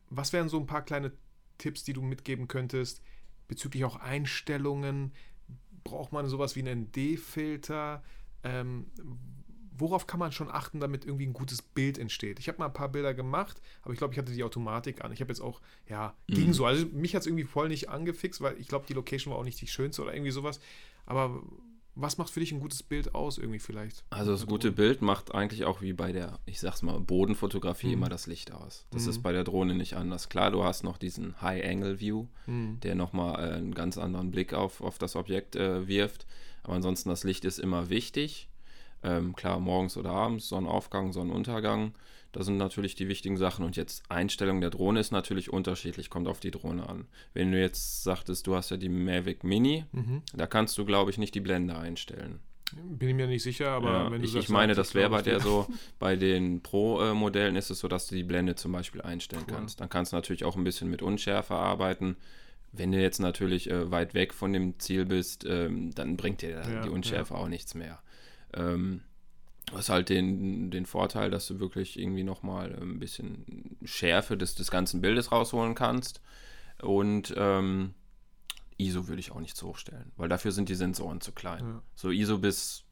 Was 0.10 0.34
wären 0.34 0.50
so 0.50 0.60
ein 0.60 0.66
paar 0.66 0.84
kleine 0.84 1.12
Tipps, 1.58 1.84
die 1.84 1.94
du 1.94 2.02
mitgeben 2.02 2.48
könntest 2.48 3.02
bezüglich 3.48 3.86
auch 3.86 3.98
Einstellungen? 3.98 5.14
Braucht 5.84 6.12
man 6.12 6.28
sowas 6.28 6.56
wie 6.56 6.62
einen 6.62 6.92
D-Filter? 6.92 8.04
Ähm, 8.44 8.88
worauf 9.82 10.08
kann 10.08 10.20
man 10.20 10.32
schon 10.32 10.50
achten, 10.50 10.80
damit 10.80 11.06
irgendwie 11.06 11.26
ein 11.26 11.34
gutes 11.34 11.62
Bild 11.62 11.98
entsteht? 11.98 12.39
Ich 12.39 12.48
habe 12.48 12.60
mal 12.60 12.67
ein 12.67 12.74
paar 12.74 12.89
Bilder 12.89 13.13
gemacht, 13.13 13.62
aber 13.82 13.94
ich 13.94 13.98
glaube, 13.98 14.13
ich 14.13 14.20
hatte 14.20 14.32
die 14.32 14.44
Automatik 14.44 15.04
an. 15.04 15.12
Ich 15.12 15.20
habe 15.20 15.32
jetzt 15.32 15.41
auch, 15.41 15.62
ja, 15.89 16.15
mhm. 16.28 16.34
ging 16.34 16.54
so. 16.54 16.65
Also 16.65 16.86
mich 16.86 17.15
hat 17.15 17.22
es 17.22 17.28
irgendwie 17.28 17.44
voll 17.44 17.67
nicht 17.67 17.89
angefixt, 17.89 18.41
weil 18.41 18.58
ich 18.60 18.67
glaube, 18.67 18.86
die 18.88 18.94
Location 18.94 19.34
war 19.34 19.39
auch 19.39 19.44
nicht 19.44 19.60
die 19.60 19.67
schönste 19.67 20.02
oder 20.02 20.13
irgendwie 20.13 20.32
sowas. 20.32 20.60
Aber 21.06 21.41
was 21.96 22.17
macht 22.17 22.30
für 22.30 22.39
dich 22.39 22.52
ein 22.52 22.60
gutes 22.60 22.84
Bild 22.84 23.15
aus, 23.15 23.38
irgendwie 23.38 23.60
vielleicht? 23.60 24.04
Also 24.10 24.32
das 24.32 24.48
gute 24.48 24.72
Bild 24.72 25.02
macht 25.02 25.36
eigentlich 25.36 25.65
auch 25.65 25.82
wie 25.82 25.94
bei 25.94 26.12
der, 26.12 26.39
ich 26.46 26.60
sag's 26.60 26.82
mal, 26.82 27.00
Bodenfotografie 27.00 27.88
mhm. 27.88 27.94
immer 27.94 28.10
das 28.10 28.28
Licht 28.28 28.54
aus. 28.54 28.86
Das 28.91 29.04
mhm. 29.04 29.10
ist 29.10 29.24
bei 29.24 29.32
der 29.32 29.44
Drohne 29.44 29.76
nicht 29.76 29.96
anders. 29.96 30.30
Klar, 30.30 30.52
du 30.52 30.63
hast 30.63 30.84
noch 30.84 30.98
diesen 30.98 31.41
High-Angle-View, 31.41 32.28
mhm. 32.48 32.80
der 32.82 32.96
nochmal 32.96 33.44
äh, 33.44 33.54
einen 33.56 33.74
ganz 33.74 33.98
anderen 33.98 34.32
Blick 34.32 34.54
auf, 34.54 34.82
auf 34.82 34.98
das 34.98 35.15
Objekt 35.15 35.56
äh, 35.56 35.88
wirft. 35.88 36.26
Aber 36.63 36.76
ansonsten, 36.76 37.10
das 37.10 37.24
Licht 37.24 37.44
ist 37.44 37.60
immer 37.60 37.89
wichtig. 37.89 38.48
Ähm, 39.04 39.36
klar, 39.36 39.60
morgens 39.60 39.98
oder 39.98 40.12
abends, 40.12 40.50
Sonnenaufgang, 40.50 41.12
Sonnenuntergang. 41.14 41.94
Das 42.32 42.46
sind 42.46 42.58
natürlich 42.58 42.96
die 42.96 43.08
wichtigen 43.08 43.38
Sachen. 43.38 43.66
Und 43.66 43.76
jetzt 43.76 44.04
Einstellung 44.10 44.62
der 44.62 44.70
Drohne 44.70 45.00
ist 45.00 45.12
natürlich 45.12 45.52
unterschiedlich, 45.52 46.10
kommt 46.10 46.28
auf 46.28 46.40
die 46.40 46.52
Drohne 46.52 46.88
an. 46.88 47.06
Wenn 47.34 47.52
du 47.52 47.60
jetzt 47.60 48.04
sagtest, 48.04 48.48
du 48.48 48.56
hast 48.56 48.72
ja 48.72 48.78
die 48.78 48.90
Mavic 48.90 49.44
Mini, 49.44 49.86
mhm. 49.92 50.22
da 50.34 50.48
kannst 50.48 50.78
du, 50.78 50.86
glaube 50.86 51.12
ich, 51.12 51.18
nicht 51.18 51.36
die 51.36 51.42
Blende 51.42 51.78
einstellen. 51.78 52.40
Bin 52.74 53.10
ich 53.10 53.16
mir 53.16 53.28
nicht 53.28 53.44
sicher, 53.44 53.70
aber 53.72 53.92
ja, 53.92 54.12
wenn 54.12 54.22
du 54.22 54.28
ich, 54.28 54.36
ich 54.36 54.48
meine, 54.48 54.76
das 54.76 54.96
wäre 54.96 55.10
bei 55.10 55.22
der 55.22 55.42
so, 55.42 55.68
bei 56.00 56.16
den 56.16 56.62
Pro-Modellen 56.62 57.58
ist 57.58 57.70
es 57.70 57.80
so, 57.80 57.90
dass 57.90 58.08
du 58.08 58.16
die 58.16 58.24
Blende 58.24 58.56
zum 58.56 58.72
Beispiel 58.72 59.02
einstellen 59.02 59.44
cool. 59.50 59.56
kannst. 59.56 59.82
Dann 59.82 59.90
kannst 59.90 60.14
du 60.14 60.16
natürlich 60.16 60.46
auch 60.46 60.56
ein 60.56 60.64
bisschen 60.64 60.90
mit 60.90 61.02
Unschärfe 61.02 61.56
arbeiten. 61.56 62.16
Wenn 62.72 62.94
du 62.94 63.02
jetzt 63.02 63.20
natürlich 63.20 63.70
äh, 63.70 63.92
weit 63.92 64.14
weg 64.14 64.34
von 64.34 64.54
dem 64.54 64.80
Ziel 64.80 65.06
bist, 65.06 65.46
ähm, 65.46 65.94
dann 65.94 66.16
bringt 66.16 66.42
dir 66.42 66.52
ja, 66.52 66.82
die 66.82 66.90
Unschärfe 66.90 67.36
auch 67.36 67.50
nichts 67.50 67.76
mehr. 67.76 68.02
Ähm, 68.54 69.02
hast 69.72 69.90
halt 69.90 70.10
den, 70.10 70.72
den 70.72 70.86
Vorteil, 70.86 71.32
dass 71.32 71.48
du 71.48 71.60
wirklich 71.60 72.00
irgendwie 72.00 72.24
nochmal 72.24 72.76
ein 72.82 73.00
bisschen 73.00 73.78
Schärfe 73.84 74.38
des, 74.38 74.56
des 74.56 74.72
ganzen 74.72 75.02
Bildes 75.02 75.32
rausholen 75.32 75.76
kannst. 75.76 76.22
Und 76.82 77.34
ähm, 77.38 77.94
ISO 78.78 79.08
würde 79.08 79.20
ich 79.20 79.32
auch 79.32 79.40
nicht 79.40 79.56
zu 79.56 79.68
hoch 79.68 79.78
stellen, 79.78 80.12
weil 80.18 80.30
dafür 80.30 80.52
sind 80.52 80.70
die 80.70 80.76
Sensoren 80.76 81.22
zu 81.22 81.32
klein. 81.32 81.64
Ja. 81.64 81.82
So 81.96 82.10
ISO 82.10 82.40
bis 82.40 82.84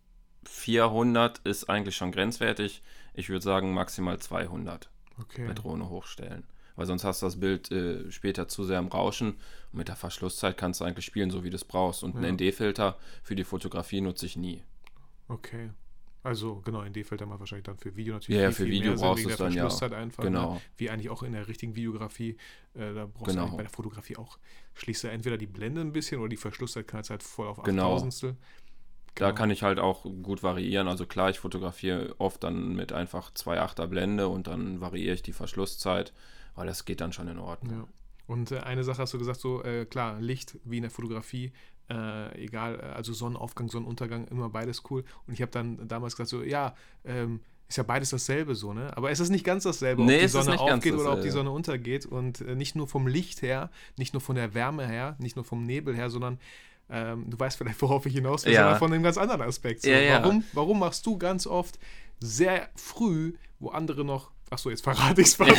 400 0.45 1.39
ist 1.39 1.69
eigentlich 1.69 1.95
schon 1.95 2.11
grenzwertig. 2.11 2.81
Ich 3.13 3.29
würde 3.29 3.43
sagen 3.43 3.73
maximal 3.73 4.19
200 4.19 4.89
okay. 5.19 5.47
bei 5.47 5.53
Drohne 5.53 5.89
hochstellen. 5.89 6.45
Weil 6.75 6.85
sonst 6.85 7.03
hast 7.03 7.21
du 7.21 7.25
das 7.25 7.39
Bild 7.39 7.71
äh, 7.71 8.09
später 8.09 8.47
zu 8.47 8.63
sehr 8.63 8.79
im 8.79 8.87
Rauschen. 8.87 9.31
Und 9.73 9.79
mit 9.79 9.89
der 9.89 9.97
Verschlusszeit 9.97 10.55
kannst 10.55 10.79
du 10.79 10.85
eigentlich 10.85 11.05
spielen, 11.05 11.29
so 11.29 11.43
wie 11.43 11.49
du 11.49 11.57
es 11.57 11.65
brauchst. 11.65 12.03
Und 12.03 12.15
ja. 12.15 12.21
einen 12.21 12.37
ND-Filter 12.37 12.97
für 13.21 13.35
die 13.35 13.43
Fotografie 13.43 13.99
nutze 13.99 14.25
ich 14.25 14.37
nie. 14.37 14.63
Okay. 15.29 15.69
Also 16.21 16.61
genau, 16.65 16.81
in 16.81 16.91
D-Feld 16.91 17.21
dann 17.21 17.29
mal 17.29 17.39
wahrscheinlich 17.39 17.63
dann 17.63 17.77
für 17.77 17.95
Video 17.95 18.13
natürlich. 18.13 18.41
Ja, 18.41 18.51
viel, 18.51 18.65
für 18.65 18.71
Video 18.71 18.95
brauchst 18.95 19.23
du 19.23 19.29
es 19.29 19.37
dann 19.37 19.53
ja. 19.53 19.67
Einfach, 19.67 20.23
ne? 20.23 20.29
genau. 20.29 20.55
Ne? 20.55 20.61
Wie 20.75 20.89
eigentlich 20.89 21.09
auch 21.09 21.23
in 21.23 21.31
der 21.31 21.47
richtigen 21.47 21.75
Videografie. 21.75 22.35
Äh, 22.73 22.93
da 22.93 23.05
brauchst 23.05 23.33
genau. 23.33 23.47
du 23.49 23.55
bei 23.55 23.63
der 23.63 23.71
Fotografie 23.71 24.17
auch, 24.17 24.37
schließt 24.73 25.05
du 25.05 25.07
entweder 25.07 25.37
die 25.37 25.47
Blende 25.47 25.79
ein 25.79 25.93
bisschen 25.93 26.19
oder 26.19 26.27
die 26.27 26.37
Verschlusszeit 26.37 26.87
kannst 26.87 27.09
halt 27.09 27.23
voll 27.23 27.47
auf 27.47 27.59
8000 27.59 28.19
genau. 28.19 28.37
Da 29.15 29.31
kann 29.31 29.49
ich 29.49 29.63
halt 29.63 29.79
auch 29.79 30.03
gut 30.03 30.43
variieren. 30.43 30.87
Also 30.87 31.05
klar, 31.05 31.29
ich 31.29 31.39
fotografiere 31.39 32.15
oft 32.19 32.43
dann 32.43 32.75
mit 32.75 32.91
einfach 32.91 33.31
2,8er 33.31 33.87
Blende 33.87 34.27
und 34.27 34.47
dann 34.47 34.81
variiere 34.81 35.15
ich 35.15 35.23
die 35.23 35.33
Verschlusszeit, 35.33 36.13
weil 36.55 36.67
das 36.67 36.85
geht 36.85 37.01
dann 37.01 37.13
schon 37.13 37.27
in 37.27 37.39
Ordnung. 37.39 37.79
Ja. 37.79 37.87
Und 38.27 38.51
äh, 38.51 38.59
eine 38.59 38.83
Sache 38.83 39.01
hast 39.01 39.13
du 39.13 39.17
gesagt, 39.17 39.39
so 39.39 39.63
äh, 39.63 39.85
klar, 39.85 40.21
Licht 40.21 40.57
wie 40.63 40.77
in 40.77 40.83
der 40.83 40.91
Fotografie 40.91 41.51
äh, 41.89 42.43
egal, 42.43 42.79
äh, 42.79 42.95
also 42.95 43.13
Sonnenaufgang, 43.13 43.69
Sonnenuntergang, 43.69 44.27
immer 44.27 44.49
beides 44.49 44.83
cool. 44.89 45.03
Und 45.27 45.33
ich 45.33 45.41
habe 45.41 45.51
dann 45.51 45.87
damals 45.87 46.15
gesagt, 46.15 46.29
so, 46.29 46.43
ja, 46.43 46.75
ähm, 47.05 47.41
ist 47.67 47.77
ja 47.77 47.83
beides 47.83 48.09
dasselbe 48.09 48.55
so, 48.55 48.73
ne? 48.73 48.95
Aber 48.97 49.11
es 49.11 49.19
ist 49.19 49.29
nicht 49.29 49.45
ganz 49.45 49.63
dasselbe, 49.63 50.03
nee, 50.03 50.15
ob 50.15 50.21
die 50.21 50.27
Sonne 50.27 50.59
aufgeht 50.59 50.93
oder 50.93 51.13
ob 51.13 51.21
die 51.21 51.29
Sonne 51.29 51.51
untergeht. 51.51 52.05
Und 52.05 52.41
äh, 52.41 52.55
nicht 52.55 52.75
nur 52.75 52.87
vom 52.87 53.05
Licht 53.05 53.41
her, 53.43 53.69
nicht 53.95 54.13
nur 54.13 54.21
von 54.21 54.35
der 54.35 54.55
Wärme 54.55 54.87
her, 54.87 55.15
nicht 55.19 55.35
nur 55.35 55.45
vom 55.45 55.63
Nebel 55.63 55.95
her, 55.95 56.09
sondern 56.09 56.39
ähm, 56.89 57.29
du 57.29 57.39
weißt 57.39 57.57
vielleicht, 57.57 57.79
worauf 57.81 58.05
ich 58.07 58.13
hinaus 58.13 58.45
will, 58.45 58.53
ja. 58.53 58.61
sondern 58.61 58.79
von 58.79 58.93
einem 58.93 59.03
ganz 59.03 59.17
anderen 59.17 59.41
Aspekt. 59.41 59.83
So. 59.83 59.89
Ja, 59.89 60.23
warum, 60.23 60.43
warum 60.53 60.79
machst 60.79 61.05
du 61.05 61.17
ganz 61.17 61.45
oft 61.45 61.77
sehr 62.19 62.69
früh, 62.75 63.33
wo 63.59 63.69
andere 63.69 64.03
noch, 64.03 64.31
ach 64.49 64.57
so, 64.57 64.71
jetzt 64.71 64.83
verrate 64.83 65.21
ich 65.21 65.27
es 65.27 65.35
fast. 65.35 65.55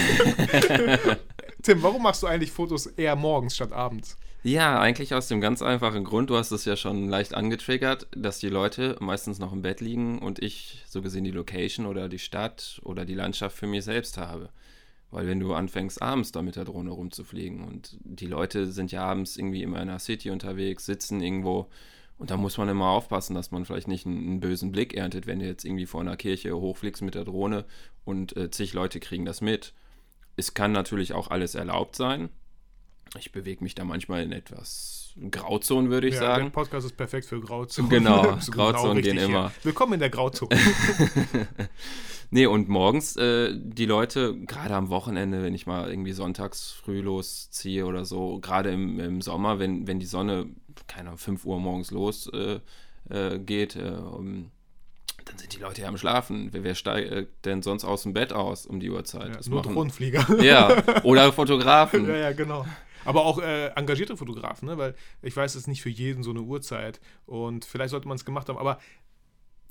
Tim, 1.62 1.82
warum 1.82 2.02
machst 2.02 2.22
du 2.22 2.26
eigentlich 2.26 2.50
Fotos 2.50 2.86
eher 2.86 3.14
morgens 3.14 3.54
statt 3.54 3.72
abends? 3.72 4.16
Ja, 4.42 4.80
eigentlich 4.80 5.12
aus 5.12 5.28
dem 5.28 5.42
ganz 5.42 5.60
einfachen 5.60 6.02
Grund, 6.02 6.30
du 6.30 6.36
hast 6.36 6.50
es 6.50 6.64
ja 6.64 6.74
schon 6.74 7.10
leicht 7.10 7.34
angetriggert, 7.34 8.06
dass 8.16 8.38
die 8.38 8.48
Leute 8.48 8.96
meistens 8.98 9.38
noch 9.38 9.52
im 9.52 9.60
Bett 9.60 9.82
liegen 9.82 10.18
und 10.18 10.42
ich 10.42 10.82
so 10.88 11.02
gesehen 11.02 11.24
die 11.24 11.30
Location 11.30 11.84
oder 11.84 12.08
die 12.08 12.18
Stadt 12.18 12.80
oder 12.82 13.04
die 13.04 13.14
Landschaft 13.14 13.54
für 13.54 13.66
mich 13.66 13.84
selbst 13.84 14.16
habe. 14.16 14.48
Weil 15.10 15.26
wenn 15.26 15.40
du 15.40 15.52
anfängst, 15.52 16.00
abends 16.00 16.32
da 16.32 16.40
mit 16.40 16.56
der 16.56 16.64
Drohne 16.64 16.90
rumzufliegen 16.90 17.64
und 17.64 17.98
die 18.02 18.28
Leute 18.28 18.72
sind 18.72 18.92
ja 18.92 19.02
abends 19.02 19.36
irgendwie 19.36 19.62
immer 19.62 19.82
in 19.82 19.88
der 19.88 19.98
City 19.98 20.30
unterwegs, 20.30 20.86
sitzen 20.86 21.20
irgendwo 21.20 21.68
und 22.16 22.30
da 22.30 22.38
muss 22.38 22.56
man 22.56 22.68
immer 22.70 22.88
aufpassen, 22.88 23.34
dass 23.34 23.50
man 23.50 23.66
vielleicht 23.66 23.88
nicht 23.88 24.06
einen, 24.06 24.18
einen, 24.18 24.40
bösen 24.40 24.72
Blick 24.72 24.94
erntet, 24.94 25.26
wenn 25.26 25.40
du 25.40 25.46
jetzt 25.46 25.66
irgendwie 25.66 25.86
vor 25.86 26.00
einer 26.00 26.16
Kirche 26.16 26.56
hochfliegst 26.56 27.02
mit 27.02 27.14
der 27.14 27.24
Drohne 27.24 27.66
und 28.04 28.34
äh, 28.38 28.50
zig 28.50 28.72
Leute 28.72 29.00
kriegen 29.00 29.26
das 29.26 29.42
mit. 29.42 29.74
Es 30.36 30.54
kann 30.54 30.72
natürlich 30.72 31.12
auch 31.12 31.28
alles 31.28 31.54
erlaubt 31.54 31.94
sein. 31.96 32.30
Ich 33.18 33.32
bewege 33.32 33.64
mich 33.64 33.74
da 33.74 33.84
manchmal 33.84 34.22
in 34.22 34.32
etwas 34.32 35.14
Grauzonen, 35.30 35.90
würde 35.90 36.06
ich 36.06 36.14
ja, 36.14 36.20
sagen. 36.20 36.44
Der 36.44 36.50
Podcast 36.50 36.86
ist 36.86 36.96
perfekt 36.96 37.26
für 37.26 37.40
Grauzonen. 37.40 37.90
Genau, 37.90 38.22
Grauzonen 38.50 39.02
genau 39.02 39.14
gehen 39.14 39.18
immer. 39.18 39.50
Hier. 39.50 39.64
Willkommen 39.64 39.94
in 39.94 40.00
der 40.00 40.10
Grauzone. 40.10 40.56
nee, 42.30 42.46
und 42.46 42.68
morgens 42.68 43.16
äh, 43.16 43.52
die 43.52 43.86
Leute, 43.86 44.36
gerade 44.46 44.74
am 44.76 44.90
Wochenende, 44.90 45.42
wenn 45.42 45.54
ich 45.54 45.66
mal 45.66 45.90
irgendwie 45.90 46.12
sonntags 46.12 46.70
früh 46.70 47.00
losziehe 47.00 47.84
oder 47.84 48.04
so, 48.04 48.38
gerade 48.38 48.70
im, 48.70 49.00
im 49.00 49.22
Sommer, 49.22 49.58
wenn, 49.58 49.88
wenn 49.88 49.98
die 49.98 50.06
Sonne 50.06 50.46
keine 50.86 51.08
Ahnung, 51.08 51.18
5 51.18 51.44
Uhr 51.44 51.58
morgens 51.58 51.90
los 51.90 52.30
äh, 52.32 52.60
äh, 53.08 53.38
geht, 53.38 53.76
äh, 53.76 53.90
um, 53.90 54.50
dann 55.24 55.38
sind 55.38 55.52
die 55.54 55.60
Leute 55.60 55.82
ja 55.82 55.88
am 55.88 55.96
Schlafen. 55.96 56.48
Wer, 56.52 56.64
wer 56.64 56.74
steigt 56.74 57.10
äh, 57.10 57.26
denn 57.44 57.62
sonst 57.62 57.84
aus 57.84 58.04
dem 58.04 58.12
Bett 58.12 58.32
aus 58.32 58.66
um 58.66 58.80
die 58.80 58.90
Uhrzeit? 58.90 59.34
Ja, 59.34 59.50
nur 59.50 59.60
machen, 59.60 59.74
Drohnenflieger. 59.74 60.42
Ja, 60.42 60.82
oder 61.02 61.32
Fotografen. 61.32 62.08
ja, 62.08 62.16
ja, 62.16 62.32
genau. 62.32 62.64
Aber 63.04 63.24
auch 63.24 63.40
äh, 63.40 63.68
engagierte 63.68 64.16
Fotografen, 64.16 64.68
ne? 64.68 64.78
weil 64.78 64.94
ich 65.22 65.36
weiß, 65.36 65.54
es 65.54 65.62
ist 65.62 65.66
nicht 65.66 65.82
für 65.82 65.90
jeden 65.90 66.22
so 66.22 66.30
eine 66.30 66.42
Uhrzeit 66.42 67.00
und 67.26 67.64
vielleicht 67.64 67.90
sollte 67.90 68.08
man 68.08 68.16
es 68.16 68.24
gemacht 68.24 68.48
haben, 68.48 68.58
aber 68.58 68.78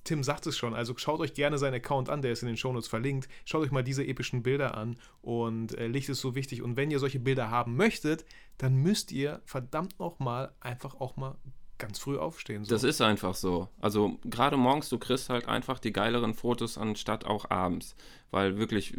Tim 0.04 0.24
sagt 0.24 0.48
es 0.48 0.58
schon, 0.58 0.74
also 0.74 0.94
schaut 0.98 1.20
euch 1.20 1.34
gerne 1.34 1.58
seinen 1.58 1.76
Account 1.76 2.10
an, 2.10 2.22
der 2.22 2.32
ist 2.32 2.42
in 2.42 2.48
den 2.48 2.58
Shownotes 2.58 2.88
verlinkt. 2.88 3.28
Schaut 3.46 3.63
euch 3.63 3.72
mal 3.72 3.84
diese 3.84 4.06
epischen 4.06 4.44
Bilder 4.44 4.76
an 4.76 4.98
und 5.22 5.78
äh, 5.78 5.88
Licht 5.88 6.10
ist 6.10 6.22
so 6.22 6.36
wichtig. 6.36 6.62
Und 6.62 6.78
wenn 6.78 6.89
ihr 6.89 7.00
solche 7.00 7.20
Bilder 7.20 7.52
haben 7.52 7.76
möchtet, 7.76 8.26
dann 8.58 8.76
müsst 8.76 9.12
ihr 9.12 9.42
verdammt 9.46 10.00
nochmal 10.00 10.54
einfach 10.62 11.00
auch 11.00 11.15
mal 11.18 11.36
ganz 11.78 12.00
früh 12.00 12.18
aufstehen. 12.18 12.65
So. 12.65 12.72
Das 12.72 12.84
ist 12.84 13.02
einfach 13.02 13.36
so. 13.36 13.70
Also 13.80 14.18
gerade 14.26 14.58
morgens, 14.58 14.89
du 14.89 14.98
kriegst 14.98 15.30
halt 15.30 15.48
einfach 15.48 15.80
die 15.80 15.94
geileren 15.94 16.34
Fotos 16.34 16.78
anstatt 16.78 17.26
auch 17.26 17.50
abends. 17.50 17.96
Weil 18.32 18.58
wirklich, 18.58 18.96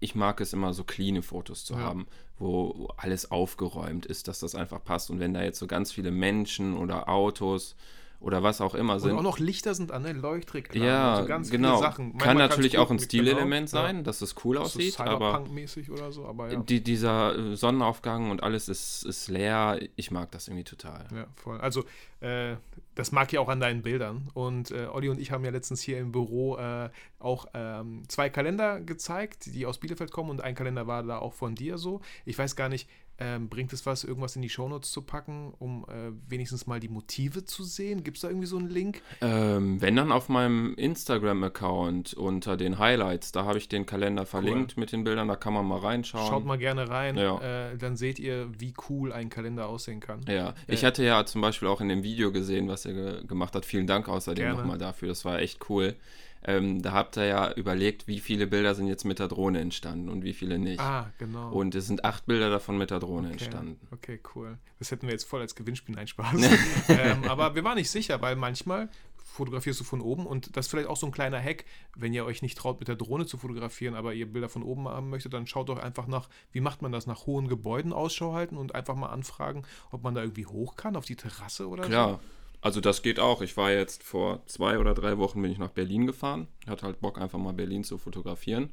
ich 0.00 0.14
mag 0.14 0.40
es 0.40 0.52
immer 0.52 0.72
so 0.72 0.82
cleane 0.82 1.22
Fotos 1.22 1.64
zu 1.64 1.74
ja. 1.74 1.80
haben, 1.80 2.06
wo 2.38 2.88
alles 2.96 3.30
aufgeräumt 3.30 4.06
ist, 4.06 4.28
dass 4.28 4.40
das 4.40 4.54
einfach 4.54 4.82
passt. 4.82 5.10
Und 5.10 5.20
wenn 5.20 5.34
da 5.34 5.42
jetzt 5.42 5.58
so 5.58 5.66
ganz 5.66 5.92
viele 5.92 6.10
Menschen 6.10 6.76
oder 6.76 7.08
Autos 7.08 7.76
oder 8.20 8.42
was 8.42 8.60
auch 8.60 8.74
immer 8.74 9.00
sind. 9.00 9.12
Und 9.12 9.18
auch 9.18 9.22
noch 9.22 9.38
Lichter 9.38 9.74
sind 9.74 9.92
an, 9.92 10.02
ne? 10.02 10.12
Leuchtreklamen. 10.12 10.86
Ja, 10.86 11.22
so 11.22 11.26
ganz 11.26 11.50
genau. 11.50 11.78
Viele 11.78 11.88
Sachen. 11.90 12.18
Kann 12.18 12.36
natürlich 12.36 12.76
auch 12.76 12.90
ein 12.90 12.98
Stilelement 12.98 13.70
genau. 13.70 13.82
sein, 13.82 13.96
ja. 13.96 14.02
dass 14.02 14.20
es 14.20 14.34
cool 14.44 14.56
das 14.56 14.66
aussieht. 14.66 14.94
So 14.94 15.04
aber, 15.04 15.44
oder 15.88 16.12
so, 16.12 16.26
aber 16.26 16.52
ja. 16.52 16.60
die, 16.60 16.82
dieser 16.82 17.36
äh, 17.36 17.56
Sonnenaufgang 17.56 18.30
und 18.30 18.42
alles 18.42 18.68
ist, 18.68 19.04
ist 19.04 19.28
leer. 19.28 19.80
Ich 19.96 20.10
mag 20.10 20.30
das 20.32 20.48
irgendwie 20.48 20.64
total. 20.64 21.08
Ja, 21.14 21.26
voll. 21.34 21.58
Also, 21.60 21.84
äh, 22.20 22.56
das 22.94 23.10
mag 23.10 23.32
ich 23.32 23.38
auch 23.38 23.48
an 23.48 23.60
deinen 23.60 23.80
Bildern. 23.80 24.28
Und 24.34 24.70
äh, 24.70 24.86
Olli 24.92 25.08
und 25.08 25.18
ich 25.18 25.30
haben 25.30 25.44
ja 25.44 25.50
letztens 25.50 25.80
hier 25.80 25.98
im 25.98 26.12
Büro 26.12 26.58
äh, 26.58 26.90
auch 27.18 27.46
ähm, 27.54 28.02
zwei 28.08 28.28
Kalender 28.28 28.80
gezeigt, 28.80 29.46
die 29.46 29.64
aus 29.64 29.78
Bielefeld 29.78 30.10
kommen 30.10 30.28
und 30.28 30.42
ein 30.42 30.54
Kalender 30.54 30.86
war 30.86 31.02
da 31.02 31.18
auch 31.18 31.32
von 31.32 31.54
dir 31.54 31.78
so. 31.78 32.02
Ich 32.26 32.38
weiß 32.38 32.54
gar 32.54 32.68
nicht, 32.68 32.86
ähm, 33.20 33.48
bringt 33.48 33.72
es 33.72 33.84
was, 33.84 34.02
irgendwas 34.02 34.34
in 34.34 34.42
die 34.42 34.48
Shownotes 34.48 34.90
zu 34.90 35.02
packen, 35.02 35.52
um 35.58 35.84
äh, 35.84 36.10
wenigstens 36.28 36.66
mal 36.66 36.80
die 36.80 36.88
Motive 36.88 37.44
zu 37.44 37.62
sehen? 37.64 38.02
Gibt 38.02 38.16
es 38.16 38.22
da 38.22 38.28
irgendwie 38.28 38.46
so 38.46 38.56
einen 38.56 38.70
Link? 38.70 39.02
Ähm, 39.20 39.80
wenn 39.80 39.94
dann 39.94 40.10
auf 40.10 40.28
meinem 40.28 40.74
Instagram-Account 40.74 42.14
unter 42.14 42.56
den 42.56 42.78
Highlights, 42.78 43.32
da 43.32 43.44
habe 43.44 43.58
ich 43.58 43.68
den 43.68 43.84
Kalender 43.84 44.24
verlinkt 44.24 44.74
cool. 44.76 44.80
mit 44.80 44.92
den 44.92 45.04
Bildern, 45.04 45.28
da 45.28 45.36
kann 45.36 45.52
man 45.52 45.66
mal 45.66 45.78
reinschauen. 45.78 46.28
Schaut 46.28 46.46
mal 46.46 46.58
gerne 46.58 46.88
rein, 46.88 47.16
ja. 47.16 47.70
äh, 47.70 47.76
dann 47.76 47.96
seht 47.96 48.18
ihr, 48.18 48.48
wie 48.58 48.72
cool 48.88 49.12
ein 49.12 49.28
Kalender 49.28 49.68
aussehen 49.68 50.00
kann. 50.00 50.22
Ja, 50.26 50.54
ich 50.66 50.84
hatte 50.84 51.04
ja 51.04 51.26
zum 51.26 51.42
Beispiel 51.42 51.68
auch 51.68 51.82
in 51.82 51.88
dem 51.88 52.02
Video 52.02 52.32
gesehen, 52.32 52.68
was 52.68 52.86
er 52.86 52.94
ge 52.94 53.26
gemacht 53.26 53.54
hat. 53.54 53.66
Vielen 53.66 53.86
Dank 53.86 54.08
außerdem 54.08 54.50
nochmal 54.50 54.78
dafür, 54.78 55.08
das 55.08 55.24
war 55.24 55.40
echt 55.40 55.68
cool. 55.68 55.94
Ähm, 56.42 56.80
da 56.80 56.92
habt 56.92 57.18
ihr 57.18 57.26
ja 57.26 57.52
überlegt, 57.52 58.06
wie 58.06 58.18
viele 58.18 58.46
Bilder 58.46 58.74
sind 58.74 58.86
jetzt 58.86 59.04
mit 59.04 59.18
der 59.18 59.28
Drohne 59.28 59.60
entstanden 59.60 60.08
und 60.08 60.24
wie 60.24 60.32
viele 60.32 60.58
nicht. 60.58 60.80
Ah, 60.80 61.12
genau. 61.18 61.50
Und 61.50 61.74
es 61.74 61.86
sind 61.86 62.04
acht 62.04 62.26
Bilder 62.26 62.48
davon 62.48 62.78
mit 62.78 62.90
der 62.90 62.98
Drohne 62.98 63.28
okay. 63.28 63.32
entstanden. 63.32 63.78
Okay, 63.90 64.20
cool. 64.34 64.56
Das 64.78 64.90
hätten 64.90 65.06
wir 65.06 65.12
jetzt 65.12 65.24
voll 65.24 65.42
als 65.42 65.54
Gewinnspiel 65.54 65.98
einspaßen. 65.98 66.42
ähm, 66.88 67.24
aber 67.24 67.54
wir 67.54 67.64
waren 67.64 67.76
nicht 67.76 67.90
sicher, 67.90 68.22
weil 68.22 68.36
manchmal 68.36 68.88
fotografierst 69.22 69.80
du 69.80 69.84
von 69.84 70.00
oben 70.00 70.26
und 70.26 70.56
das 70.56 70.66
ist 70.66 70.70
vielleicht 70.70 70.88
auch 70.88 70.96
so 70.96 71.06
ein 71.06 71.12
kleiner 71.12 71.40
Hack, 71.40 71.64
wenn 71.94 72.12
ihr 72.12 72.24
euch 72.24 72.42
nicht 72.42 72.58
traut, 72.58 72.80
mit 72.80 72.88
der 72.88 72.96
Drohne 72.96 73.26
zu 73.26 73.38
fotografieren, 73.38 73.94
aber 73.94 74.12
ihr 74.12 74.30
Bilder 74.30 74.48
von 74.48 74.62
oben 74.62 74.88
haben 74.88 75.08
möchtet, 75.08 75.32
dann 75.32 75.46
schaut 75.46 75.68
doch 75.68 75.78
einfach 75.78 76.06
nach, 76.06 76.28
wie 76.52 76.60
macht 76.60 76.82
man 76.82 76.90
das, 76.90 77.06
nach 77.06 77.26
hohen 77.26 77.48
Gebäuden 77.48 77.92
Ausschau 77.92 78.32
halten 78.32 78.56
und 78.56 78.74
einfach 78.74 78.96
mal 78.96 79.08
anfragen, 79.08 79.62
ob 79.92 80.02
man 80.02 80.14
da 80.14 80.22
irgendwie 80.22 80.46
hoch 80.46 80.76
kann, 80.76 80.96
auf 80.96 81.04
die 81.04 81.16
Terrasse 81.16 81.68
oder 81.68 81.84
Klar. 81.84 82.08
so. 82.08 82.16
Klar, 82.16 82.20
also 82.60 82.80
das 82.80 83.02
geht 83.02 83.18
auch. 83.20 83.42
Ich 83.42 83.56
war 83.56 83.70
jetzt 83.70 84.02
vor 84.02 84.44
zwei 84.46 84.78
oder 84.78 84.94
drei 84.94 85.18
Wochen 85.18 85.40
bin 85.40 85.50
ich 85.50 85.58
nach 85.58 85.70
Berlin 85.70 86.06
gefahren. 86.06 86.48
Hatte 86.66 86.86
halt 86.86 87.00
Bock, 87.00 87.18
einfach 87.18 87.38
mal 87.38 87.52
Berlin 87.52 87.84
zu 87.84 87.98
fotografieren. 87.98 88.70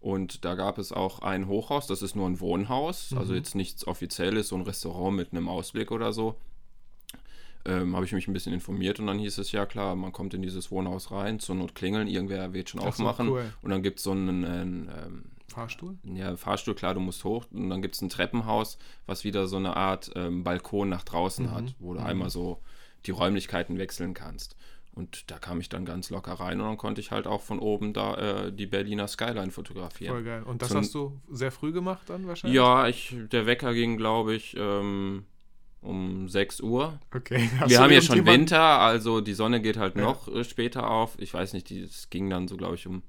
Und 0.00 0.44
da 0.44 0.54
gab 0.54 0.78
es 0.78 0.92
auch 0.92 1.20
ein 1.20 1.46
Hochhaus, 1.46 1.86
das 1.86 2.00
ist 2.00 2.16
nur 2.16 2.26
ein 2.26 2.40
Wohnhaus, 2.40 3.10
mhm. 3.10 3.18
also 3.18 3.34
jetzt 3.34 3.54
nichts 3.54 3.86
Offizielles, 3.86 4.48
so 4.48 4.56
ein 4.56 4.62
Restaurant 4.62 5.14
mit 5.14 5.32
einem 5.32 5.46
Ausblick 5.46 5.90
oder 5.90 6.14
so. 6.14 6.36
Ähm, 7.66 7.94
habe 7.94 8.06
ich 8.06 8.12
mich 8.12 8.26
ein 8.26 8.32
bisschen 8.32 8.54
informiert 8.54 8.98
und 8.98 9.06
dann 9.06 9.18
hieß 9.18 9.36
es, 9.36 9.52
ja 9.52 9.66
klar, 9.66 9.94
man 9.94 10.12
kommt 10.12 10.32
in 10.32 10.40
dieses 10.40 10.70
Wohnhaus 10.70 11.10
rein, 11.10 11.38
zur 11.38 11.56
Not 11.56 11.74
klingeln, 11.74 12.08
irgendwer 12.08 12.54
wird 12.54 12.70
schon 12.70 12.80
Ach 12.80 12.86
aufmachen. 12.86 13.26
So, 13.26 13.32
cool. 13.34 13.52
Und 13.60 13.70
dann 13.70 13.82
gibt 13.82 13.98
es 13.98 14.04
so 14.04 14.12
einen, 14.12 14.46
einen 14.46 14.88
ähm, 14.88 15.24
Fahrstuhl? 15.48 15.98
Ja, 16.04 16.34
Fahrstuhl, 16.38 16.74
klar, 16.74 16.94
du 16.94 17.00
musst 17.00 17.22
hoch. 17.24 17.44
Und 17.52 17.68
dann 17.68 17.82
gibt 17.82 17.96
es 17.96 18.00
ein 18.00 18.08
Treppenhaus, 18.08 18.78
was 19.04 19.24
wieder 19.24 19.46
so 19.46 19.56
eine 19.58 19.76
Art 19.76 20.10
ähm, 20.14 20.42
Balkon 20.42 20.88
nach 20.88 21.04
draußen 21.04 21.44
mhm. 21.44 21.50
hat, 21.50 21.74
wo 21.78 21.92
du 21.92 22.00
mhm. 22.00 22.06
einmal 22.06 22.30
so 22.30 22.62
die 23.06 23.10
Räumlichkeiten 23.10 23.78
wechseln 23.78 24.14
kannst. 24.14 24.56
Und 24.92 25.30
da 25.30 25.38
kam 25.38 25.60
ich 25.60 25.68
dann 25.68 25.84
ganz 25.84 26.10
locker 26.10 26.32
rein 26.32 26.60
und 26.60 26.66
dann 26.66 26.76
konnte 26.76 27.00
ich 27.00 27.10
halt 27.10 27.26
auch 27.26 27.42
von 27.42 27.58
oben 27.58 27.92
da 27.92 28.46
äh, 28.46 28.52
die 28.52 28.66
Berliner 28.66 29.06
Skyline 29.06 29.50
fotografieren. 29.50 30.14
Voll 30.14 30.24
geil. 30.24 30.42
Und 30.42 30.62
das 30.62 30.70
Zum, 30.70 30.78
hast 30.78 30.94
du 30.94 31.20
sehr 31.30 31.52
früh 31.52 31.72
gemacht 31.72 32.10
dann 32.10 32.26
wahrscheinlich? 32.26 32.56
Ja, 32.56 32.88
ich, 32.88 33.14
der 33.30 33.46
Wecker 33.46 33.72
ging, 33.72 33.96
glaube 33.96 34.34
ich, 34.34 34.56
ähm, 34.58 35.24
um 35.80 36.28
6 36.28 36.60
Uhr. 36.60 36.98
Okay. 37.14 37.48
Wir 37.66 37.80
haben 37.80 37.92
ja 37.92 38.02
schon 38.02 38.26
Winter, 38.26 38.60
also 38.60 39.20
die 39.20 39.34
Sonne 39.34 39.62
geht 39.62 39.76
halt 39.76 39.96
ja. 39.96 40.02
noch 40.02 40.28
äh, 40.28 40.44
später 40.44 40.90
auf. 40.90 41.14
Ich 41.18 41.32
weiß 41.32 41.52
nicht, 41.52 41.70
es 41.70 42.10
ging 42.10 42.28
dann 42.28 42.48
so, 42.48 42.56
glaube 42.56 42.74
ich, 42.74 42.86
um 42.86 43.02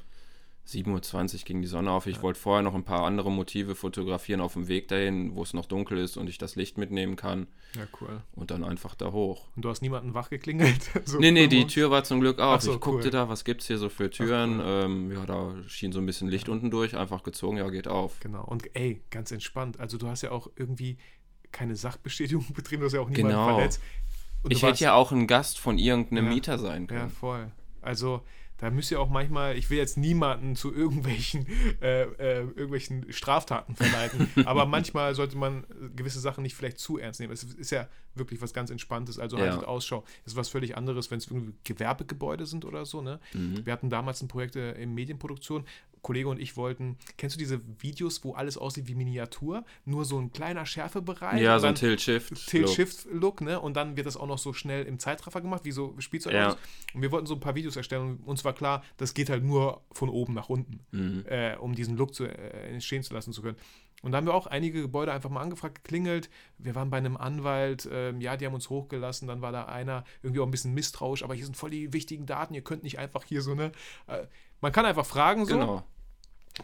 7.20 0.67 1.34
Uhr 1.34 1.39
ging 1.43 1.62
die 1.62 1.67
Sonne 1.67 1.91
auf. 1.91 2.08
Ich 2.08 2.17
ja. 2.17 2.21
wollte 2.21 2.39
vorher 2.39 2.62
noch 2.62 2.76
ein 2.76 2.84
paar 2.84 3.04
andere 3.04 3.32
Motive 3.32 3.76
fotografieren 3.76 4.41
auf 4.41 4.54
dem 4.54 4.67
Weg 4.67 4.88
dahin, 4.88 5.36
wo 5.36 5.43
es 5.43 5.54
noch 5.54 5.65
dunkel 5.65 5.97
ist 5.97 6.17
und 6.17 6.30
ich 6.30 6.38
das 6.38 6.56
Licht 6.56 6.78
mitnehmen 6.78 7.15
kann. 7.15 7.47
Ja, 7.76 7.84
cool. 8.00 8.21
Und 8.34 8.52
dann 8.52 8.63
einfach 8.63 8.95
da 8.95 9.12
hoch. 9.12 9.47
Und 9.56 9.65
du 9.65 9.69
hast 9.69 9.82
niemanden 9.82 10.13
wach 10.13 10.30
geklingelt? 10.30 10.91
so 11.06 11.19
nee, 11.19 11.32
nee, 11.32 11.47
die 11.47 11.67
Tür 11.67 11.91
war 11.91 12.04
zum 12.04 12.19
Glück 12.19 12.39
auf. 12.39 12.62
So, 12.62 12.74
ich 12.74 12.80
guckte 12.80 13.08
cool. 13.08 13.12
da, 13.12 13.30
was 13.30 13.43
gibt 13.43 13.62
es 13.62 13.67
hier 13.67 13.78
so 13.78 13.89
für 13.89 14.10
Türen. 14.10 14.60
Cool. 14.60 14.65
ähm, 14.86 15.12
ja, 15.12 15.26
da 15.26 15.56
schien 15.67 15.91
so 15.91 16.00
ein 16.00 16.06
bisschen 16.06 16.28
Licht 16.28 16.47
unten 16.47 16.71
durch, 16.71 16.95
einfach 16.95 17.24
gezogen, 17.24 17.58
ja, 17.58 17.69
geht 17.69 17.88
auf. 17.88 18.19
Genau. 18.19 18.43
Und 18.43 18.76
ey, 18.76 19.02
ganz 19.10 19.32
entspannt. 19.32 19.80
Also 19.80 19.97
du 19.97 20.08
hast 20.08 20.21
ja 20.21 20.32
auch 20.32 20.50
irgendwie 20.56 20.97
keine 21.52 21.76
Sachbestätigung 21.76 22.45
betrieben, 22.54 22.82
du 22.82 22.86
hast 22.86 22.93
ja 22.93 23.02
auch 23.02 23.10
niemanden 23.10 23.38
genau. 23.38 23.56
verletzt. 23.56 23.82
Und 24.43 24.52
ich 24.52 24.63
hätte 24.63 24.84
ja 24.84 24.93
auch 24.93 25.12
ein 25.12 25.28
Gast 25.28 25.60
von 25.60 25.78
irgendeinem 25.78 26.26
ja, 26.26 26.32
Mieter 26.32 26.58
sein 26.58 26.88
können. 26.88 27.02
Ja, 27.02 27.10
voll. 27.10 27.52
Also 27.82 28.21
da 28.62 28.69
müsst 28.69 28.91
ihr 28.91 29.02
auch 29.02 29.10
manchmal, 29.10 29.58
ich 29.58 29.69
will 29.69 29.78
jetzt 29.78 29.97
niemanden 29.97 30.56
zu 30.56 30.74
irgendwelchen, 30.74 31.47
äh, 31.82 32.04
äh, 32.04 32.39
irgendwelchen 32.41 33.12
Straftaten 33.12 33.76
verleiten, 33.76 34.30
aber 34.45 34.65
manchmal 34.65 35.15
sollte 35.15 35.36
man 35.36 35.65
gewisse 35.95 36.19
Sachen 36.19 36.43
nicht 36.43 36.56
vielleicht 36.56 36.78
zu 36.78 37.00
ernst 37.00 37.19
nehmen. 37.19 37.34
Es 37.34 37.43
ist 37.43 37.71
ja 37.71 37.89
wirklich 38.13 38.41
was 38.41 38.54
ganz 38.54 38.69
Entspanntes, 38.69 39.17
also 39.17 39.38
ja. 39.38 39.45
haltet 39.45 39.65
Ausschau. 39.65 40.04
Es 40.26 40.34
ist 40.34 40.38
was 40.38 40.50
völlig 40.50 40.78
anderes, 40.78 41.10
wenn 41.10 41.17
es 41.17 41.28
irgendwie 41.28 41.54
Gewerbegebäude 41.63 42.45
sind 42.45 42.63
oder 42.63 42.86
so. 42.86 43.02
Ne? 43.02 43.19
Mhm. 43.34 43.65
Wir 43.65 43.74
hatten 43.74 43.89
damals 43.89 44.21
ein 44.21 44.28
Projekt 44.28 44.56
äh, 44.56 44.74
in 44.74 44.93
Medienproduktion, 44.93 45.65
Kollege 46.01 46.29
und 46.29 46.39
ich 46.39 46.57
wollten, 46.57 46.97
kennst 47.17 47.35
du 47.35 47.39
diese 47.39 47.61
Videos, 47.81 48.23
wo 48.23 48.33
alles 48.33 48.57
aussieht 48.57 48.87
wie 48.87 48.95
Miniatur, 48.95 49.63
nur 49.85 50.05
so 50.05 50.19
ein 50.19 50.31
kleiner 50.31 50.65
Schärfebereich? 50.65 51.41
Ja, 51.41 51.59
so 51.59 51.67
ein 51.67 51.75
Tilt-Shift. 51.75 52.47
Tilt-Shift-Look, 52.47 53.41
ne? 53.41 53.59
Und 53.59 53.75
dann 53.75 53.95
wird 53.97 54.07
das 54.07 54.17
auch 54.17 54.27
noch 54.27 54.39
so 54.39 54.53
schnell 54.53 54.85
im 54.85 54.99
Zeitraffer 54.99 55.41
gemacht, 55.41 55.65
wie 55.65 55.71
so 55.71 55.95
Spielzeug 55.99 56.33
ja. 56.33 56.57
Und 56.93 57.01
wir 57.01 57.11
wollten 57.11 57.27
so 57.27 57.35
ein 57.35 57.39
paar 57.39 57.55
Videos 57.55 57.75
erstellen 57.75 58.17
und 58.17 58.23
uns 58.27 58.43
war 58.43 58.53
klar, 58.53 58.83
das 58.97 59.13
geht 59.13 59.29
halt 59.29 59.43
nur 59.43 59.81
von 59.91 60.09
oben 60.09 60.33
nach 60.33 60.49
unten, 60.49 60.79
mhm. 60.91 61.25
äh, 61.27 61.55
um 61.57 61.75
diesen 61.75 61.97
Look 61.97 62.13
zu, 62.13 62.25
äh, 62.25 62.71
entstehen 62.71 63.03
zu 63.03 63.13
lassen 63.13 63.33
zu 63.33 63.41
können. 63.41 63.57
Und 64.01 64.11
da 64.11 64.17
haben 64.17 64.25
wir 64.25 64.33
auch 64.33 64.47
einige 64.47 64.81
Gebäude 64.81 65.11
einfach 65.11 65.29
mal 65.29 65.41
angefragt, 65.41 65.83
geklingelt. 65.83 66.29
Wir 66.57 66.73
waren 66.73 66.89
bei 66.89 66.97
einem 66.97 67.17
Anwalt, 67.17 67.87
ähm, 67.91 68.19
ja, 68.19 68.35
die 68.35 68.45
haben 68.45 68.55
uns 68.55 68.69
hochgelassen. 68.69 69.27
Dann 69.27 69.41
war 69.41 69.51
da 69.51 69.65
einer 69.65 70.03
irgendwie 70.23 70.39
auch 70.41 70.47
ein 70.47 70.51
bisschen 70.51 70.73
misstrauisch, 70.73 71.23
aber 71.23 71.35
hier 71.35 71.45
sind 71.45 71.55
voll 71.55 71.69
die 71.69 71.93
wichtigen 71.93 72.25
Daten. 72.25 72.55
Ihr 72.55 72.63
könnt 72.63 72.83
nicht 72.83 72.97
einfach 72.97 73.23
hier 73.25 73.41
so 73.41 73.51
eine. 73.51 73.71
Äh, 74.07 74.25
man 74.62 74.71
kann 74.71 74.86
einfach 74.86 75.06
fragen 75.06 75.45
so. 75.45 75.58
Genau. 75.58 75.84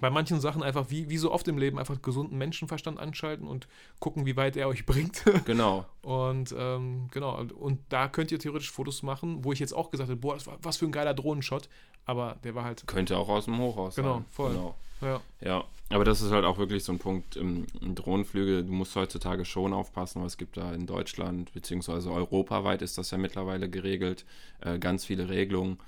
Bei 0.01 0.09
manchen 0.09 0.41
Sachen 0.41 0.63
einfach, 0.63 0.89
wie, 0.89 1.09
wie 1.09 1.17
so 1.17 1.31
oft 1.31 1.47
im 1.47 1.57
Leben, 1.57 1.79
einfach 1.79 2.01
gesunden 2.01 2.37
Menschenverstand 2.37 2.99
anschalten 2.99 3.47
und 3.47 3.67
gucken, 3.99 4.25
wie 4.25 4.35
weit 4.35 4.57
er 4.57 4.67
euch 4.67 4.85
bringt. 4.85 5.23
Genau. 5.45 5.85
und 6.01 6.53
ähm, 6.57 7.07
genau, 7.11 7.41
und 7.57 7.79
da 7.89 8.07
könnt 8.07 8.31
ihr 8.31 8.39
theoretisch 8.39 8.71
Fotos 8.71 9.01
machen, 9.01 9.43
wo 9.43 9.53
ich 9.53 9.59
jetzt 9.59 9.73
auch 9.73 9.89
gesagt 9.89 10.09
habe, 10.09 10.19
boah, 10.19 10.45
war 10.45 10.57
was 10.61 10.77
für 10.77 10.85
ein 10.85 10.91
geiler 10.91 11.13
Drohnenshot, 11.13 11.69
aber 12.05 12.37
der 12.43 12.53
war 12.53 12.65
halt. 12.65 12.85
Könnte 12.85 13.17
auch 13.17 13.29
aus 13.29 13.45
dem 13.45 13.57
Hochhaus 13.59 13.95
genau, 13.95 14.15
sein. 14.15 14.25
Voll. 14.29 14.51
Genau, 14.51 14.75
voll. 14.99 15.09
Ja. 15.09 15.21
ja. 15.41 15.63
Aber 15.89 16.03
das 16.03 16.21
ist 16.21 16.31
halt 16.31 16.43
auch 16.43 16.57
wirklich 16.57 16.83
so 16.83 16.91
ein 16.91 16.99
Punkt 16.99 17.37
im, 17.37 17.65
im 17.81 17.95
Drohnenflüge. 17.95 18.63
Du 18.63 18.71
musst 18.71 18.95
heutzutage 18.95 19.45
schon 19.45 19.73
aufpassen, 19.73 20.19
weil 20.19 20.27
es 20.27 20.37
gibt 20.37 20.57
da 20.57 20.73
in 20.73 20.85
Deutschland, 20.85 21.53
beziehungsweise 21.53 22.11
europaweit 22.11 22.81
ist 22.81 22.97
das 22.97 23.11
ja 23.11 23.17
mittlerweile 23.17 23.69
geregelt, 23.69 24.25
äh, 24.61 24.79
ganz 24.79 25.05
viele 25.05 25.29
Regelungen. 25.29 25.79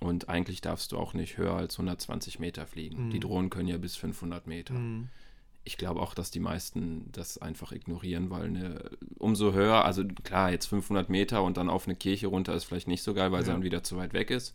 Und 0.00 0.28
eigentlich 0.28 0.60
darfst 0.60 0.92
du 0.92 0.98
auch 0.98 1.14
nicht 1.14 1.38
höher 1.38 1.54
als 1.54 1.74
120 1.74 2.38
Meter 2.38 2.66
fliegen. 2.66 3.06
Mhm. 3.06 3.10
Die 3.10 3.20
Drohnen 3.20 3.50
können 3.50 3.68
ja 3.68 3.78
bis 3.78 3.96
500 3.96 4.46
Meter. 4.46 4.74
Mhm. 4.74 5.08
Ich 5.64 5.78
glaube 5.78 6.00
auch, 6.00 6.14
dass 6.14 6.30
die 6.30 6.38
meisten 6.38 7.10
das 7.10 7.38
einfach 7.38 7.72
ignorieren, 7.72 8.30
weil 8.30 8.44
eine, 8.44 8.90
umso 9.18 9.52
höher, 9.52 9.84
also 9.84 10.04
klar, 10.22 10.50
jetzt 10.50 10.66
500 10.66 11.08
Meter 11.08 11.42
und 11.42 11.56
dann 11.56 11.68
auf 11.68 11.88
eine 11.88 11.96
Kirche 11.96 12.28
runter 12.28 12.54
ist 12.54 12.64
vielleicht 12.64 12.86
nicht 12.86 13.02
so 13.02 13.14
geil, 13.14 13.32
weil 13.32 13.40
ja. 13.40 13.46
sie 13.46 13.52
dann 13.52 13.64
wieder 13.64 13.82
zu 13.82 13.96
weit 13.96 14.12
weg 14.12 14.30
ist 14.30 14.54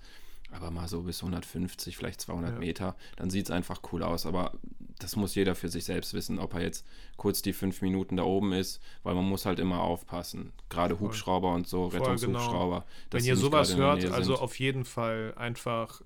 aber 0.52 0.72
mal 0.72 0.88
so 0.88 1.02
bis 1.02 1.22
150, 1.22 1.98
vielleicht 1.98 2.22
200 2.22 2.54
ja. 2.54 2.60
Meter, 2.60 2.96
dann 3.16 3.30
sieht 3.30 3.46
es 3.46 3.52
einfach 3.52 3.82
cool 3.92 4.04
aus. 4.04 4.26
Aber 4.26 4.54
das 5.00 5.16
muss 5.16 5.36
jeder 5.36 5.56
für 5.56 5.70
sich 5.70 5.86
selbst 5.86 6.14
wissen, 6.14 6.40
ob 6.40 6.54
er 6.54 6.62
jetzt 6.62 6.86
kurz 7.18 7.42
die 7.42 7.54
fünf 7.54 7.82
Minuten 7.82 8.18
da 8.18 8.24
oben 8.24 8.54
ist, 8.54 8.82
weil 9.04 9.16
man 9.16 9.26
muss 9.26 9.46
halt 9.46 9.60
immer 9.60 9.82
aufpassen. 9.82 10.54
Gerade 10.70 11.00
Hubschrauber 11.00 11.54
und 11.54 11.68
so, 11.68 11.90
Voll 11.90 12.00
Rettungshubschrauber. 12.00 12.80
Genau. 12.80 12.86
Wenn 13.12 13.26
ihr 13.26 13.38
sowas 13.38 13.76
hört, 13.76 14.06
also 14.06 14.36
auf 14.36 14.60
jeden 14.60 14.86
Fall 14.86 15.34
einfach 15.36 16.02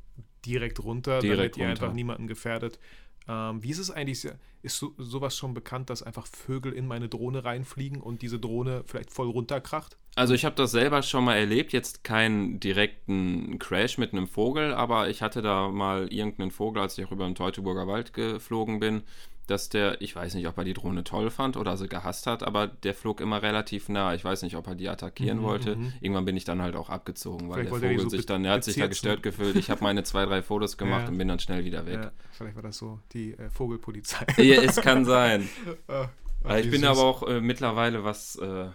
direkt 0.46 0.84
runter, 0.84 1.20
direkt 1.20 1.56
damit 1.56 1.58
ihr 1.58 1.68
einfach 1.70 1.94
niemanden 1.94 2.28
gefährdet. 2.28 2.80
Ähm, 3.28 3.64
wie 3.64 3.72
ist 3.72 3.80
es 3.80 3.92
eigentlich? 3.92 4.28
Ist 4.62 4.78
so, 4.78 4.94
sowas 4.98 5.38
schon 5.38 5.54
bekannt, 5.54 5.90
dass 5.90 6.02
einfach 6.04 6.28
Vögel 6.28 6.74
in 6.74 6.88
meine 6.88 7.08
Drohne 7.08 7.44
reinfliegen 7.44 8.02
und 8.02 8.22
diese 8.22 8.40
Drohne 8.40 8.84
vielleicht 8.86 9.12
voll 9.12 9.30
runterkracht? 9.30 9.98
Also 10.16 10.34
ich 10.34 10.46
habe 10.46 10.56
das 10.56 10.72
selber 10.72 11.02
schon 11.02 11.26
mal 11.26 11.36
erlebt, 11.36 11.74
jetzt 11.74 12.04
keinen 12.04 12.60
direkten 12.60 13.60
Crash 13.60 13.98
mit 13.98 14.14
einem 14.14 14.28
Vogel, 14.28 14.74
aber 14.74 15.10
ich 15.10 15.22
hatte 15.22 15.42
da 15.42 15.70
mal 15.70 16.08
irgendeinen 16.12 16.52
Vogel, 16.52 16.82
als 16.82 16.98
ich 16.98 17.06
auch 17.06 17.12
über 17.12 17.26
den 17.26 17.36
Teutoburger 17.36 17.88
Wald 17.88 18.14
geflogen 18.14 18.80
bin, 18.80 19.04
dass 19.46 19.70
der, 19.70 20.02
ich 20.02 20.16
weiß 20.16 20.36
nicht, 20.36 20.48
ob 20.48 20.58
er 20.58 20.64
die 20.64 20.74
Drohne 20.74 21.04
toll 21.04 21.30
fand 21.30 21.58
oder 21.58 21.78
sie 21.78 21.88
gehasst 21.88 22.28
hat, 22.28 22.44
aber 22.44 22.68
der 22.68 22.94
flog 22.94 23.22
immer 23.22 23.42
relativ 23.42 23.90
nah. 23.90 24.14
Ich 24.14 24.24
weiß 24.24 24.42
nicht, 24.44 24.56
ob 24.56 24.68
er 24.68 24.76
die 24.76 24.90
attackieren 24.90 25.40
mhm, 25.40 25.44
wollte. 25.44 25.76
Mhm. 25.76 25.94
Irgendwann 26.02 26.26
bin 26.26 26.38
ich 26.38 26.46
dann 26.46 26.62
halt 26.62 26.76
auch 26.76 26.90
abgezogen, 26.90 27.50
weil 27.50 27.66
vielleicht 27.66 27.84
der 27.84 27.90
Vogel 27.92 28.04
so 28.04 28.10
sich 28.10 28.26
dann, 28.26 28.46
er 28.46 28.54
hat 28.54 28.64
sich 28.64 28.76
da 28.76 28.88
gestört 28.88 29.24
gefühlt. 29.24 29.56
Ich 29.56 29.70
habe 29.70 29.84
meine 29.84 30.04
zwei, 30.04 30.26
drei 30.26 30.42
Fotos 30.42 30.78
gemacht 30.78 31.04
ja. 31.04 31.10
und 31.10 31.18
bin 31.18 31.28
dann 31.28 31.40
schnell 31.40 31.66
wieder 31.66 31.86
weg. 31.86 32.00
Ja, 32.02 32.12
vielleicht 32.32 32.56
war 32.56 32.64
das 32.64 32.78
so 32.78 33.00
die 33.14 33.34
äh, 33.34 33.50
Vogelpolizei. 33.50 34.26
Ja, 34.38 34.62
es 34.62 34.76
kann 34.78 35.06
sein. 35.06 35.48
oh, 35.88 36.54
ich 36.54 36.70
bin 36.70 36.86
aber 36.86 37.04
auch 37.04 37.24
äh, 37.24 37.42
mittlerweile, 37.42 38.04
was 38.04 38.36
äh, 38.38 38.68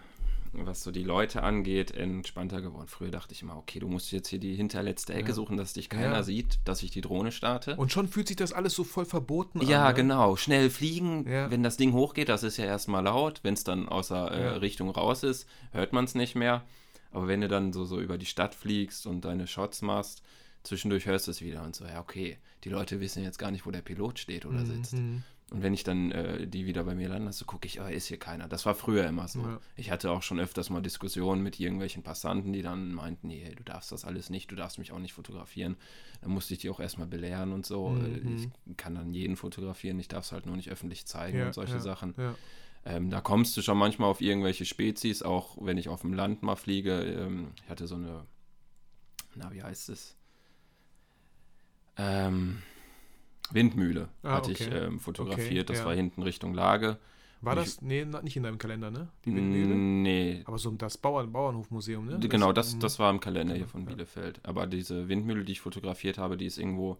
was 0.53 0.83
so 0.83 0.91
die 0.91 1.03
Leute 1.03 1.43
angeht, 1.43 1.91
entspannter 1.91 2.61
geworden. 2.61 2.87
Früher 2.87 3.11
dachte 3.11 3.33
ich 3.33 3.41
immer, 3.41 3.57
okay, 3.57 3.79
du 3.79 3.87
musst 3.87 4.11
jetzt 4.11 4.27
hier 4.27 4.39
die 4.39 4.55
hinterletzte 4.55 5.13
Ecke 5.13 5.29
ja. 5.29 5.33
suchen, 5.33 5.57
dass 5.57 5.73
dich 5.73 5.89
keiner 5.89 6.15
ja. 6.15 6.23
sieht, 6.23 6.59
dass 6.65 6.83
ich 6.83 6.91
die 6.91 7.01
Drohne 7.01 7.31
starte. 7.31 7.75
Und 7.77 7.91
schon 7.91 8.07
fühlt 8.07 8.27
sich 8.27 8.37
das 8.37 8.51
alles 8.51 8.73
so 8.73 8.83
voll 8.83 9.05
verboten 9.05 9.61
an. 9.61 9.67
Ja, 9.67 9.87
ne? 9.89 9.93
genau. 9.93 10.35
Schnell 10.35 10.69
fliegen, 10.69 11.29
ja. 11.29 11.49
wenn 11.49 11.63
das 11.63 11.77
Ding 11.77 11.93
hochgeht, 11.93 12.29
das 12.29 12.43
ist 12.43 12.57
ja 12.57 12.65
erstmal 12.65 13.03
laut. 13.03 13.39
Wenn 13.43 13.53
es 13.53 13.63
dann 13.63 13.87
außer 13.87 14.31
äh, 14.31 14.47
Richtung 14.57 14.89
raus 14.89 15.23
ist, 15.23 15.47
hört 15.71 15.93
man 15.93 16.05
es 16.05 16.15
nicht 16.15 16.35
mehr. 16.35 16.63
Aber 17.11 17.27
wenn 17.27 17.41
du 17.41 17.47
dann 17.47 17.73
so, 17.73 17.85
so 17.85 17.99
über 17.99 18.17
die 18.17 18.25
Stadt 18.25 18.55
fliegst 18.55 19.05
und 19.07 19.25
deine 19.25 19.47
Shots 19.47 19.81
machst, 19.81 20.21
zwischendurch 20.63 21.05
hörst 21.05 21.27
du 21.27 21.31
es 21.31 21.41
wieder 21.41 21.63
und 21.63 21.75
so, 21.75 21.85
ja, 21.85 21.99
okay, 21.99 22.37
die 22.63 22.69
Leute 22.69 22.99
wissen 22.99 23.23
jetzt 23.23 23.37
gar 23.37 23.51
nicht, 23.51 23.65
wo 23.65 23.71
der 23.71 23.81
Pilot 23.81 24.19
steht 24.19 24.45
oder 24.45 24.59
mhm. 24.59 25.23
Und 25.51 25.63
wenn 25.63 25.73
ich 25.73 25.83
dann 25.83 26.11
äh, 26.11 26.47
die 26.47 26.65
wieder 26.65 26.85
bei 26.85 26.95
mir 26.95 27.09
lande, 27.09 27.33
so 27.33 27.43
gucke 27.43 27.67
ich, 27.67 27.81
oh, 27.81 27.85
ist 27.85 28.07
hier 28.07 28.17
keiner. 28.17 28.47
Das 28.47 28.65
war 28.65 28.73
früher 28.73 29.05
immer 29.05 29.27
so. 29.27 29.41
Ja. 29.41 29.59
Ich 29.75 29.91
hatte 29.91 30.09
auch 30.09 30.23
schon 30.23 30.39
öfters 30.39 30.69
mal 30.69 30.81
Diskussionen 30.81 31.43
mit 31.43 31.59
irgendwelchen 31.59 32.03
Passanten, 32.03 32.53
die 32.53 32.61
dann 32.61 32.93
meinten, 32.93 33.27
nee, 33.27 33.53
du 33.53 33.61
darfst 33.61 33.91
das 33.91 34.05
alles 34.05 34.29
nicht, 34.29 34.49
du 34.49 34.55
darfst 34.55 34.79
mich 34.79 34.93
auch 34.93 34.99
nicht 34.99 35.11
fotografieren. 35.11 35.75
Dann 36.21 36.31
musste 36.31 36.53
ich 36.53 36.61
die 36.61 36.69
auch 36.69 36.79
erstmal 36.79 37.07
belehren 37.07 37.51
und 37.51 37.65
so. 37.65 37.89
Mhm. 37.89 38.49
Ich 38.65 38.77
kann 38.77 38.95
dann 38.95 39.13
jeden 39.13 39.35
fotografieren, 39.35 39.99
ich 39.99 40.07
darf 40.07 40.23
es 40.23 40.31
halt 40.31 40.45
nur 40.45 40.55
nicht 40.55 40.69
öffentlich 40.69 41.05
zeigen 41.05 41.39
ja, 41.39 41.47
und 41.47 41.53
solche 41.53 41.73
ja, 41.73 41.79
Sachen. 41.81 42.15
Ähm, 42.85 43.09
da 43.09 43.19
kommst 43.19 43.55
du 43.57 43.61
schon 43.61 43.77
manchmal 43.77 44.09
auf 44.09 44.21
irgendwelche 44.21 44.63
Spezies, 44.63 45.21
auch 45.21 45.57
wenn 45.59 45.77
ich 45.77 45.89
auf 45.89 45.99
dem 46.01 46.13
Land 46.13 46.43
mal 46.43 46.55
fliege. 46.55 46.93
Ähm, 47.03 47.49
ich 47.61 47.69
hatte 47.69 47.87
so 47.87 47.95
eine, 47.95 48.25
na, 49.35 49.51
wie 49.51 49.61
heißt 49.61 49.89
es? 49.89 50.15
Ähm, 51.97 52.63
Windmühle 53.53 54.09
ah, 54.23 54.35
hatte 54.35 54.51
okay. 54.51 54.63
ich 54.67 54.73
ähm, 54.73 54.99
fotografiert. 54.99 55.51
Okay, 55.51 55.63
das 55.63 55.79
ja. 55.79 55.85
war 55.85 55.95
hinten 55.95 56.23
Richtung 56.23 56.53
Lage. 56.53 56.97
War 57.41 57.55
das, 57.55 57.75
ich, 57.75 57.81
nee, 57.81 58.05
nicht 58.05 58.37
in 58.37 58.43
deinem 58.43 58.59
Kalender, 58.59 58.91
ne? 58.91 59.07
Die 59.25 59.35
Windmühle? 59.35 59.75
Nee. 59.75 60.43
Aber 60.45 60.59
so 60.59 60.69
das 60.71 60.97
Bauern, 60.97 61.31
Bauernhofmuseum, 61.31 62.05
ne? 62.05 62.19
Genau, 62.19 62.53
das, 62.53 62.77
das 62.77 62.99
war 62.99 63.09
im 63.09 63.19
Kalender 63.19 63.55
hier 63.55 63.67
von 63.67 63.85
Bielefeld. 63.85 64.39
Aber 64.43 64.67
diese 64.67 65.09
Windmühle, 65.09 65.43
die 65.43 65.53
ich 65.53 65.61
fotografiert 65.61 66.19
habe, 66.19 66.37
die 66.37 66.45
ist 66.45 66.59
irgendwo 66.59 66.99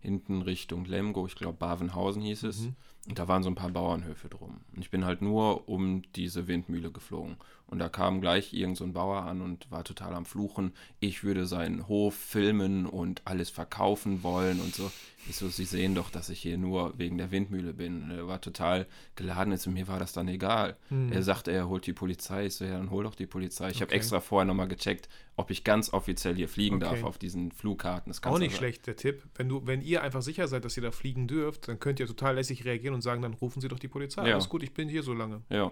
hinten 0.00 0.42
Richtung 0.42 0.84
Lemgo, 0.84 1.26
ich 1.26 1.34
glaube 1.34 1.56
Bavenhausen 1.58 2.22
hieß 2.22 2.42
es. 2.44 2.60
Mhm. 2.60 2.76
Und 3.08 3.18
da 3.18 3.28
waren 3.28 3.42
so 3.42 3.48
ein 3.48 3.54
paar 3.54 3.70
Bauernhöfe 3.70 4.28
drum. 4.28 4.60
Und 4.74 4.82
ich 4.82 4.90
bin 4.90 5.04
halt 5.04 5.22
nur 5.22 5.68
um 5.68 6.02
diese 6.14 6.46
Windmühle 6.46 6.90
geflogen. 6.90 7.36
Und 7.70 7.78
da 7.78 7.88
kam 7.88 8.20
gleich 8.20 8.52
irgend 8.52 8.76
so 8.76 8.84
ein 8.84 8.92
Bauer 8.92 9.22
an 9.22 9.40
und 9.40 9.70
war 9.70 9.84
total 9.84 10.14
am 10.14 10.26
Fluchen. 10.26 10.72
Ich 10.98 11.22
würde 11.22 11.46
seinen 11.46 11.86
Hof 11.86 12.14
filmen 12.16 12.84
und 12.84 13.22
alles 13.24 13.48
verkaufen 13.48 14.24
wollen 14.24 14.60
und 14.60 14.74
so. 14.74 14.90
Ich 15.28 15.36
so, 15.36 15.48
Sie 15.48 15.64
sehen 15.64 15.94
doch, 15.94 16.10
dass 16.10 16.30
ich 16.30 16.40
hier 16.40 16.58
nur 16.58 16.98
wegen 16.98 17.18
der 17.18 17.30
Windmühle 17.30 17.74
bin. 17.74 18.10
Er 18.10 18.26
war 18.26 18.40
total 18.40 18.86
geladen, 19.14 19.52
jetzt 19.52 19.66
mir 19.66 19.86
war 19.86 20.00
das 20.00 20.12
dann 20.12 20.26
egal. 20.26 20.76
Hm. 20.88 21.12
Er 21.12 21.22
sagte, 21.22 21.52
er 21.52 21.68
holt 21.68 21.86
die 21.86 21.92
Polizei. 21.92 22.46
Ich 22.46 22.54
so, 22.56 22.64
ja, 22.64 22.72
dann 22.72 22.90
hol 22.90 23.04
doch 23.04 23.14
die 23.14 23.26
Polizei. 23.26 23.68
Ich 23.68 23.76
okay. 23.76 23.84
habe 23.84 23.92
extra 23.92 24.20
vorher 24.20 24.46
nochmal 24.46 24.66
gecheckt, 24.66 25.08
ob 25.36 25.50
ich 25.50 25.62
ganz 25.62 25.92
offiziell 25.92 26.34
hier 26.34 26.48
fliegen 26.48 26.76
okay. 26.76 26.86
darf 26.86 27.04
auf 27.04 27.18
diesen 27.18 27.52
Flugkarten. 27.52 28.10
Das 28.10 28.22
Auch 28.24 28.38
nicht 28.38 28.56
schlecht, 28.56 28.86
der 28.86 28.96
Tipp. 28.96 29.22
Wenn, 29.34 29.48
du, 29.48 29.66
wenn 29.66 29.82
ihr 29.82 30.02
einfach 30.02 30.22
sicher 30.22 30.48
seid, 30.48 30.64
dass 30.64 30.76
ihr 30.76 30.82
da 30.82 30.90
fliegen 30.90 31.28
dürft, 31.28 31.68
dann 31.68 31.78
könnt 31.78 32.00
ihr 32.00 32.06
total 32.06 32.34
lässig 32.34 32.64
reagieren 32.64 32.94
und 32.94 32.99
sagen, 33.00 33.22
dann 33.22 33.34
rufen 33.34 33.60
Sie 33.60 33.68
doch 33.68 33.78
die 33.78 33.88
Polizei. 33.88 34.26
Ja. 34.26 34.34
Alles 34.34 34.48
gut, 34.48 34.62
ich 34.62 34.74
bin 34.74 34.88
hier 34.88 35.02
so 35.02 35.12
lange. 35.12 35.42
Ja. 35.48 35.70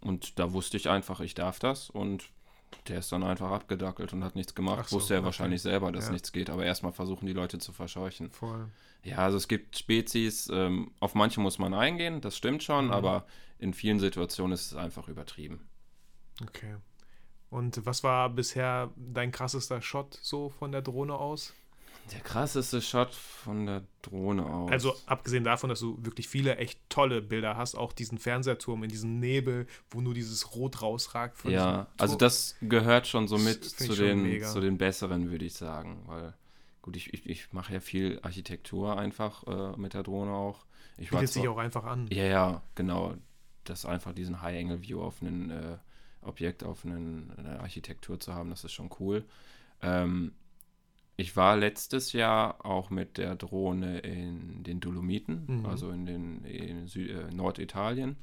Und 0.00 0.38
da 0.38 0.52
wusste 0.52 0.76
ich 0.76 0.88
einfach, 0.88 1.20
ich 1.20 1.34
darf 1.34 1.58
das 1.58 1.90
und 1.90 2.30
der 2.88 2.98
ist 2.98 3.10
dann 3.12 3.22
einfach 3.22 3.50
abgedackelt 3.50 4.12
und 4.12 4.24
hat 4.24 4.34
nichts 4.34 4.54
gemacht. 4.54 4.88
So, 4.88 4.96
Wusste 4.96 5.14
er 5.14 5.20
okay. 5.20 5.26
wahrscheinlich 5.26 5.62
selber, 5.62 5.92
dass 5.92 6.06
ja. 6.06 6.12
nichts 6.12 6.32
geht, 6.32 6.50
aber 6.50 6.64
erstmal 6.64 6.92
versuchen 6.92 7.26
die 7.26 7.32
Leute 7.32 7.58
zu 7.58 7.72
verscheuchen. 7.72 8.30
Voll. 8.30 8.68
Ja, 9.02 9.18
also 9.18 9.36
es 9.36 9.48
gibt 9.48 9.78
Spezies, 9.78 10.48
ähm, 10.52 10.90
auf 11.00 11.14
manche 11.14 11.40
muss 11.40 11.58
man 11.58 11.74
eingehen, 11.74 12.20
das 12.20 12.36
stimmt 12.36 12.62
schon, 12.62 12.86
mhm. 12.86 12.92
aber 12.92 13.26
in 13.58 13.74
vielen 13.74 14.00
Situationen 14.00 14.52
ist 14.52 14.66
es 14.66 14.74
einfach 14.74 15.08
übertrieben. 15.08 15.60
Okay. 16.42 16.76
Und 17.50 17.86
was 17.86 18.02
war 18.02 18.30
bisher 18.30 18.90
dein 18.96 19.30
krassester 19.30 19.80
Shot 19.80 20.18
so 20.22 20.48
von 20.48 20.72
der 20.72 20.82
Drohne 20.82 21.14
aus? 21.14 21.54
Der 22.12 22.20
krasseste 22.20 22.82
Shot 22.82 23.14
von 23.14 23.66
der 23.66 23.82
Drohne 24.02 24.44
aus. 24.44 24.70
Also 24.70 24.94
abgesehen 25.06 25.44
davon, 25.44 25.70
dass 25.70 25.80
du 25.80 25.98
wirklich 26.04 26.28
viele 26.28 26.56
echt 26.56 26.78
tolle 26.88 27.22
Bilder 27.22 27.56
hast, 27.56 27.74
auch 27.74 27.92
diesen 27.92 28.18
Fernsehturm 28.18 28.84
in 28.84 28.90
diesem 28.90 29.20
Nebel, 29.20 29.66
wo 29.90 30.00
nur 30.00 30.14
dieses 30.14 30.54
Rot 30.54 30.82
rausragt. 30.82 31.44
ja, 31.44 31.86
also 31.98 32.16
das 32.16 32.56
gehört 32.60 33.06
schon 33.06 33.26
so 33.26 33.38
mit 33.38 33.64
zu 33.64 33.94
den, 33.94 34.42
zu 34.42 34.60
den 34.60 34.76
besseren, 34.76 35.30
würde 35.30 35.46
ich 35.46 35.54
sagen. 35.54 36.02
Weil, 36.06 36.34
gut, 36.82 36.96
ich, 36.96 37.14
ich, 37.14 37.26
ich 37.26 37.52
mache 37.52 37.72
ja 37.72 37.80
viel 37.80 38.20
Architektur 38.22 38.98
einfach 38.98 39.44
äh, 39.46 39.76
mit 39.78 39.94
der 39.94 40.02
Drohne 40.02 40.32
auch. 40.32 40.66
Ich 40.98 41.10
Bietet 41.10 41.30
sich 41.30 41.48
auch 41.48 41.58
einfach 41.58 41.84
an. 41.84 42.06
Ja, 42.10 42.24
ja, 42.24 42.62
genau. 42.74 43.14
Das 43.64 43.86
einfach 43.86 44.12
diesen 44.12 44.42
High-Angle-View 44.42 45.00
auf 45.00 45.22
ein 45.22 45.50
äh, 45.50 45.78
Objekt, 46.20 46.64
auf 46.64 46.84
einen, 46.84 47.32
eine 47.36 47.60
Architektur 47.60 48.20
zu 48.20 48.34
haben, 48.34 48.50
das 48.50 48.64
ist 48.64 48.72
schon 48.72 48.90
cool. 49.00 49.24
Ähm, 49.82 50.32
ich 51.16 51.36
war 51.36 51.56
letztes 51.56 52.12
Jahr 52.12 52.64
auch 52.64 52.90
mit 52.90 53.18
der 53.18 53.36
Drohne 53.36 54.00
in 54.00 54.64
den 54.64 54.80
Dolomiten, 54.80 55.44
mhm. 55.46 55.66
also 55.66 55.90
in, 55.90 56.06
den, 56.06 56.44
in 56.44 56.86
Süd 56.86 57.10
äh, 57.10 57.30
Norditalien. 57.32 58.16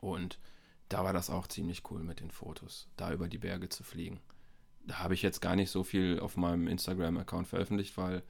Und 0.00 0.38
da 0.88 1.04
war 1.04 1.12
das 1.12 1.30
auch 1.30 1.46
ziemlich 1.46 1.82
cool 1.90 2.02
mit 2.02 2.20
den 2.20 2.30
Fotos, 2.30 2.88
da 2.96 3.12
über 3.12 3.28
die 3.28 3.38
Berge 3.38 3.68
zu 3.68 3.82
fliegen. 3.82 4.20
Da 4.86 5.00
habe 5.00 5.14
ich 5.14 5.22
jetzt 5.22 5.40
gar 5.40 5.56
nicht 5.56 5.70
so 5.70 5.82
viel 5.82 6.20
auf 6.20 6.36
meinem 6.36 6.68
Instagram-Account 6.68 7.48
veröffentlicht, 7.48 7.96
weil 7.98 8.22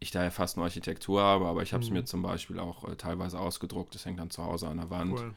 ich 0.00 0.10
da 0.10 0.24
ja 0.24 0.30
fast 0.30 0.56
nur 0.56 0.64
Architektur 0.64 1.20
habe, 1.20 1.46
aber 1.46 1.62
ich 1.62 1.72
habe 1.72 1.84
es 1.84 1.90
mhm. 1.90 1.96
mir 1.96 2.04
zum 2.04 2.22
Beispiel 2.22 2.58
auch 2.58 2.88
äh, 2.88 2.96
teilweise 2.96 3.38
ausgedruckt. 3.38 3.94
Das 3.94 4.06
hängt 4.06 4.18
dann 4.18 4.30
zu 4.30 4.42
Hause 4.42 4.66
an 4.68 4.78
der 4.78 4.90
Wand. 4.90 5.12
Cool. 5.12 5.34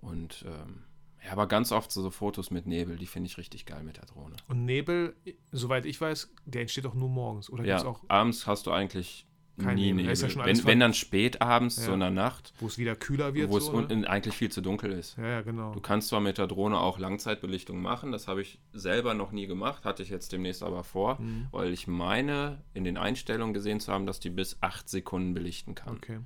Und 0.00 0.44
ähm, 0.48 0.84
ja, 1.24 1.32
aber 1.32 1.46
ganz 1.46 1.72
oft 1.72 1.90
so, 1.90 2.02
so 2.02 2.10
Fotos 2.10 2.50
mit 2.50 2.66
Nebel, 2.66 2.96
die 2.96 3.06
finde 3.06 3.28
ich 3.28 3.38
richtig 3.38 3.66
geil 3.66 3.82
mit 3.82 3.96
der 3.96 4.06
Drohne. 4.06 4.36
Und 4.48 4.64
Nebel, 4.64 5.14
soweit 5.52 5.84
ich 5.84 6.00
weiß, 6.00 6.32
der 6.46 6.62
entsteht 6.62 6.86
auch 6.86 6.94
nur 6.94 7.08
morgens, 7.08 7.50
oder? 7.50 7.64
Ja, 7.64 7.84
auch 7.84 8.00
abends 8.08 8.46
hast 8.46 8.66
du 8.66 8.70
eigentlich 8.70 9.26
kein 9.58 9.74
nie 9.74 9.92
Nebel. 9.92 10.04
Nebel. 10.06 10.28
Ja 10.28 10.44
wenn, 10.44 10.64
wenn, 10.64 10.80
dann 10.80 10.94
spät 10.94 11.42
abends, 11.42 11.76
ja. 11.78 11.84
so 11.84 11.92
in 11.92 12.00
der 12.00 12.10
Nacht. 12.10 12.52
Wo 12.60 12.66
es 12.66 12.78
wieder 12.78 12.94
kühler 12.94 13.34
wird. 13.34 13.50
Wo 13.50 13.58
es 13.58 13.66
so, 13.66 13.76
eigentlich 13.76 14.34
viel 14.34 14.50
zu 14.50 14.60
dunkel 14.60 14.92
ist. 14.92 15.16
Ja, 15.18 15.26
ja, 15.26 15.40
genau. 15.42 15.72
Du 15.72 15.80
kannst 15.80 16.08
zwar 16.08 16.20
mit 16.20 16.38
der 16.38 16.46
Drohne 16.46 16.78
auch 16.78 16.98
Langzeitbelichtung 16.98 17.80
machen, 17.82 18.12
das 18.12 18.28
habe 18.28 18.40
ich 18.42 18.60
selber 18.72 19.14
noch 19.14 19.32
nie 19.32 19.46
gemacht, 19.46 19.84
hatte 19.84 20.02
ich 20.02 20.08
jetzt 20.08 20.32
demnächst 20.32 20.62
aber 20.62 20.84
vor, 20.84 21.20
mhm. 21.20 21.48
weil 21.50 21.72
ich 21.72 21.86
meine, 21.86 22.62
in 22.74 22.84
den 22.84 22.96
Einstellungen 22.96 23.54
gesehen 23.54 23.80
zu 23.80 23.92
haben, 23.92 24.06
dass 24.06 24.20
die 24.20 24.30
bis 24.30 24.58
acht 24.60 24.88
Sekunden 24.88 25.34
belichten 25.34 25.74
kann. 25.74 25.96
Okay. 25.96 26.18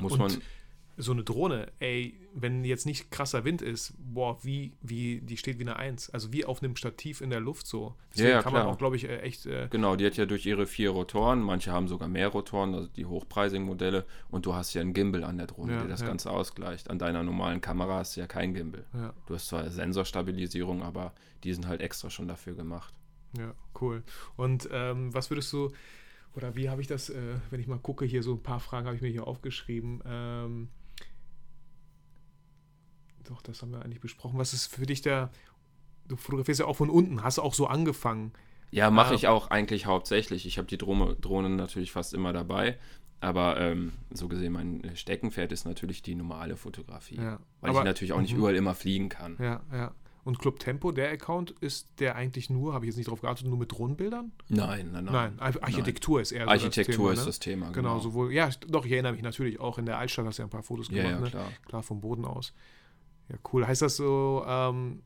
Muss 0.00 0.12
Und 0.12 0.18
man 0.18 0.42
so 0.96 1.12
eine 1.12 1.24
Drohne, 1.24 1.72
ey, 1.78 2.14
wenn 2.34 2.64
jetzt 2.64 2.84
nicht 2.86 3.10
krasser 3.10 3.44
Wind 3.44 3.62
ist, 3.62 3.94
boah, 3.98 4.38
wie, 4.42 4.74
wie, 4.82 5.20
die 5.22 5.36
steht 5.36 5.58
wie 5.58 5.62
eine 5.62 5.76
Eins. 5.76 6.10
Also 6.10 6.32
wie 6.32 6.44
auf 6.44 6.62
einem 6.62 6.76
Stativ 6.76 7.20
in 7.20 7.30
der 7.30 7.40
Luft 7.40 7.66
so. 7.66 7.94
Deswegen 8.12 8.28
ja, 8.28 8.34
ja, 8.36 8.42
kann 8.42 8.52
klar. 8.52 8.64
man 8.64 8.74
auch, 8.74 8.78
glaube 8.78 8.96
ich, 8.96 9.08
äh, 9.08 9.20
echt. 9.20 9.46
Äh, 9.46 9.68
genau, 9.70 9.96
die 9.96 10.04
hat 10.04 10.16
ja 10.16 10.26
durch 10.26 10.44
ihre 10.44 10.66
vier 10.66 10.90
Rotoren, 10.90 11.40
manche 11.40 11.72
haben 11.72 11.88
sogar 11.88 12.08
mehr 12.08 12.28
Rotoren, 12.28 12.74
also 12.74 12.88
die 12.88 13.06
hochpreisigen 13.06 13.64
Modelle, 13.66 14.04
und 14.30 14.44
du 14.44 14.54
hast 14.54 14.74
ja 14.74 14.80
einen 14.82 14.92
Gimbal 14.92 15.24
an 15.24 15.38
der 15.38 15.46
Drohne, 15.46 15.72
Ja, 15.72 15.78
der 15.80 15.88
das. 15.88 16.04
Ganze 16.04 16.30
ausgleicht. 16.30 16.90
An 16.90 16.98
deiner 16.98 17.22
normalen 17.22 17.60
Kamera 17.60 17.98
hast 17.98 18.16
du 18.16 18.20
ja 18.20 18.26
kein 18.26 18.52
Gimbal. 18.54 18.84
Du 19.26 19.34
hast 19.34 19.48
zwar 19.48 19.68
Sensorstabilisierung, 19.70 20.82
aber 20.82 21.14
die 21.44 21.54
sind 21.54 21.66
halt 21.66 21.80
extra 21.80 22.10
schon 22.10 22.28
dafür 22.28 22.54
gemacht. 22.54 22.92
ja, 23.38 23.54
cool. 23.80 24.02
Und 24.36 24.68
ähm, 24.72 25.14
was 25.14 25.30
würdest 25.30 25.52
du, 25.52 25.70
oder 26.34 26.54
wie 26.54 26.68
habe 26.70 26.80
ich 26.80 26.86
das, 26.86 27.08
äh, 27.10 27.36
wenn 27.50 27.60
ich 27.60 27.66
mal 27.66 27.78
gucke, 27.78 28.04
hier 28.04 28.22
so 28.22 28.32
ein 28.34 28.42
paar 28.42 28.60
Fragen 28.60 28.86
habe 28.86 28.96
ich 28.96 29.02
mir 29.02 29.08
hier 29.08 29.26
aufgeschrieben. 29.26 30.02
Ähm, 30.06 30.68
doch, 33.24 33.42
das 33.42 33.62
haben 33.62 33.72
wir 33.72 33.82
eigentlich 33.82 34.00
besprochen. 34.00 34.38
Was 34.38 34.52
ist 34.52 34.66
für 34.66 34.86
dich 34.86 35.02
der, 35.02 35.30
du 36.08 36.16
fotografierst 36.16 36.60
ja 36.60 36.66
auch 36.66 36.76
von 36.76 36.90
unten, 36.90 37.22
hast 37.22 37.38
auch 37.38 37.54
so 37.54 37.66
angefangen. 37.66 38.32
Ja, 38.70 38.90
mache 38.90 39.12
Ah. 39.12 39.14
ich 39.14 39.28
auch 39.28 39.50
eigentlich 39.50 39.86
hauptsächlich. 39.86 40.46
Ich 40.46 40.58
habe 40.58 40.66
die 40.68 40.78
Drohne, 40.78 41.14
Drohnen 41.16 41.56
natürlich 41.56 41.92
fast 41.92 42.14
immer 42.14 42.32
dabei. 42.32 42.78
Aber 43.20 43.60
ähm, 43.60 43.92
so 44.10 44.26
gesehen, 44.26 44.52
mein 44.52 44.82
Steckenpferd 44.96 45.52
ist 45.52 45.64
natürlich 45.64 46.02
die 46.02 46.14
normale 46.16 46.56
Fotografie. 46.56 47.16
Ja, 47.16 47.38
Weil 47.60 47.70
aber- 47.70 47.78
ich 47.80 47.84
natürlich 47.84 48.12
auch 48.14 48.20
nicht 48.20 48.32
Mhm. 48.32 48.38
überall 48.38 48.56
immer 48.56 48.74
fliegen 48.74 49.08
kann. 49.08 49.36
Ja, 49.38 49.60
ja. 49.72 49.92
Und 50.24 50.38
Club 50.38 50.58
Tempo, 50.60 50.92
der 50.92 51.10
Account, 51.10 51.50
ist 51.60 51.88
der 51.98 52.14
eigentlich 52.16 52.48
nur, 52.48 52.74
habe 52.74 52.84
ich 52.84 52.90
jetzt 52.90 52.96
nicht 52.96 53.08
drauf 53.10 53.20
geachtet, 53.20 53.46
nur 53.48 53.58
mit 53.58 53.72
Drohnenbildern? 53.72 54.30
Nein, 54.48 54.90
nein, 54.92 55.04
nein. 55.04 55.12
Nein, 55.12 55.40
Ar- 55.40 55.62
Architektur 55.62 56.20
ist 56.20 56.30
eher 56.32 56.44
so 56.44 56.50
Architektur 56.50 56.84
das 56.86 56.96
Thema, 56.96 57.12
ist 57.12 57.18
ne? 57.20 57.26
das 57.26 57.38
Thema. 57.40 57.70
Genau, 57.72 57.98
sowohl, 57.98 58.32
ja, 58.32 58.48
doch, 58.68 58.84
ich 58.86 58.92
erinnere 58.92 59.12
mich 59.14 59.22
natürlich 59.22 59.58
auch, 59.60 59.78
in 59.78 59.86
der 59.86 59.98
Altstadt 59.98 60.26
hast 60.26 60.38
du 60.38 60.42
ja 60.42 60.46
ein 60.46 60.50
paar 60.50 60.62
Fotos 60.62 60.88
Ja, 60.90 61.02
gemacht, 61.02 61.12
ja, 61.14 61.20
ne? 61.20 61.30
klar. 61.30 61.48
Klar, 61.66 61.82
vom 61.82 62.00
Boden 62.00 62.24
aus. 62.24 62.52
Ja, 63.32 63.38
cool. 63.52 63.66
Heißt 63.66 63.82
das 63.82 63.96
so, 63.96 64.44
ähm, 64.46 65.02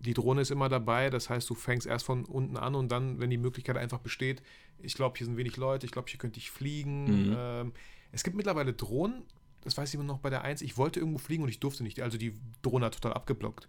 die 0.00 0.14
Drohne 0.14 0.42
ist 0.42 0.50
immer 0.50 0.68
dabei, 0.68 1.10
das 1.10 1.30
heißt, 1.30 1.48
du 1.48 1.54
fängst 1.54 1.86
erst 1.86 2.04
von 2.04 2.24
unten 2.24 2.56
an 2.56 2.74
und 2.74 2.90
dann, 2.92 3.18
wenn 3.20 3.30
die 3.30 3.38
Möglichkeit 3.38 3.76
einfach 3.76 3.98
besteht, 3.98 4.42
ich 4.80 4.94
glaube, 4.94 5.16
hier 5.18 5.26
sind 5.26 5.36
wenig 5.36 5.56
Leute, 5.56 5.86
ich 5.86 5.92
glaube, 5.92 6.08
hier 6.08 6.18
könnte 6.18 6.38
ich 6.38 6.50
fliegen. 6.50 7.28
Mhm. 7.30 7.36
Ähm, 7.36 7.72
es 8.12 8.22
gibt 8.22 8.36
mittlerweile 8.36 8.72
Drohnen, 8.74 9.22
das 9.62 9.76
weiß 9.76 9.88
ich 9.88 9.94
immer 9.96 10.04
noch 10.04 10.18
bei 10.18 10.30
der 10.30 10.42
1, 10.42 10.62
ich 10.62 10.76
wollte 10.76 11.00
irgendwo 11.00 11.18
fliegen 11.18 11.42
und 11.42 11.48
ich 11.48 11.58
durfte 11.60 11.82
nicht, 11.82 12.00
also 12.00 12.16
die 12.18 12.34
Drohne 12.62 12.86
hat 12.86 12.94
total 12.94 13.14
abgeblockt. 13.14 13.68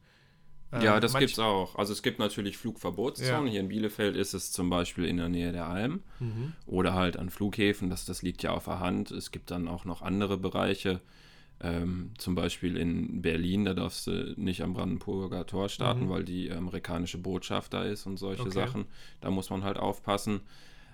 Ja, 0.72 0.96
Ähm, 0.96 1.02
das 1.02 1.14
manch- 1.14 1.22
gibt's 1.22 1.40
auch. 1.40 1.76
Also 1.78 1.94
es 1.94 2.04
gibt 2.04 2.20
natürlich 2.20 2.58
Flugverbotszonen. 2.58 3.46
Ja. 3.48 3.52
Hier 3.52 3.60
in 3.62 3.70
Bielefeld 3.70 4.16
ist 4.16 4.36
es 4.36 4.52
zum 4.52 4.70
Beispiel 4.70 5.06
in 5.06 5.18
der 5.18 5.28
Nähe 5.28 5.52
der 5.52 5.66
Alm 5.68 6.04
Mhm. 6.20 6.54
oder 6.68 6.94
halt 6.94 7.18
an 7.18 7.32
Flughäfen. 7.32 7.90
Das, 7.90 8.06
das 8.06 8.22
liegt 8.22 8.44
ja 8.44 8.52
auf 8.52 8.66
der 8.66 8.80
Hand. 8.80 9.10
Es 9.10 9.32
gibt 9.32 9.50
dann 9.50 9.68
auch 9.68 9.84
noch 9.86 10.04
andere 10.04 10.38
Bereiche. 10.38 11.02
Ähm, 11.62 12.12
zum 12.18 12.36
Beispiel 12.36 12.78
in 12.78 13.22
Berlin, 13.22 13.66
da 13.66 13.74
darfst 13.74 14.08
du 14.08 14.34
nicht 14.38 14.62
am 14.64 14.74
Brandenburger 14.74 15.46
Tor 15.46 15.68
starten, 15.68 16.06
Mhm. 16.06 16.10
weil 16.10 16.24
die 16.24 16.52
amerikanische 16.52 17.18
Botschaft 17.18 17.74
da 17.74 17.84
ist 17.84 18.06
und 18.06 18.18
solche 18.18 18.44
Okay. 18.44 18.52
Sachen. 18.52 18.86
Da 19.20 19.30
muss 19.30 19.50
man 19.50 19.64
halt 19.64 19.78
aufpassen. 19.78 20.40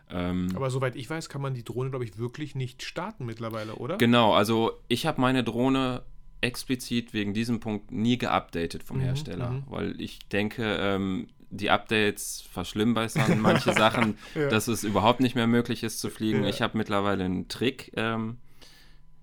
Ähm, 0.09 0.49
Aber 0.55 0.70
soweit 0.72 0.95
ich 0.95 1.09
weiß, 1.09 1.30
kann 1.30 1.41
man 1.41 1.53
die 1.53 1.63
Drohne, 1.63 1.89
glaube 1.91 2.05
ich, 2.05 2.18
wirklich 2.18 2.55
nicht 2.55 2.84
starten 2.84 3.26
mittlerweile, 3.26 3.76
oder? 3.76 3.97
Genau, 3.97 4.34
also 4.34 4.72
ich 4.88 5.05
habe 5.05 5.22
meine 5.22 5.43
Drohne 5.43 6.01
explizit 6.41 7.13
wegen 7.13 7.34
diesem 7.34 7.59
Punkt 7.59 7.91
nie 7.91 8.18
geupdatet 8.18 8.84
vom 8.84 8.97
Mhm, 8.97 9.01
Hersteller, 9.01 9.49
mhm. 9.51 9.63
weil 9.68 9.99
ich 10.01 10.20
denke, 10.30 10.78
ähm, 10.80 11.28
die 11.49 11.70
Updates 11.70 12.43
verschlimmbessern 12.51 13.39
manche 13.39 13.74
Sachen, 13.74 14.18
Ja. 14.36 14.49
dass 14.49 14.68
es 14.68 14.84
überhaupt 14.84 15.20
nicht 15.22 15.36
mehr 15.36 15.47
möglich 15.47 15.84
ist 15.84 15.99
zu 15.99 16.09
fliegen. 16.09 16.43
Ja. 16.43 16.49
Ich 16.49 16.61
habe 16.61 16.78
mittlerweile 16.78 17.24
einen 17.24 17.47
Trick, 17.47 17.91
ähm, 17.95 18.38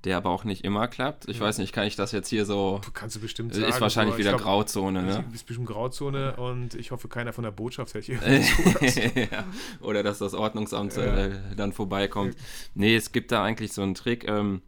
der 0.05 0.17
aber 0.17 0.31
auch 0.31 0.45
nicht 0.45 0.65
immer 0.65 0.89
klappt. 0.89 1.29
Ich 1.29 1.37
Ja. 1.39 1.45
weiß 1.45 1.59
nicht, 1.59 1.73
kann 1.73 1.87
ich 1.87 1.95
das 1.97 2.11
jetzt 2.13 2.29
hier 2.29 2.45
so... 2.45 2.81
Kannst 2.93 3.17
du 3.17 3.21
bestimmt 3.21 3.53
Ist 3.53 3.61
sagen. 3.61 3.81
wahrscheinlich 3.81 4.15
aber 4.15 4.21
ich 4.21 4.27
wieder 4.27 4.37
glaub, 4.37 4.43
Grauzone, 4.43 5.03
ne? 5.03 5.25
Ist 5.33 5.47
bestimmt 5.47 5.69
Grauzone 5.69 6.37
und 6.37 6.75
ich 6.75 6.91
hoffe, 6.91 7.09
keiner 7.09 7.33
von 7.33 7.45
der 7.45 7.53
Botschaft 7.53 7.95
hätte 7.95 8.07
hier. 8.19 8.21
ja. 9.31 9.45
Oder 9.81 10.03
dass 10.03 10.19
das 10.19 10.35
Ordnungsamt 10.35 10.97
Ja. 10.97 11.03
äh, 11.27 11.55
dann 11.57 11.73
vorbeikommt. 11.73 12.37
Nee, 12.75 12.97
es 12.97 13.13
gibt 13.13 13.31
da 13.33 13.45
eigentlich 13.45 13.73
so 13.73 13.83
einen 13.83 13.95
Trick. 13.95 14.29
Ähm, 14.29 14.63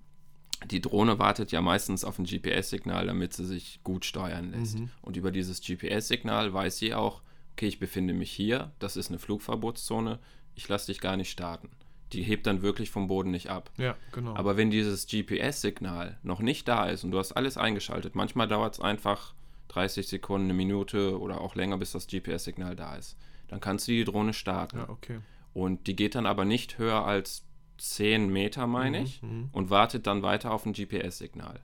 die 0.71 0.81
Drohne 0.81 1.19
wartet 1.19 1.53
ja 1.53 1.61
meistens 1.61 2.05
auf 2.05 2.19
ein 2.19 2.25
GPS-Signal, 2.25 3.07
damit 3.07 3.33
sie 3.35 3.45
sich 3.45 3.81
gut 3.85 4.05
steuern 4.05 4.53
lässt. 4.53 4.79
Mhm. 4.79 4.91
Und 5.03 5.17
über 5.17 5.31
dieses 5.31 5.61
GPS-Signal 5.61 6.55
weiß 6.55 6.79
sie 6.79 6.95
auch, 6.95 7.23
okay, 7.53 7.67
ich 7.67 7.79
befinde 7.79 8.15
mich 8.15 8.31
hier, 8.31 8.73
das 8.79 8.97
ist 8.97 9.11
eine 9.11 9.19
Flugverbotszone, 9.19 10.19
ich 10.55 10.69
lasse 10.69 10.87
dich 10.87 11.01
gar 11.01 11.17
nicht 11.17 11.31
starten. 11.31 11.69
Die 12.15 12.23
hebt 12.23 12.47
dann 12.47 12.63
wirklich 12.63 12.91
vom 12.91 13.07
Boden 13.09 13.31
nicht 13.31 13.51
ab. 13.51 13.71
ja, 13.77 13.97
genau. 14.13 14.35
Aber 14.37 14.57
wenn 14.57 14.71
dieses 14.71 15.07
GPS-Signal 15.07 16.19
noch 16.23 16.41
nicht 16.41 16.67
da 16.69 16.87
ist 16.87 17.05
und 17.05 17.11
du 17.11 17.19
hast 17.19 17.33
alles 17.33 17.57
eingeschaltet, 17.57 18.15
manchmal 18.15 18.49
dauert 18.49 18.75
es 18.75 18.81
einfach 18.81 19.35
30 19.69 20.07
Sekunden, 20.07 20.47
eine 20.47 20.55
Minute 20.55 21.19
oder 21.21 21.41
auch 21.41 21.55
länger, 21.55 21.79
bis 21.79 21.93
das 21.93 22.07
GPS-Signal 22.07 22.77
da 22.77 22.97
ist, 22.97 23.17
dann 23.49 23.61
kannst 23.61 23.89
du 23.89 23.93
die 23.93 24.05
Drohne 24.05 24.33
starten. 24.33 24.79
ja, 24.79 24.89
okay. 24.89 25.19
Und 25.53 25.87
die 25.87 25.95
geht 25.97 26.15
dann 26.15 26.27
aber 26.27 26.45
nicht 26.45 26.79
höher 26.79 27.05
als 27.05 27.45
10 27.79 28.29
Meter, 28.33 28.67
meine 28.67 28.99
Mhm, 29.01 29.05
ich, 29.05 29.23
mhm. 29.23 29.49
und 29.53 29.71
wartet 29.71 30.07
dann 30.07 30.23
weiter 30.23 30.53
auf 30.53 30.65
ein 30.67 30.73
GPS-Signal. 30.73 31.61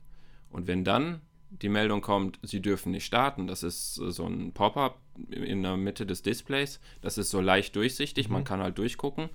Und 0.50 0.66
wenn 0.66 0.84
dann 0.84 1.20
die 1.50 1.68
Meldung 1.68 2.00
kommt, 2.00 2.38
sie 2.42 2.60
dürfen 2.62 2.92
nicht 2.92 3.04
starten, 3.04 3.46
das 3.48 3.62
ist 3.64 3.94
so 3.94 4.24
ein 4.26 4.52
Pop-up 4.52 4.98
in 5.30 5.62
der 5.62 5.76
Mitte 5.76 6.06
des 6.06 6.22
Displays, 6.22 6.80
das 7.00 7.18
ist 7.18 7.30
so 7.30 7.40
leicht 7.40 7.74
durchsichtig, 7.76 8.28
man 8.28 8.42
Mhm. 8.42 8.44
kann 8.44 8.60
halt 8.60 8.78
durchgucken, 8.78 9.28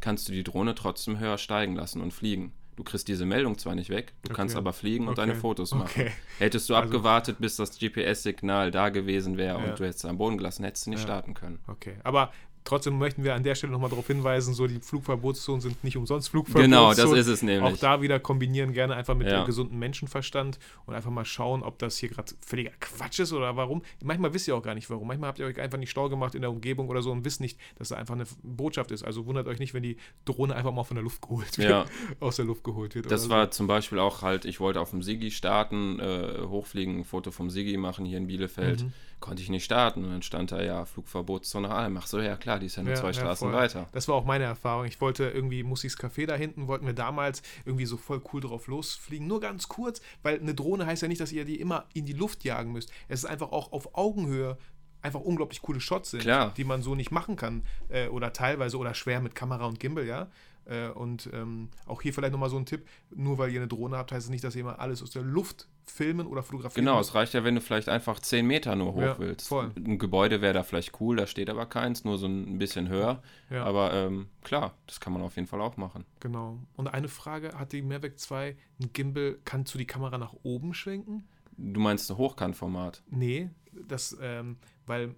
kannst 0.00 0.28
du 0.28 0.32
die 0.32 0.44
Drohne 0.44 0.74
trotzdem 0.74 1.18
höher 1.18 1.38
steigen 1.38 1.74
lassen 1.76 2.00
und 2.00 2.12
fliegen. 2.12 2.52
Du 2.76 2.84
kriegst 2.84 3.08
diese 3.08 3.26
Meldung 3.26 3.58
zwar 3.58 3.74
nicht 3.74 3.90
weg, 3.90 4.14
du 4.22 4.28
Okay. 4.30 4.36
kannst 4.36 4.56
aber 4.56 4.72
fliegen 4.72 5.04
und 5.06 5.18
Okay. 5.18 5.26
deine 5.28 5.34
Fotos 5.34 5.74
machen. 5.74 5.90
Okay. 6.02 6.12
Hättest 6.38 6.68
du 6.70 6.74
Also- 6.74 6.86
abgewartet, 6.86 7.36
bis 7.38 7.56
das 7.56 7.78
GPS-Signal 7.78 8.70
da 8.70 8.88
gewesen 8.88 9.36
wäre 9.36 9.58
Ja. 9.62 9.70
und 9.70 9.78
du 9.78 9.84
hättest 9.84 10.04
es 10.04 10.04
am 10.10 10.16
Boden 10.16 10.38
gelassen, 10.38 10.64
hättest 10.64 10.86
du 10.86 10.90
nicht 10.90 11.00
Ja. 11.00 11.06
starten 11.06 11.34
können. 11.34 11.58
Okay. 11.66 11.96
Aber 12.04 12.32
trotzdem 12.64 12.98
möchten 12.98 13.24
wir 13.24 13.34
an 13.34 13.42
der 13.42 13.54
Stelle 13.54 13.72
nochmal 13.72 13.90
darauf 13.90 14.06
hinweisen, 14.06 14.54
so 14.54 14.66
die 14.66 14.80
Flugverbotszonen 14.80 15.60
sind 15.60 15.82
nicht 15.84 15.96
umsonst 15.96 16.28
Flugverbotszonen. 16.30 16.70
Genau, 16.70 16.94
das 16.94 17.12
ist 17.18 17.26
es 17.26 17.42
nämlich. 17.42 17.72
Auch 17.74 17.78
da 17.78 18.02
wieder 18.02 18.20
kombinieren 18.20 18.72
gerne 18.72 18.94
einfach 18.94 19.14
mit 19.14 19.26
Ja. 19.28 19.42
dem 19.42 19.46
gesunden 19.46 19.78
Menschenverstand 19.78 20.58
und 20.86 20.94
einfach 20.94 21.10
mal 21.10 21.24
schauen, 21.24 21.62
ob 21.62 21.78
das 21.78 21.98
hier 21.98 22.08
gerade 22.08 22.32
völliger 22.40 22.72
Quatsch 22.80 23.18
ist 23.20 23.32
oder 23.32 23.56
warum. 23.56 23.82
Manchmal 24.02 24.32
wisst 24.34 24.48
ihr 24.48 24.56
auch 24.56 24.62
gar 24.62 24.74
nicht 24.74 24.88
warum. 24.90 25.08
Manchmal 25.08 25.28
habt 25.28 25.38
ihr 25.38 25.46
euch 25.46 25.58
einfach 25.60 25.78
nicht 25.78 25.90
schlau 25.90 26.08
gemacht 26.08 26.34
in 26.34 26.42
der 26.42 26.50
Umgebung 26.50 26.88
oder 26.88 27.02
so 27.02 27.10
und 27.10 27.24
wisst 27.24 27.40
nicht, 27.40 27.58
dass 27.76 27.88
da 27.88 27.96
einfach 27.96 28.14
eine 28.14 28.24
Botschaft 28.42 28.90
ist. 28.90 29.02
Also 29.02 29.26
wundert 29.26 29.46
euch 29.48 29.58
nicht, 29.58 29.74
wenn 29.74 29.82
die 29.82 29.96
Drohne 30.24 30.54
einfach 30.54 30.72
mal 30.72 30.84
von 30.84 30.94
der 30.96 31.04
Luft 31.04 31.22
geholt 31.22 31.58
wird. 31.58 31.70
Ja. 31.70 31.84
Aus 32.20 32.36
der 32.36 32.44
Luft 32.44 32.64
geholt 32.64 32.94
wird. 32.94 33.10
Das 33.10 33.28
war 33.28 33.50
zum 33.50 33.66
Beispiel 33.66 33.98
auch 33.98 34.22
halt, 34.22 34.44
ich 34.44 34.60
wollte 34.60 34.80
auf 34.80 34.90
dem 34.90 35.02
Sigi 35.02 35.30
starten, 35.30 35.98
äh, 36.00 36.42
hochfliegen, 36.46 36.98
ein 36.98 37.04
Foto 37.04 37.30
vom 37.30 37.50
Sigi 37.50 37.76
machen 37.76 38.04
hier 38.04 38.18
in 38.18 38.26
Bielefeld. 38.26 38.82
Mhm. 38.82 38.92
Konnte 39.20 39.42
ich 39.42 39.50
nicht 39.50 39.64
starten. 39.64 40.04
Und 40.04 40.10
dann 40.10 40.22
stand 40.22 40.50
da 40.50 40.62
ja 40.62 40.84
Flugverbotszone 40.86 41.70
Alm. 41.70 41.96
Ach 41.98 42.06
so, 42.06 42.20
ja 42.20 42.36
klar, 42.36 42.58
die 42.58 42.66
ist 42.66 42.76
ja 42.76 42.82
nur 42.82 42.94
Ja, 42.94 43.00
zwei 43.00 43.08
ja, 43.08 43.14
Straßen 43.14 43.50
voll. 43.50 43.56
weiter. 43.58 43.86
Das 43.92 44.08
war 44.08 44.14
auch 44.14 44.24
meine 44.24 44.44
Erfahrung. 44.44 44.86
Ich 44.86 45.00
wollte 45.00 45.24
irgendwie 45.28 45.62
Mussis 45.62 45.98
Café 45.98 46.26
da 46.26 46.34
hinten, 46.34 46.68
wollten 46.68 46.86
wir 46.86 46.94
damals 46.94 47.42
irgendwie 47.64 47.86
so 47.86 47.96
voll 47.96 48.22
cool 48.32 48.40
drauf 48.40 48.66
losfliegen. 48.66 49.26
Nur 49.26 49.40
ganz 49.40 49.68
kurz, 49.68 50.00
weil 50.22 50.40
eine 50.40 50.54
Drohne 50.54 50.86
heißt 50.86 51.02
ja 51.02 51.08
nicht, 51.08 51.20
dass 51.20 51.32
ihr 51.32 51.44
die 51.44 51.60
immer 51.60 51.84
in 51.92 52.06
die 52.06 52.14
Luft 52.14 52.44
jagen 52.44 52.72
müsst. 52.72 52.90
Es 53.08 53.20
ist 53.24 53.26
einfach 53.30 53.52
auch 53.52 53.72
auf 53.72 53.94
Augenhöhe 53.94 54.56
einfach 55.02 55.20
unglaublich 55.20 55.62
coole 55.62 55.80
Shots 55.80 56.10
sind, 56.10 56.20
Klar. 56.22 56.52
die 56.56 56.64
man 56.64 56.82
so 56.82 56.94
nicht 56.94 57.10
machen 57.10 57.36
kann. 57.36 57.62
Äh, 57.88 58.08
oder 58.08 58.32
teilweise 58.32 58.78
oder 58.78 58.94
schwer 58.94 59.20
mit 59.20 59.34
Kamera 59.34 59.66
und 59.66 59.80
Gimbal, 59.80 60.06
ja. 60.06 60.28
Äh, 60.66 60.88
und 60.88 61.28
ähm, 61.32 61.68
auch 61.86 62.02
hier 62.02 62.12
vielleicht 62.12 62.32
nochmal 62.32 62.50
so 62.50 62.58
ein 62.58 62.66
Tipp: 62.66 62.86
Nur 63.14 63.38
weil 63.38 63.50
ihr 63.50 63.60
eine 63.60 63.68
Drohne 63.68 63.96
habt, 63.96 64.12
heißt 64.12 64.24
es 64.24 64.30
nicht, 64.30 64.44
dass 64.44 64.54
ihr 64.54 64.60
immer 64.60 64.78
alles 64.78 65.02
aus 65.02 65.10
der 65.10 65.22
Luft 65.22 65.68
filmen 65.90 66.26
oder 66.26 66.42
fotografieren 66.42 66.84
Genau, 66.86 67.00
es 67.00 67.14
reicht 67.14 67.34
ja, 67.34 67.44
wenn 67.44 67.54
du 67.56 67.60
vielleicht 67.60 67.88
einfach 67.88 68.20
10 68.20 68.46
Meter 68.46 68.76
nur 68.76 68.94
hoch 68.94 69.00
Ja, 69.02 69.18
willst. 69.18 69.48
voll. 69.48 69.72
Ein 69.76 69.98
Gebäude 69.98 70.40
wäre 70.40 70.54
da 70.54 70.62
vielleicht 70.62 71.00
cool, 71.00 71.16
da 71.16 71.26
steht 71.26 71.50
aber 71.50 71.66
keins, 71.66 72.04
nur 72.04 72.16
so 72.18 72.26
ein 72.26 72.58
bisschen 72.58 72.88
höher. 72.88 73.22
Ja. 73.50 73.64
Aber 73.64 73.92
ähm, 73.92 74.28
klar, 74.42 74.74
das 74.86 75.00
kann 75.00 75.12
man 75.12 75.22
auf 75.22 75.36
jeden 75.36 75.48
Fall 75.48 75.60
auch 75.60 75.76
machen. 75.76 76.04
Genau. 76.20 76.58
Und 76.76 76.88
eine 76.88 77.08
Frage: 77.08 77.58
Hat 77.58 77.72
die 77.72 77.82
Mavic 77.82 78.18
2 78.18 78.56
ein 78.80 78.92
Gimbal? 78.92 79.38
Kannst 79.44 79.74
du 79.74 79.78
die 79.78 79.86
Kamera 79.86 80.18
nach 80.18 80.34
oben 80.42 80.72
schwenken? 80.74 81.28
Du 81.56 81.80
meinst 81.80 82.10
ein 82.10 82.16
Hochkantformat? 82.16 83.02
Nee, 83.10 83.50
das, 83.72 84.16
ähm, 84.22 84.56
weil 84.86 85.14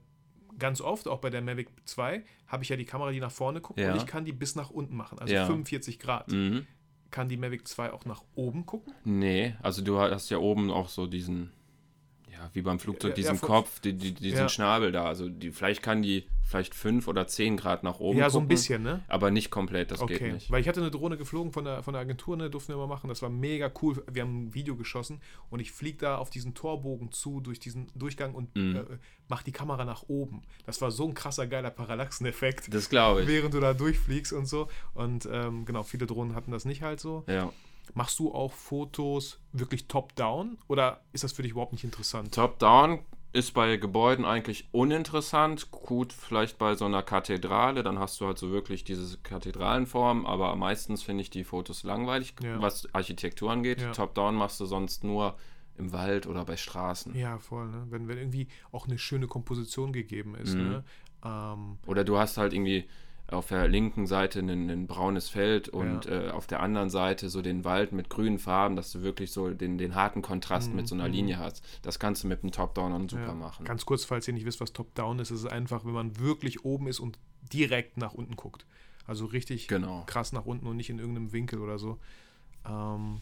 ganz 0.59 0.81
oft, 0.81 1.09
auch 1.09 1.21
bei 1.21 1.31
der 1.31 1.41
Mavic 1.41 1.69
2, 1.85 2.25
habe 2.47 2.63
ich 2.63 2.69
ja 2.69 2.77
die 2.77 2.85
Kamera, 2.85 3.11
die 3.11 3.21
nach 3.21 3.31
vorne 3.31 3.61
guckt 3.61 3.79
Ja. 3.81 3.93
und 3.93 3.99
ich 3.99 4.07
kann 4.07 4.25
die 4.25 4.33
bis 4.33 4.55
nach 4.57 4.71
unten 4.71 4.97
machen, 4.97 5.19
also 5.19 5.33
Ja. 5.33 5.47
45 5.47 5.99
Grad. 5.99 6.31
Mhm. 6.31 6.67
Kann 7.13 7.29
die 7.29 7.37
Mavic 7.37 7.69
2 7.69 7.93
auch 7.93 8.07
nach 8.07 8.25
oben 8.35 8.65
gucken? 8.65 8.95
Nee, 9.05 9.55
also 9.63 9.83
du 9.83 10.01
hast 10.01 10.31
ja 10.31 10.39
oben 10.39 10.71
auch 10.71 10.89
so 10.89 11.07
diesen, 11.07 11.53
ja, 12.33 12.51
wie 12.53 12.63
beim 12.63 12.79
Flugzeug, 12.79 13.15
diesen 13.15 13.35
ja, 13.35 13.39
von- 13.39 13.49
Kopf, 13.49 13.81
die, 13.81 13.93
die, 13.93 14.13
diesen 14.13 14.39
Ja. 14.39 14.49
Schnabel 14.49 14.91
da. 14.91 15.05
Also 15.05 15.29
die, 15.29 15.51
vielleicht 15.53 15.83
kann 15.83 16.03
die 16.03 16.27
vielleicht 16.45 16.75
5 16.75 17.09
oder 17.09 17.27
10 17.27 17.57
Grad 17.57 17.83
nach 17.83 17.99
oben 18.01 18.19
ja, 18.19 18.29
so 18.29 18.39
ein 18.39 18.43
gucken, 18.43 18.49
bisschen, 18.49 18.83
ne? 18.83 19.03
Aber 19.09 19.31
nicht 19.31 19.51
komplett, 19.51 19.91
das 19.91 20.01
geht 20.07 20.17
Okay, 20.21 20.33
nicht. 20.33 20.51
weil 20.51 20.61
ich 20.61 20.69
hatte 20.69 20.81
eine 20.81 20.91
Drohne 20.91 21.17
geflogen 21.17 21.53
von 21.53 21.65
der, 21.65 21.83
von 21.83 21.95
der 21.95 22.03
Agentur, 22.03 22.37
ne, 22.37 22.51
durften 22.51 22.73
wir 22.73 22.77
mal 22.77 22.87
machen. 22.89 23.09
Das 23.09 23.23
war 23.23 23.31
mega 23.31 23.71
cool. 23.81 24.03
Wir 24.13 24.23
haben 24.23 24.47
ein 24.49 24.55
Video 24.55 24.77
geschossen 24.77 25.21
und 25.51 25.61
ich 25.61 25.73
fliege 25.73 25.99
da 25.99 26.17
auf 26.19 26.29
diesen 26.31 26.55
Torbogen 26.55 27.11
zu, 27.13 27.41
durch 27.41 27.59
diesen 27.61 27.87
Durchgang 27.95 28.35
und 28.35 28.55
Mhm. 28.57 28.77
äh, 28.77 28.85
mache 29.29 29.45
die 29.45 29.53
Kamera 29.53 29.85
nach 29.85 30.05
oben. 30.09 30.43
Das 30.67 30.81
war 30.83 30.91
so 30.91 31.07
ein 31.09 31.15
krasser, 31.15 31.47
geiler 31.47 31.71
Parallaxeneffekt, 31.71 32.73
Das 32.75 32.89
glaube 32.91 33.23
ich. 33.23 33.29
während 33.29 33.55
du 33.55 33.61
da 33.61 33.73
durchfliegst 33.73 34.33
und 34.33 34.47
so. 34.47 34.69
Und 34.95 35.27
ähm, 35.31 35.65
genau, 35.65 35.83
viele 35.85 36.07
Drohnen 36.07 36.35
hatten 36.35 36.51
das 36.51 36.65
nicht 36.65 36.83
halt 36.83 37.01
so. 37.01 37.25
Ja. 37.29 37.51
Machst 37.95 38.19
du 38.19 38.33
auch 38.33 38.53
Fotos 38.53 39.41
wirklich 39.53 39.87
top-down 39.87 40.59
oder 40.69 41.01
ist 41.13 41.25
das 41.25 41.33
für 41.33 41.43
dich 41.43 41.53
überhaupt 41.53 41.73
nicht 41.73 41.85
interessant? 41.85 42.35
Top-down 42.35 43.01
ist 43.33 43.55
bei 43.55 43.77
Gebäuden 43.77 44.25
eigentlich 44.25 44.69
uninteressant. 44.73 45.71
Gut, 45.71 46.13
vielleicht 46.13 46.59
bei 46.59 46.75
so 46.75 46.85
einer 46.85 47.03
Kathedrale, 47.03 47.83
dann 47.83 47.99
hast 47.99 48.21
du 48.21 48.27
halt 48.27 48.39
so 48.39 48.51
wirklich 48.51 48.85
diese 48.85 49.19
Kathedralenform, 49.19 50.27
aber 50.27 50.55
meistens 50.57 51.03
finde 51.03 51.23
ich 51.23 51.31
die 51.31 51.45
Fotos 51.45 51.83
langweilig, 51.83 52.35
ja. 52.43 52.61
was 52.61 52.93
Architektur 52.95 53.51
angeht. 53.51 53.81
Ja. 53.81 53.93
Top-down 53.93 54.35
machst 54.35 54.61
du 54.61 54.67
sonst 54.67 55.03
nur 55.03 55.37
im 55.79 55.93
Wald 55.93 56.27
oder 56.27 56.45
bei 56.45 56.57
Straßen. 56.57 57.15
Ja, 57.15 57.39
voll, 57.39 57.69
ne? 57.69 57.87
wenn, 57.89 58.07
wenn 58.09 58.19
irgendwie 58.19 58.49
auch 58.71 58.87
eine 58.87 58.99
schöne 58.99 59.27
Komposition 59.27 59.93
gegeben 59.93 60.35
ist. 60.35 60.55
Mhm. 60.55 60.69
Ne? 60.69 60.85
Ähm, 61.25 61.79
oder 61.87 62.05
du 62.05 62.19
hast 62.19 62.37
halt 62.37 62.53
irgendwie 62.53 62.87
auf 63.33 63.49
der 63.49 63.69
linken 63.69 64.07
Seite 64.07 64.41
ein, 64.41 64.71
ein 64.71 64.87
braunes 64.87 65.29
Feld 65.29 65.69
und 65.69 66.05
ja. 66.05 66.29
äh, 66.29 66.31
auf 66.31 66.47
der 66.47 66.61
anderen 66.61 66.91
Seite 66.91 67.29
so 67.29 67.43
den 67.43 67.65
Wald 67.65 67.93
mit 67.93 68.09
grünen 68.09 68.39
Farben, 68.39 68.77
dass 68.77 68.93
du 68.93 69.03
wirklich 69.03 69.33
so 69.33 69.51
den, 69.51 69.79
den 69.79 69.95
harten 69.95 70.23
Kontrast 70.23 70.71
mhm. 70.71 70.77
mit 70.77 70.89
so 70.89 70.95
einer 70.95 71.09
mhm. 71.09 71.15
Linie 71.15 71.39
hast. 71.39 71.65
Das 71.83 71.99
kannst 71.99 72.25
du 72.25 72.29
mit 72.29 72.43
dem 72.43 72.51
Top-Down 72.51 73.09
super 73.09 73.29
ja. 73.29 73.35
machen. 73.35 73.65
Ganz 73.65 73.85
kurz, 73.85 74.05
falls 74.05 74.27
ihr 74.29 74.35
nicht 74.35 74.47
wisst, 74.47 74.61
was 74.61 74.73
Top-Down 74.73 75.19
ist, 75.19 75.31
ist 75.31 75.41
es 75.41 75.47
einfach, 75.47 75.85
wenn 75.85 75.93
man 75.93 76.19
wirklich 76.19 76.65
oben 76.65 76.87
ist 76.87 77.01
und 77.01 77.19
direkt 77.53 77.97
nach 77.97 78.15
unten 78.15 78.37
guckt. 78.37 78.67
Also 79.07 79.27
richtig 79.27 79.69
genau. 79.69 80.05
krass 80.07 80.33
nach 80.33 80.45
unten 80.45 80.67
und 80.67 80.77
nicht 80.77 80.91
in 80.91 80.99
irgendeinem 80.99 81.33
Winkel 81.33 81.61
oder 81.61 81.79
so. 81.79 81.99
Ähm, 82.69 83.21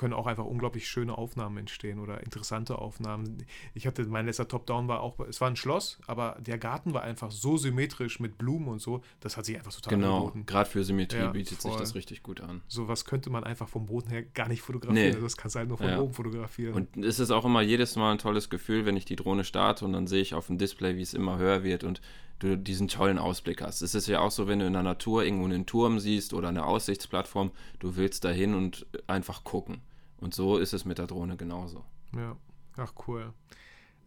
können 0.00 0.14
auch 0.14 0.26
einfach 0.26 0.46
unglaublich 0.46 0.88
schöne 0.88 1.18
Aufnahmen 1.18 1.58
entstehen 1.58 1.98
oder 1.98 2.22
interessante 2.22 2.78
Aufnahmen. 2.78 3.44
Ich 3.74 3.86
hatte, 3.86 4.02
mein 4.06 4.24
letzter 4.24 4.48
Top-Down 4.48 4.88
war 4.88 5.02
auch, 5.02 5.20
es 5.28 5.42
war 5.42 5.48
ein 5.48 5.56
Schloss, 5.56 5.98
aber 6.06 6.38
der 6.40 6.56
Garten 6.56 6.94
war 6.94 7.02
einfach 7.02 7.30
so 7.30 7.58
symmetrisch 7.58 8.18
mit 8.18 8.38
Blumen 8.38 8.68
und 8.68 8.80
so, 8.80 9.02
das 9.20 9.36
hat 9.36 9.44
sich 9.44 9.58
einfach 9.58 9.74
total 9.74 9.98
genau, 9.98 10.16
angeboten. 10.16 10.46
gerade 10.46 10.70
für 10.70 10.84
Symmetrie 10.84 11.18
ja, 11.18 11.30
bietet 11.30 11.58
voll. 11.58 11.72
sich 11.72 11.80
das 11.80 11.94
richtig 11.94 12.22
gut 12.22 12.40
an. 12.40 12.62
So 12.66 12.88
was 12.88 13.04
könnte 13.04 13.28
man 13.28 13.44
einfach 13.44 13.68
vom 13.68 13.84
Boden 13.84 14.08
her 14.08 14.22
gar 14.22 14.48
nicht 14.48 14.62
fotografieren, 14.62 15.08
nee. 15.08 15.12
Also 15.12 15.26
das 15.26 15.36
kannst 15.36 15.56
du 15.56 15.58
halt 15.58 15.68
nur 15.68 15.76
von 15.76 15.88
ja. 15.88 16.00
oben 16.00 16.14
fotografieren. 16.14 16.72
Und 16.72 17.04
es 17.04 17.20
ist 17.20 17.30
auch 17.30 17.44
immer 17.44 17.60
jedes 17.60 17.94
Mal 17.96 18.12
ein 18.12 18.18
tolles 18.18 18.48
Gefühl, 18.48 18.86
wenn 18.86 18.96
ich 18.96 19.04
die 19.04 19.16
Drohne 19.16 19.44
starte 19.44 19.84
und 19.84 19.92
dann 19.92 20.06
sehe 20.06 20.22
ich 20.22 20.32
auf 20.32 20.46
dem 20.46 20.56
Display, 20.56 20.96
wie 20.96 21.02
es 21.02 21.12
immer 21.12 21.36
höher 21.36 21.62
wird 21.62 21.84
und 21.84 22.00
du 22.38 22.56
diesen 22.56 22.88
tollen 22.88 23.18
Ausblick 23.18 23.60
hast. 23.60 23.82
Es 23.82 23.94
ist 23.94 24.06
ja 24.06 24.20
auch 24.20 24.30
so, 24.30 24.48
wenn 24.48 24.60
du 24.60 24.66
in 24.66 24.72
der 24.72 24.82
Natur 24.82 25.24
irgendwo 25.24 25.44
einen 25.44 25.66
Turm 25.66 25.98
siehst 25.98 26.32
oder 26.32 26.48
eine 26.48 26.64
Aussichtsplattform, 26.64 27.50
du 27.80 27.96
willst 27.96 28.24
dahin 28.24 28.54
und 28.54 28.86
einfach 29.06 29.44
gucken. 29.44 29.82
Und 30.20 30.34
so 30.34 30.58
ist 30.58 30.72
es 30.72 30.84
mit 30.84 30.98
der 30.98 31.06
Drohne 31.06 31.36
genauso. 31.36 31.84
Ja, 32.14 32.36
ach 32.76 32.92
cool. 33.06 33.32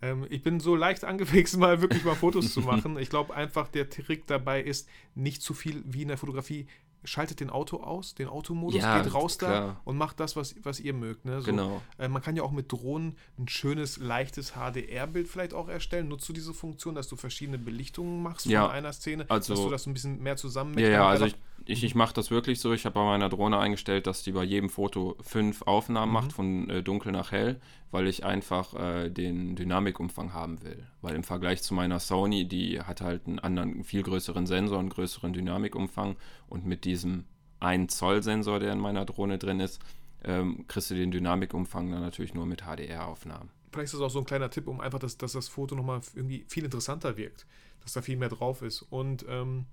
Ähm, 0.01 0.28
ich 0.30 0.43
bin 0.43 0.59
so 0.59 0.76
leicht 0.76 1.03
angefixt, 1.05 1.57
mal 1.57 1.82
wirklich 1.82 2.03
mal 2.03 2.16
Fotos 2.16 2.53
zu 2.53 2.61
machen. 2.61 2.97
Ich 2.97 3.09
glaube 3.09 3.34
einfach, 3.34 3.68
der 3.68 3.89
Trick 3.89 4.28
dabei 4.28 4.61
ist, 4.61 4.88
nicht 5.16 5.41
zu 5.41 5.53
viel 5.53 5.84
wie 5.86 6.03
in 6.03 6.09
der 6.09 6.18
Fotografie 6.18 6.68
schaltet 7.05 7.39
den 7.39 7.49
Auto 7.49 7.78
aus, 7.78 8.16
den 8.16 8.28
Automodus, 8.28 8.82
ja, 8.82 9.01
geht 9.01 9.14
raus 9.14 9.38
klar. 9.38 9.51
da 9.51 9.82
und 9.84 9.97
macht 9.97 10.20
das, 10.20 10.36
was, 10.36 10.55
was 10.64 10.80
ihr 10.80 10.93
mögt. 10.93 11.26
Ne? 11.26 11.41
So, 11.41 11.47
genau. 11.47 11.82
Äh, 11.97 12.07
man 12.07 12.22
kann 12.22 12.36
ja 12.36 12.43
auch 12.43 12.51
mit 12.51 12.72
Drohnen 12.72 13.18
ein 13.38 13.47
schönes, 13.47 13.97
leichtes 13.97 14.53
HDR-Bild 14.53 15.28
vielleicht 15.28 15.53
auch 15.53 15.68
erstellen. 15.68 16.07
Nutzt 16.07 16.28
du 16.30 16.34
diese 16.34 16.53
Funktion, 16.53 16.95
dass 16.95 17.07
du 17.07 17.16
verschiedene 17.16 17.57
Belichtungen 17.57 18.24
machst 18.24 18.45
ja. 18.45 18.64
von 18.66 18.72
einer 18.72 18.93
Szene, 18.93 19.26
also, 19.30 19.53
dass 19.53 19.64
du 19.64 19.70
das 19.70 19.86
ein 19.86 19.93
bisschen 19.93 20.22
mehr 20.22 20.38
zusammen 20.38 20.78
Ja, 20.78 20.89
ja, 20.89 21.07
also 21.07 21.26
ich, 21.26 21.36
ich, 21.66 21.84
ich 21.84 21.95
mache 21.95 22.14
das 22.14 22.32
wirklich 22.32 22.59
so. 22.59 22.74
Ich 22.74 22.86
habe 22.86 22.95
bei 22.95 23.05
meiner 23.05 23.30
Drohne 23.30 23.57
eingestellt, 23.57 24.07
dass 24.07 24.24
die 24.24 24.32
bei 24.32 24.43
jedem 24.43 24.70
Foto 24.70 25.16
fünf 25.22 25.61
Aufnahmen 25.64 26.11
mhm. 26.11 26.14
macht, 26.14 26.34
von 26.34 26.70
äh, 26.70 26.84
dunkel 26.84 27.11
nach 27.11 27.32
hell, 27.32 27.59
weil 27.91 28.07
ich 28.07 28.26
einfach 28.26 28.74
äh, 28.74 29.09
den 29.09 29.55
Dynamikumfang 29.55 30.34
haben 30.34 30.61
will. 30.64 30.86
Weil 31.01 31.16
im 31.16 31.24
Vergleich 31.24 31.64
zu 31.64 31.74
meiner 31.74 31.99
Sony, 31.99 32.47
die 32.47 32.82
hat 32.82 33.01
halt 33.01 33.28
einen 33.28 33.39
anderen, 33.39 33.84
viel 33.84 34.03
größeren 34.03 34.45
Sensor, 34.45 34.80
einen 34.80 34.89
größeren 34.89 35.34
Dynamikumfang 35.34 36.18
und 36.47 36.66
mit 36.66 36.86
diesem 36.86 37.26
1 37.59 37.95
Zoll 37.95 38.22
Sensor, 38.24 38.59
der 38.59 38.74
in 38.74 38.80
meiner 38.80 39.05
Drohne 39.05 39.38
drin 39.38 39.59
ist, 39.59 39.82
ähm, 40.24 40.66
kriegst 40.68 40.91
du 40.91 40.95
den 40.95 41.11
Dynamikumfang 41.11 41.91
dann 41.91 42.01
natürlich 42.01 42.34
nur 42.34 42.45
mit 42.45 42.64
HDR-Aufnahmen. 42.64 43.49
Vielleicht 43.72 43.86
ist 43.86 43.93
das 43.93 44.01
auch 44.01 44.09
so 44.09 44.20
ein 44.20 44.26
kleiner 44.26 44.49
Tipp, 44.49 44.68
um 44.68 44.82
einfach, 44.82 44.99
dass, 44.99 45.18
dass 45.18 45.32
das 45.32 45.47
Foto 45.47 45.76
nochmal 45.76 46.01
irgendwie 46.14 46.45
viel 46.47 46.64
interessanter 46.64 47.18
wirkt, 47.18 47.47
dass 47.82 47.93
da 47.93 48.01
viel 48.01 48.18
mehr 48.18 48.30
drauf 48.30 48.61
ist. 48.61 48.84
Und 48.84 49.26
ähm, 49.28 49.66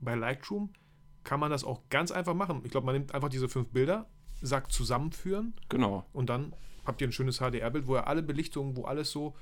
bei 0.00 0.14
Lightroom 0.14 0.70
kann 1.24 1.40
man 1.40 1.50
das 1.50 1.64
auch 1.64 1.80
ganz 1.90 2.10
einfach 2.10 2.34
machen. 2.34 2.60
Ich 2.64 2.70
glaube, 2.70 2.86
man 2.86 2.94
nimmt 2.94 3.14
einfach 3.14 3.28
diese 3.28 3.48
fünf 3.48 3.68
Bilder, 3.68 4.06
sagt 4.40 4.72
zusammenführen. 4.72 5.54
Genau. 5.68 6.06
Und 6.12 6.28
dann 6.28 6.54
habt 6.84 7.00
ihr 7.00 7.08
ein 7.08 7.12
schönes 7.12 7.38
HDR-Bild, 7.38 7.86
wo 7.86 7.96
ihr 7.96 8.06
alle 8.06 8.22
Belichtungen, 8.22 8.76
wo 8.76 8.84
alles 8.84 9.10
so 9.10 9.34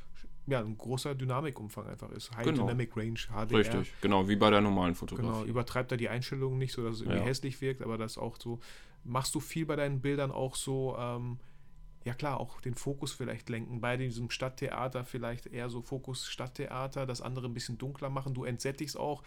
ja, 0.46 0.60
ein 0.60 0.76
großer 0.76 1.14
Dynamikumfang 1.14 1.86
einfach 1.86 2.10
ist. 2.10 2.34
High 2.36 2.46
genau. 2.46 2.62
Dynamic 2.62 2.96
Range, 2.96 3.18
HDR. 3.18 3.58
Richtig, 3.58 3.92
genau, 4.00 4.28
wie 4.28 4.36
bei 4.36 4.50
der 4.50 4.60
normalen 4.60 4.94
Fotografie. 4.94 5.28
Genau, 5.28 5.44
übertreibt 5.44 5.92
da 5.92 5.96
die 5.96 6.08
Einstellungen 6.08 6.58
nicht, 6.58 6.72
so 6.72 6.82
dass 6.82 6.96
es 6.96 7.00
irgendwie 7.02 7.20
ja. 7.20 7.24
hässlich 7.24 7.60
wirkt, 7.60 7.82
aber 7.82 7.98
das 7.98 8.18
auch 8.18 8.36
so. 8.38 8.58
Machst 9.04 9.34
du 9.34 9.40
viel 9.40 9.66
bei 9.66 9.76
deinen 9.76 10.00
Bildern 10.00 10.30
auch 10.30 10.54
so, 10.54 10.96
ähm, 10.98 11.38
ja 12.04 12.14
klar, 12.14 12.40
auch 12.40 12.60
den 12.60 12.74
Fokus 12.74 13.12
vielleicht 13.12 13.48
lenken. 13.48 13.80
Bei 13.80 13.96
diesem 13.96 14.30
Stadttheater 14.30 15.04
vielleicht 15.04 15.46
eher 15.46 15.70
so 15.70 15.82
Fokus 15.82 16.26
Stadttheater, 16.26 17.06
das 17.06 17.20
andere 17.20 17.46
ein 17.46 17.54
bisschen 17.54 17.78
dunkler 17.78 18.10
machen. 18.10 18.34
Du 18.34 18.44
entsättigst 18.44 18.96
auch, 18.96 19.22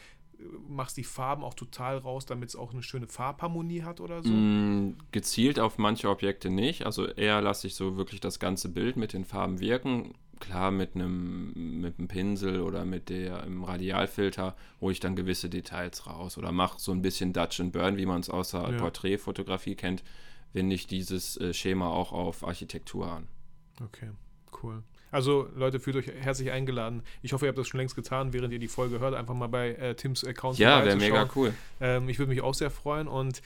machst 0.68 0.98
die 0.98 1.04
Farben 1.04 1.44
auch 1.44 1.54
total 1.54 1.98
raus, 1.98 2.26
damit 2.26 2.50
es 2.50 2.56
auch 2.56 2.74
eine 2.74 2.84
schöne 2.84 3.08
Farbharmonie 3.08 3.84
hat 3.84 4.02
oder 4.02 4.22
so? 4.22 4.30
Mm, 4.30 4.98
gezielt 5.12 5.60
auf 5.60 5.78
manche 5.78 6.10
Objekte 6.10 6.50
nicht. 6.50 6.86
Also 6.86 7.08
eher 7.08 7.42
lasse 7.42 7.68
ich 7.68 7.76
so 7.76 7.98
wirklich 7.98 8.20
das 8.20 8.40
ganze 8.40 8.70
Bild 8.70 8.98
mit 8.98 9.14
den 9.14 9.26
Farben 9.26 9.60
wirken. 9.60 10.14
Klar, 10.42 10.72
mit 10.72 10.96
einem 10.96 11.80
mit 11.80 11.98
einem 11.98 12.10
Pinsel 12.10 12.60
oder 12.60 12.84
mit 12.84 13.08
der 13.08 13.46
im 13.46 13.64
Radialfilter 13.64 14.58
hole 14.82 14.92
ich 14.92 15.00
dann 15.00 15.16
gewisse 15.16 15.50
Details 15.50 16.08
raus 16.08 16.38
oder 16.38 16.52
mache 16.52 16.78
so 16.78 16.92
ein 16.92 17.02
bisschen 17.02 17.32
Dutch 17.32 17.62
and 17.62 17.72
Burn, 17.72 17.96
wie 17.96 18.06
man 18.06 18.20
es 18.20 18.30
aus 18.30 18.52
der 18.52 18.70
ja. 18.70 18.78
Porträtfotografie 18.78 19.76
kennt, 19.76 20.04
wende 20.56 20.74
ich 20.74 20.88
dieses 20.88 21.38
äh, 21.38 21.54
Schema 21.54 21.90
auch 21.90 22.12
auf 22.12 22.46
Architektur 22.46 23.12
an. 23.12 23.28
Okay, 23.84 24.10
cool. 24.64 24.82
Also 25.12 25.48
Leute, 25.56 25.80
fühlt 25.80 25.96
euch 25.96 26.08
herzlich 26.08 26.52
eingeladen. 26.52 27.04
Ich 27.22 27.34
hoffe, 27.34 27.46
ihr 27.46 27.50
habt 27.50 27.58
das 27.58 27.68
schon 27.68 27.80
längst 27.80 27.96
getan, 27.96 28.34
während 28.34 28.52
ihr 28.52 28.60
die 28.60 28.68
Folge 28.68 29.00
hört. 29.00 29.14
Einfach 29.14 29.34
mal 29.34 29.48
bei 29.48 29.70
äh, 29.74 29.96
Tims 29.96 30.26
Account 30.26 30.58
Ja, 30.58 30.84
wäre 30.84 30.98
mega 30.98 31.30
cool. 31.36 31.54
Ähm, 31.80 32.10
ich 32.10 32.20
würde 32.20 32.30
mich 32.30 32.42
auch 32.42 32.54
sehr 32.54 32.70
freuen 32.70 33.08
und 33.08 33.42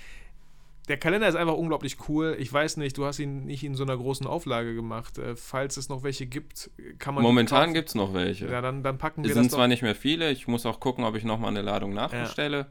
der 0.87 0.97
Kalender 0.97 1.27
ist 1.27 1.35
einfach 1.35 1.53
unglaublich 1.53 1.97
cool. 2.07 2.35
Ich 2.39 2.51
weiß 2.51 2.77
nicht, 2.77 2.97
du 2.97 3.05
hast 3.05 3.19
ihn 3.19 3.45
nicht 3.45 3.63
in 3.63 3.75
so 3.75 3.83
einer 3.83 3.95
großen 3.95 4.25
Auflage 4.25 4.73
gemacht. 4.73 5.19
Äh, 5.19 5.35
falls 5.35 5.77
es 5.77 5.89
noch 5.89 6.01
welche 6.01 6.25
gibt, 6.25 6.71
kann 6.97 7.13
man. 7.13 7.23
Momentan 7.23 7.73
gibt 7.73 7.89
es 7.89 7.95
noch 7.95 8.13
welche. 8.13 8.49
Ja, 8.49 8.61
dann, 8.61 8.81
dann 8.81 8.97
packen 8.97 9.23
wir 9.23 9.29
es 9.29 9.35
sind 9.35 9.51
zwar 9.51 9.67
nicht 9.67 9.83
mehr 9.83 9.95
viele. 9.95 10.31
Ich 10.31 10.47
muss 10.47 10.65
auch 10.65 10.79
gucken, 10.79 11.03
ob 11.03 11.15
ich 11.15 11.23
nochmal 11.23 11.51
eine 11.51 11.61
Ladung 11.61 11.93
nachbestelle. 11.93 12.57
Ja. 12.57 12.67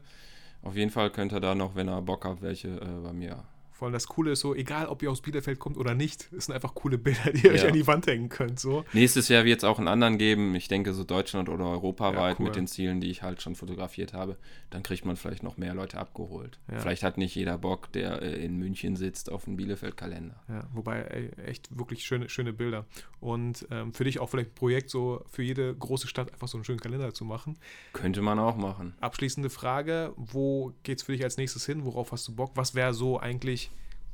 Auf 0.61 0.75
jeden 0.75 0.91
Fall 0.91 1.09
könnt 1.09 1.31
ihr 1.31 1.39
da 1.39 1.55
noch, 1.55 1.75
wenn 1.75 1.87
ihr 1.87 2.01
Bock 2.01 2.25
habt, 2.25 2.41
welche 2.41 2.67
äh, 2.67 3.01
bei 3.01 3.13
mir 3.13 3.45
vor 3.79 3.85
allem 3.85 3.93
das 3.93 4.07
Coole 4.07 4.33
ist 4.33 4.41
so, 4.41 4.53
egal 4.53 4.87
ob 4.87 5.01
ihr 5.01 5.09
aus 5.09 5.21
Bielefeld 5.21 5.57
kommt 5.57 5.77
oder 5.77 5.95
nicht, 5.95 6.27
es 6.37 6.47
sind 6.47 6.53
einfach 6.53 6.75
coole 6.75 6.97
Bilder, 6.97 7.31
die 7.31 7.47
ihr 7.47 7.55
ja. 7.55 7.61
euch 7.61 7.65
an 7.65 7.73
die 7.73 7.87
Wand 7.87 8.07
hängen 8.07 8.27
könnt. 8.27 8.59
So. 8.59 8.83
Nächstes 8.91 9.29
Jahr 9.29 9.45
wird 9.45 9.59
es 9.59 9.63
auch 9.63 9.77
einen 9.77 9.87
anderen 9.87 10.17
geben. 10.17 10.53
Ich 10.53 10.67
denke 10.67 10.93
so 10.93 11.05
Deutschland 11.05 11.47
oder 11.47 11.63
europaweit 11.63 12.33
ja, 12.33 12.35
cool. 12.39 12.45
mit 12.47 12.57
den 12.57 12.67
Zielen, 12.67 12.99
die 12.99 13.09
ich 13.09 13.23
halt 13.23 13.41
schon 13.41 13.55
fotografiert 13.55 14.11
habe. 14.11 14.35
Dann 14.69 14.83
kriegt 14.83 15.05
man 15.05 15.15
vielleicht 15.15 15.43
noch 15.43 15.55
mehr 15.55 15.73
Leute 15.73 15.97
abgeholt. 15.97 16.59
Ja. 16.69 16.79
Vielleicht 16.79 17.03
hat 17.03 17.17
nicht 17.17 17.33
jeder 17.35 17.57
Bock, 17.57 17.89
der 17.93 18.21
äh, 18.21 18.43
in 18.43 18.57
München 18.57 18.97
sitzt, 18.97 19.31
auf 19.31 19.47
einen 19.47 19.55
Bielefeld-Kalender. 19.55 20.43
Ja, 20.49 20.67
wobei 20.73 20.99
ey, 21.03 21.29
echt 21.45 21.69
wirklich 21.77 22.03
schöne, 22.03 22.27
schöne 22.27 22.51
Bilder. 22.51 22.85
Und 23.21 23.65
ähm, 23.71 23.93
für 23.93 24.03
dich 24.03 24.19
auch 24.19 24.29
vielleicht 24.29 24.51
ein 24.51 24.55
Projekt, 24.55 24.89
so 24.89 25.23
für 25.31 25.43
jede 25.43 25.73
große 25.73 26.09
Stadt 26.09 26.33
einfach 26.33 26.49
so 26.49 26.57
einen 26.57 26.65
schönen 26.65 26.81
Kalender 26.81 27.13
zu 27.13 27.23
machen. 27.23 27.57
Könnte 27.93 28.21
man 28.21 28.39
auch 28.39 28.57
machen. 28.57 28.95
Abschließende 28.99 29.49
Frage: 29.49 30.11
Wo 30.17 30.73
geht 30.83 30.97
es 30.97 31.03
für 31.03 31.13
dich 31.13 31.23
als 31.23 31.37
nächstes 31.37 31.65
hin? 31.65 31.85
Worauf 31.85 32.11
hast 32.11 32.27
du 32.27 32.35
Bock? 32.35 32.51
Was 32.55 32.75
wäre 32.75 32.93
so 32.93 33.17
eigentlich 33.17 33.68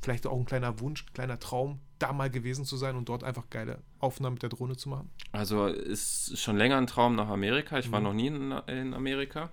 vielleicht 0.06 0.28
auch 0.28 0.38
ein 0.38 0.44
kleiner 0.44 0.78
Wunsch, 0.78 1.04
ein 1.04 1.12
kleiner 1.14 1.40
Traum, 1.40 1.80
da 1.98 2.12
mal 2.12 2.30
gewesen 2.30 2.64
zu 2.64 2.76
sein 2.76 2.94
und 2.94 3.08
dort 3.08 3.24
einfach 3.24 3.50
geile 3.50 3.82
Aufnahmen 3.98 4.34
mit 4.34 4.42
der 4.44 4.50
Drohne 4.50 4.76
zu 4.76 4.88
machen? 4.88 5.10
Also 5.32 5.66
ist 5.66 6.38
schon 6.38 6.56
länger 6.56 6.76
ein 6.76 6.86
Traum 6.86 7.16
nach 7.16 7.28
Amerika. 7.28 7.76
Ich 7.80 7.88
mhm. 7.88 7.92
war 7.92 8.00
noch 8.00 8.12
nie 8.12 8.28
in, 8.28 8.52
in 8.68 8.94
Amerika. 8.94 9.50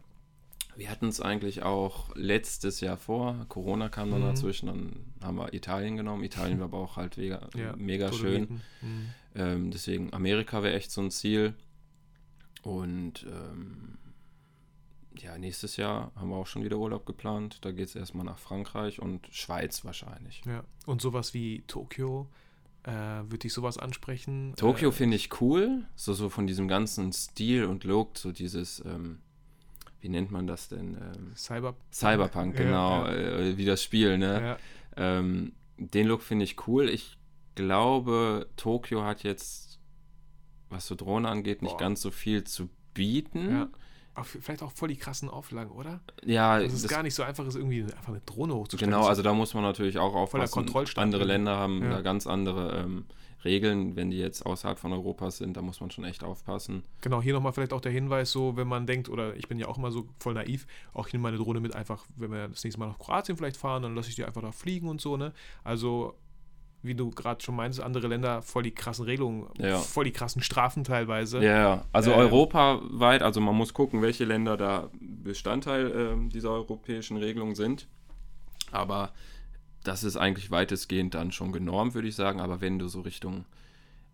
Wir 0.76 0.91
hatten 0.91 1.08
es 1.08 1.20
eigentlich 1.20 1.64
auch 1.64 2.16
letztes 2.16 2.82
Jahr 2.82 2.97
vor. 2.97 3.47
Corona 3.49 3.89
kam 3.89 4.12
dann 4.12 4.22
mhm. 4.22 4.28
dazwischen, 4.28 4.68
dann 4.68 5.06
haben 5.24 5.38
wir 5.38 5.54
Italien 5.56 5.97
genommen. 5.97 6.24
Italien 6.24 6.60
war 6.60 6.66
aber 6.66 6.78
auch 6.78 6.97
halt 6.97 7.18
mega, 7.18 7.47
ja, 7.56 7.76
mega 7.76 8.14
schön. 8.14 8.62
Mhm. 8.82 9.10
Ähm, 9.34 9.72
deswegen 9.72 10.14
Amerika 10.14 10.62
wäre 10.62 10.76
echt 10.76 10.91
so 10.91 11.01
ein 11.01 11.10
Ziel. 11.10 11.56
Und 12.62 13.26
ähm, 13.28 13.97
ja, 15.20 15.38
nächstes 15.38 15.78
Jahr 15.78 16.11
haben 16.16 16.30
wir 16.30 16.36
auch 16.36 16.47
schon 16.47 16.64
wieder 16.64 16.78
Urlaub 16.78 17.05
geplant. 17.05 17.59
Da 17.61 17.72
geht 17.72 17.88
es 17.88 17.95
erstmal 17.95 18.26
nach 18.26 18.38
Frankreich 18.38 19.01
und 19.01 19.28
Schweiz 19.32 19.86
wahrscheinlich. 19.86 20.41
Ja, 20.45 20.64
und 20.86 21.01
sowas 21.01 21.34
wie 21.34 21.64
Tokio, 21.68 22.28
äh, 22.84 22.91
würde 22.91 23.39
dich 23.39 23.53
sowas 23.53 23.78
ansprechen? 23.78 24.53
Tokio 24.55 24.89
äh, 24.89 24.91
finde 24.91 25.16
ich 25.16 25.41
cool, 25.41 25.86
so, 25.95 26.14
so 26.14 26.30
von 26.30 26.47
diesem 26.47 26.68
ganzen 26.68 27.14
Stil 27.14 27.66
und 27.66 27.84
Look, 27.84 28.18
so 28.18 28.32
dieses, 28.32 28.84
ähm, 28.86 29.20
wie 30.01 30.09
nennt 30.09 30.32
man 30.32 30.47
das 30.47 30.68
denn? 30.68 30.95
Ähm, 30.95 31.36
Cyber 31.36 31.76
Cyberpunk, 31.91 32.57
genau, 32.57 33.05
ja, 33.05 33.14
ja. 33.14 33.38
Äh, 33.39 33.57
wie 33.57 33.66
das 33.66 33.82
Spiel, 33.82 34.18
ne? 34.18 34.57
Ja. 34.97 35.20
Ähm, 35.20 35.53
den 35.78 36.07
Look 36.07 36.22
finde 36.22 36.45
ich 36.45 36.68
cool. 36.68 36.89
Ich 36.89 37.18
glaube, 37.55 38.47
Tokio 38.57 39.03
hat 39.03 39.24
jetzt, 39.24 39.80
was 40.70 40.88
so 40.88 40.95
Drohnen 40.95 41.26
angeht, 41.26 41.61
nicht 41.61 41.72
Boah. 41.72 41.80
ganz 41.80 42.01
so 42.01 42.11
viel 42.11 42.43
zu 42.43 42.70
bieten. 42.93 43.70
Vielleicht 44.22 44.61
auch 44.61 44.72
voll 44.72 44.89
die 44.89 44.95
krassen 44.95 45.30
Auflagen, 45.30 45.72
oder? 45.72 46.01
Ja, 46.24 46.51
also 46.51 46.68
es 46.68 46.84
ist 46.84 46.89
gar 46.89 47.03
nicht 47.03 47.16
so 47.16 47.24
einfach, 47.24 47.45
ist 47.45 47.55
irgendwie 47.55 47.84
einfach 47.84 48.09
eine 48.09 48.22
Drohne 48.22 48.53
hochzustellen. 48.53 48.91
Genau, 48.93 49.07
also 49.07 49.24
da 49.24 49.34
muss 49.34 49.53
man 49.53 49.64
natürlich 49.64 49.97
auch 49.97 50.14
aufpassen. 50.14 50.66
Andere 50.95 51.24
Länder 51.24 51.57
haben 51.57 51.82
ja. 51.84 51.89
da 51.89 52.01
ganz 52.01 52.28
andere 52.28 52.84
ähm, 52.84 53.05
Regeln, 53.43 53.95
wenn 53.95 54.11
die 54.11 54.18
jetzt 54.18 54.45
außerhalb 54.45 54.80
von 54.80 54.93
Europas 54.93 55.38
sind, 55.38 55.57
da 55.57 55.61
muss 55.61 55.82
man 55.82 55.91
schon 55.91 56.05
echt 56.05 56.24
aufpassen. 56.24 56.84
Genau, 57.01 57.22
hier 57.22 57.34
nochmal 57.34 57.53
vielleicht 57.53 57.74
auch 57.74 57.82
der 57.82 57.91
Hinweis, 57.91 58.32
so 58.32 58.55
wenn 58.55 58.68
man 58.68 58.88
denkt, 58.88 59.09
oder 59.09 59.36
ich 59.36 59.47
bin 59.47 59.59
ja 59.59 59.68
auch 59.68 59.78
immer 59.78 59.91
so 59.91 60.07
voll 60.20 60.34
naiv, 60.34 60.66
auch 60.93 61.07
ich 61.07 61.14
nehme 61.14 61.24
meine 61.24 61.38
Drohne 61.38 61.59
mit 61.59 61.76
einfach, 61.76 62.05
wenn 62.16 62.32
wir 62.32 62.47
das 62.47 62.64
nächste 62.64 62.80
Mal 62.80 62.88
nach 62.88 62.99
Kroatien 62.99 63.38
vielleicht 63.38 63.57
fahren, 63.57 63.84
dann 63.84 63.95
lasse 63.95 64.09
ich 64.09 64.16
die 64.16 64.24
einfach 64.24 64.41
da 64.41 64.51
fliegen 64.51 64.88
und 64.88 65.01
so, 65.01 65.18
ne? 65.18 65.34
Also 65.64 66.16
wie 66.84 66.95
du 66.95 67.09
gerade 67.09 67.41
schon 67.41 67.55
meinst, 67.55 67.81
andere 67.81 68.07
Länder 68.07 68.41
voll 68.41 68.63
die 68.63 68.71
krassen 68.71 69.05
Regelungen, 69.05 69.47
ja. 69.57 69.77
voll 69.79 70.03
die 70.03 70.11
krassen 70.11 70.43
Strafen 70.43 70.84
teilweise. 70.84 71.43
Ja, 71.43 71.86
also 71.93 72.11
ähm, 72.11 72.19
europaweit, 72.19 73.23
also 73.23 73.39
man 73.39 73.55
muss 73.55 73.73
gucken, 73.73 74.01
welche 74.01 74.25
Länder 74.25 74.57
da 74.57 74.89
Bestandteil 74.99 75.91
äh, 75.91 76.29
dieser 76.29 76.51
europäischen 76.51 77.17
Regelung 77.17 77.55
sind. 77.55 77.88
Aber 78.71 79.11
das 79.84 80.03
ist 80.03 80.17
eigentlich 80.17 80.51
weitestgehend 80.51 81.13
dann 81.13 81.31
schon 81.31 81.51
genormt, 81.51 81.93
würde 81.93 82.07
ich 82.07 82.15
sagen. 82.15 82.41
Aber 82.41 82.61
wenn 82.61 82.79
du 82.79 82.88
so 82.88 83.01
Richtung 83.01 83.45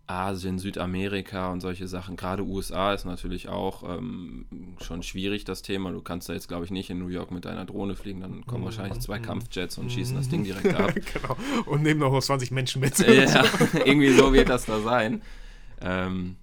Asien, 0.10 0.58
Südamerika 0.58 1.52
und 1.52 1.62
solche 1.62 1.88
Sachen, 1.88 2.16
gerade 2.16 2.44
USA 2.44 2.94
ist 2.94 3.06
natürlich 3.06 3.48
auch 3.48 3.84
ähm, 3.84 4.76
schon 4.82 5.04
schwierig, 5.04 5.44
das 5.44 5.62
Thema. 5.62 5.92
Du 5.92 6.02
kannst 6.02 6.30
da 6.30 6.34
jetzt, 6.34 6.48
glaube 6.48 6.66
ich, 6.66 6.72
nicht 6.72 6.90
in 6.90 6.98
New 6.98 7.10
York 7.10 7.30
mit 7.30 7.46
deiner 7.46 7.66
Drohne 7.66 7.96
fliegen, 7.96 8.22
dann 8.22 8.46
kommen 8.48 8.62
mhm. 8.62 8.66
wahrscheinlich 8.66 9.00
zwei 9.02 9.20
mhm. 9.20 9.24
Kampfjets 9.24 9.78
und 9.78 9.92
schießen 9.92 10.16
das 10.16 10.28
Ding 10.28 10.44
direkt 10.44 10.74
ab. 10.80 10.94
genau. 10.96 11.38
Und 11.68 11.84
nehmen 11.84 12.00
noch 12.00 12.20
20 12.20 12.50
Menschen 12.50 12.82
mit. 12.82 12.98
ja, 13.08 13.44
irgendwie 13.86 14.12
so 14.12 14.34
wird 14.34 14.50
das 14.50 14.66
da 14.66 14.80
sein. 14.80 15.22
Ähm, 15.82 16.38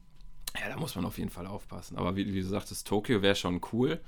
ja, 0.57 0.69
da 0.69 0.77
muss 0.77 0.95
man 0.95 1.05
auf 1.05 1.19
jeden 1.19 1.31
Fall 1.31 1.49
aufpassen. 1.49 1.99
Aber 1.99 2.15
wie, 2.15 2.33
wie 2.33 2.41
du 2.41 2.47
sagtest, 2.47 2.87
Tokio 2.87 3.21
wäre 3.21 3.35
schon 3.35 3.61
cool. 3.73 4.01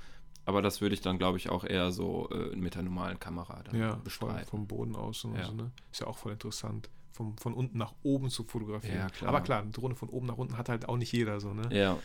Aber 0.45 0.61
das 0.61 0.79
würde 0.79 0.95
ich 0.95 1.01
dann, 1.01 1.17
glaube 1.17 1.37
ich, 1.37 1.49
auch 1.49 1.65
eher 1.65 1.91
so 1.91 2.29
äh, 2.31 2.55
mit 2.55 2.75
der 2.75 2.83
normalen 2.83 3.19
Kamera 3.19 3.61
dann 3.65 3.77
ja, 3.77 3.95
bestreiten. 3.95 4.47
vom 4.49 4.67
Boden 4.67 4.95
aus 4.95 5.25
und 5.25 5.35
ja. 5.35 5.45
so, 5.45 5.53
ne? 5.53 5.71
Ist 5.91 5.99
ja 5.99 6.07
auch 6.07 6.17
voll 6.17 6.31
interessant, 6.31 6.89
vom, 7.11 7.37
von 7.37 7.53
unten 7.53 7.77
nach 7.77 7.93
oben 8.03 8.29
zu 8.29 8.43
fotografieren. 8.43 8.97
Ja, 8.97 9.09
klar. 9.09 9.29
Aber 9.29 9.41
klar, 9.41 9.61
eine 9.61 9.71
Drohne 9.71 9.95
von 9.95 10.09
oben 10.09 10.27
nach 10.27 10.37
unten 10.37 10.57
hat 10.57 10.69
halt 10.69 10.87
auch 10.87 10.97
nicht 10.97 11.11
jeder 11.11 11.39
so, 11.39 11.53
ne? 11.53 11.69
Ja. 11.71 11.97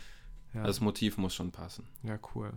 ja. 0.55 0.62
Das 0.64 0.80
Motiv 0.80 1.18
muss 1.18 1.34
schon 1.34 1.52
passen. 1.52 1.86
Ja, 2.02 2.18
cool. 2.34 2.52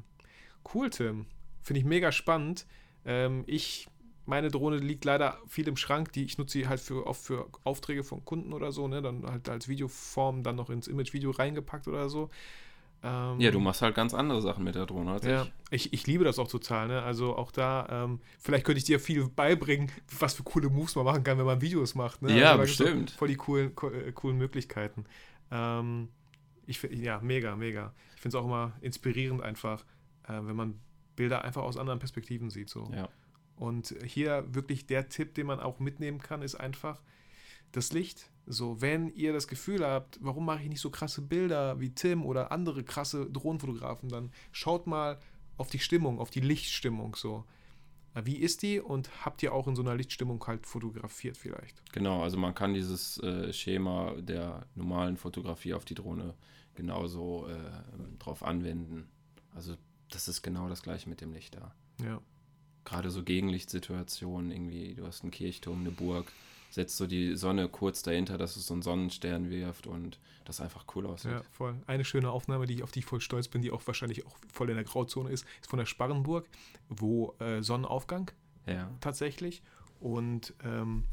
Cool, 0.74 0.90
Tim. 0.90 1.26
Finde 1.62 1.80
ich 1.80 1.86
mega 1.86 2.12
spannend. 2.12 2.66
Ähm, 3.06 3.44
ich, 3.48 3.88
meine 4.26 4.50
Drohne 4.50 4.78
liegt 4.78 5.06
leider 5.06 5.40
viel 5.48 5.68
im 5.68 5.78
Schrank. 5.78 6.12
Die, 6.14 6.26
ich 6.26 6.38
nutze 6.38 6.54
sie 6.54 6.68
halt 6.68 6.80
für, 6.80 7.06
oft 7.08 7.22
für 7.22 7.50
Aufträge 7.64 8.04
von 8.04 8.26
Kunden 8.26 8.54
oder 8.54 8.72
so, 8.72 8.88
ne? 8.88 9.02
Dann 9.02 9.26
halt 9.26 9.50
als 9.50 9.68
Videoform 9.68 10.44
dann 10.44 10.56
noch 10.56 10.70
ins 10.70 10.88
Image-Video 10.88 11.32
reingepackt 11.32 11.88
oder 11.88 12.10
so. 12.10 12.30
Ähm, 13.04 13.40
ja, 13.40 13.52
du 13.52 13.60
machst 13.60 13.82
halt 13.82 13.96
ganz 13.96 14.14
andere 14.14 14.42
Sachen 14.42 14.64
mit 14.64 14.76
der 14.76 14.86
Drohne 14.86 15.12
als 15.12 15.26
ja, 15.26 15.48
ich. 15.70 15.86
ich. 15.86 15.94
Ich 15.94 16.08
liebe 16.08 16.24
das 16.24 16.40
auch 16.40 16.48
total. 16.48 16.88
Ne? 16.88 17.02
Also 17.02 17.36
auch 17.36 17.52
da, 17.52 17.88
ähm, 17.90 18.20
vielleicht 18.40 18.66
könnte 18.66 18.80
ich 18.80 18.86
dir 18.86 19.00
viel 19.00 19.28
beibringen, 19.30 19.92
was 20.20 20.34
für 20.34 20.44
coole 20.44 20.70
Moves 20.70 20.96
man 20.96 21.06
machen 21.06 21.24
kann, 21.24 21.38
wenn 21.38 21.46
man 21.46 21.62
Videos 21.62 21.96
macht. 21.96 22.22
Ne? 22.22 22.38
Ja, 22.38 22.52
also, 22.52 22.64
bestimmt. 22.64 23.12
Voll 23.12 23.28
die 23.28 23.36
coolen, 23.36 23.72
äh, 23.84 24.12
coolen 24.12 24.38
Möglichkeiten. 24.38 25.06
Ähm, 25.52 26.10
ich 26.66 26.82
ja, 26.84 27.20
mega, 27.22 27.56
mega. 27.56 27.94
Ich 28.16 28.22
finde 28.22 28.38
es 28.38 28.42
auch 28.42 28.46
immer 28.46 28.74
inspirierend 28.82 29.42
einfach, 29.42 29.84
äh, 30.28 30.34
wenn 30.34 30.56
man 30.56 30.80
Bilder 31.16 31.44
einfach 31.44 31.64
aus 31.64 31.78
anderen 31.78 32.00
Perspektiven 32.00 32.50
sieht. 32.50 32.70
So. 32.70 32.90
Ja. 32.94 33.10
Und 33.58 33.96
hier 34.04 34.46
wirklich 34.54 34.88
der 34.88 35.10
Tipp, 35.10 35.36
den 35.36 35.48
man 35.48 35.60
auch 35.60 35.80
mitnehmen 35.80 36.20
kann, 36.20 36.42
ist 36.42 36.56
einfach 36.56 37.02
das 37.72 37.92
Licht 37.92 38.30
so, 38.48 38.82
wenn 38.82 39.14
ihr 39.14 39.34
das 39.34 39.48
Gefühl 39.48 39.86
habt, 39.86 40.20
warum 40.22 40.46
mache 40.46 40.64
ich 40.64 40.70
nicht 40.70 40.80
so 40.80 40.90
krasse 40.90 41.22
Bilder 41.22 41.80
wie 41.80 41.90
Tim 41.90 42.26
oder 42.26 42.52
andere 42.52 42.84
krasse 42.84 43.30
Drohnenfotografen, 43.30 44.10
dann 44.10 44.32
schaut 44.54 44.88
mal 44.88 45.20
auf 45.58 45.70
die 45.70 45.80
Stimmung, 45.80 46.20
auf 46.20 46.30
die 46.30 46.40
Lichtstimmung 46.40 47.16
so. 47.16 47.44
Wie 48.24 48.38
ist 48.38 48.64
die 48.64 48.80
und 48.80 49.26
habt 49.26 49.44
ihr 49.44 49.54
auch 49.54 49.68
in 49.68 49.76
so 49.76 49.84
einer 49.84 49.96
Lichtstimmung 49.96 50.44
halt 50.48 50.66
fotografiert 50.66 51.38
vielleicht? 51.38 51.92
Genau, 51.94 52.24
also 52.24 52.38
man 52.38 52.56
kann 52.56 52.74
dieses 52.74 53.20
äh, 53.20 53.54
Schema 53.54 54.14
der 54.18 54.66
normalen 54.74 55.18
Fotografie 55.18 55.74
auf 55.74 55.86
die 55.86 55.94
Drohne 55.94 56.34
genauso 56.74 57.48
äh, 57.48 58.18
drauf 58.18 58.44
anwenden. 58.44 59.08
Also 59.54 59.76
das 60.10 60.28
ist 60.28 60.42
genau 60.42 60.70
das 60.70 60.82
gleiche 60.82 61.10
mit 61.10 61.22
dem 61.22 61.34
Licht 61.34 61.56
da. 61.56 61.76
Ja. 62.04 62.22
Gerade 62.86 63.12
so 63.12 63.24
Gegenlichtsituationen, 63.24 64.52
irgendwie, 64.52 64.96
du 64.96 65.06
hast 65.06 65.22
einen 65.24 65.32
Kirchturm, 65.32 65.82
eine 65.82 65.92
Burg, 65.92 66.32
setzt 66.70 66.98
so 66.98 67.08
die 67.08 67.36
Sonne 67.36 67.70
kurz 67.70 68.04
dahinter, 68.04 68.38
dass 68.38 68.56
es 68.56 68.68
so 68.68 68.74
einen 68.74 68.82
Sonnenstern 68.82 69.50
wirft 69.50 69.88
und 69.88 70.20
das 70.46 70.62
einfach 70.62 70.86
cool 70.96 71.06
aussieht. 71.06 71.32
Ja, 71.32 71.44
voll. 71.52 71.76
Eine 71.88 72.06
schöne 72.06 72.30
Aufnahme, 72.30 72.66
die, 72.66 72.84
auf 72.84 72.92
die 72.92 73.00
ich 73.00 73.06
voll 73.06 73.22
stolz 73.22 73.48
bin, 73.48 73.62
die 73.62 73.72
auch 73.72 73.86
wahrscheinlich 73.86 74.26
auch 74.26 74.38
voll 74.52 74.70
in 74.70 74.76
der 74.76 74.86
Grauzone 74.86 75.30
ist, 75.30 75.46
ist 75.62 75.70
von 75.70 75.80
der 75.80 75.86
Sparrenburg, 75.86 76.48
wo 76.90 77.36
äh, 77.40 77.62
Sonnenaufgang 77.62 78.32
ja. 78.66 78.90
tatsächlich 79.02 79.62
und 80.00 80.54
ähm, 80.64 81.06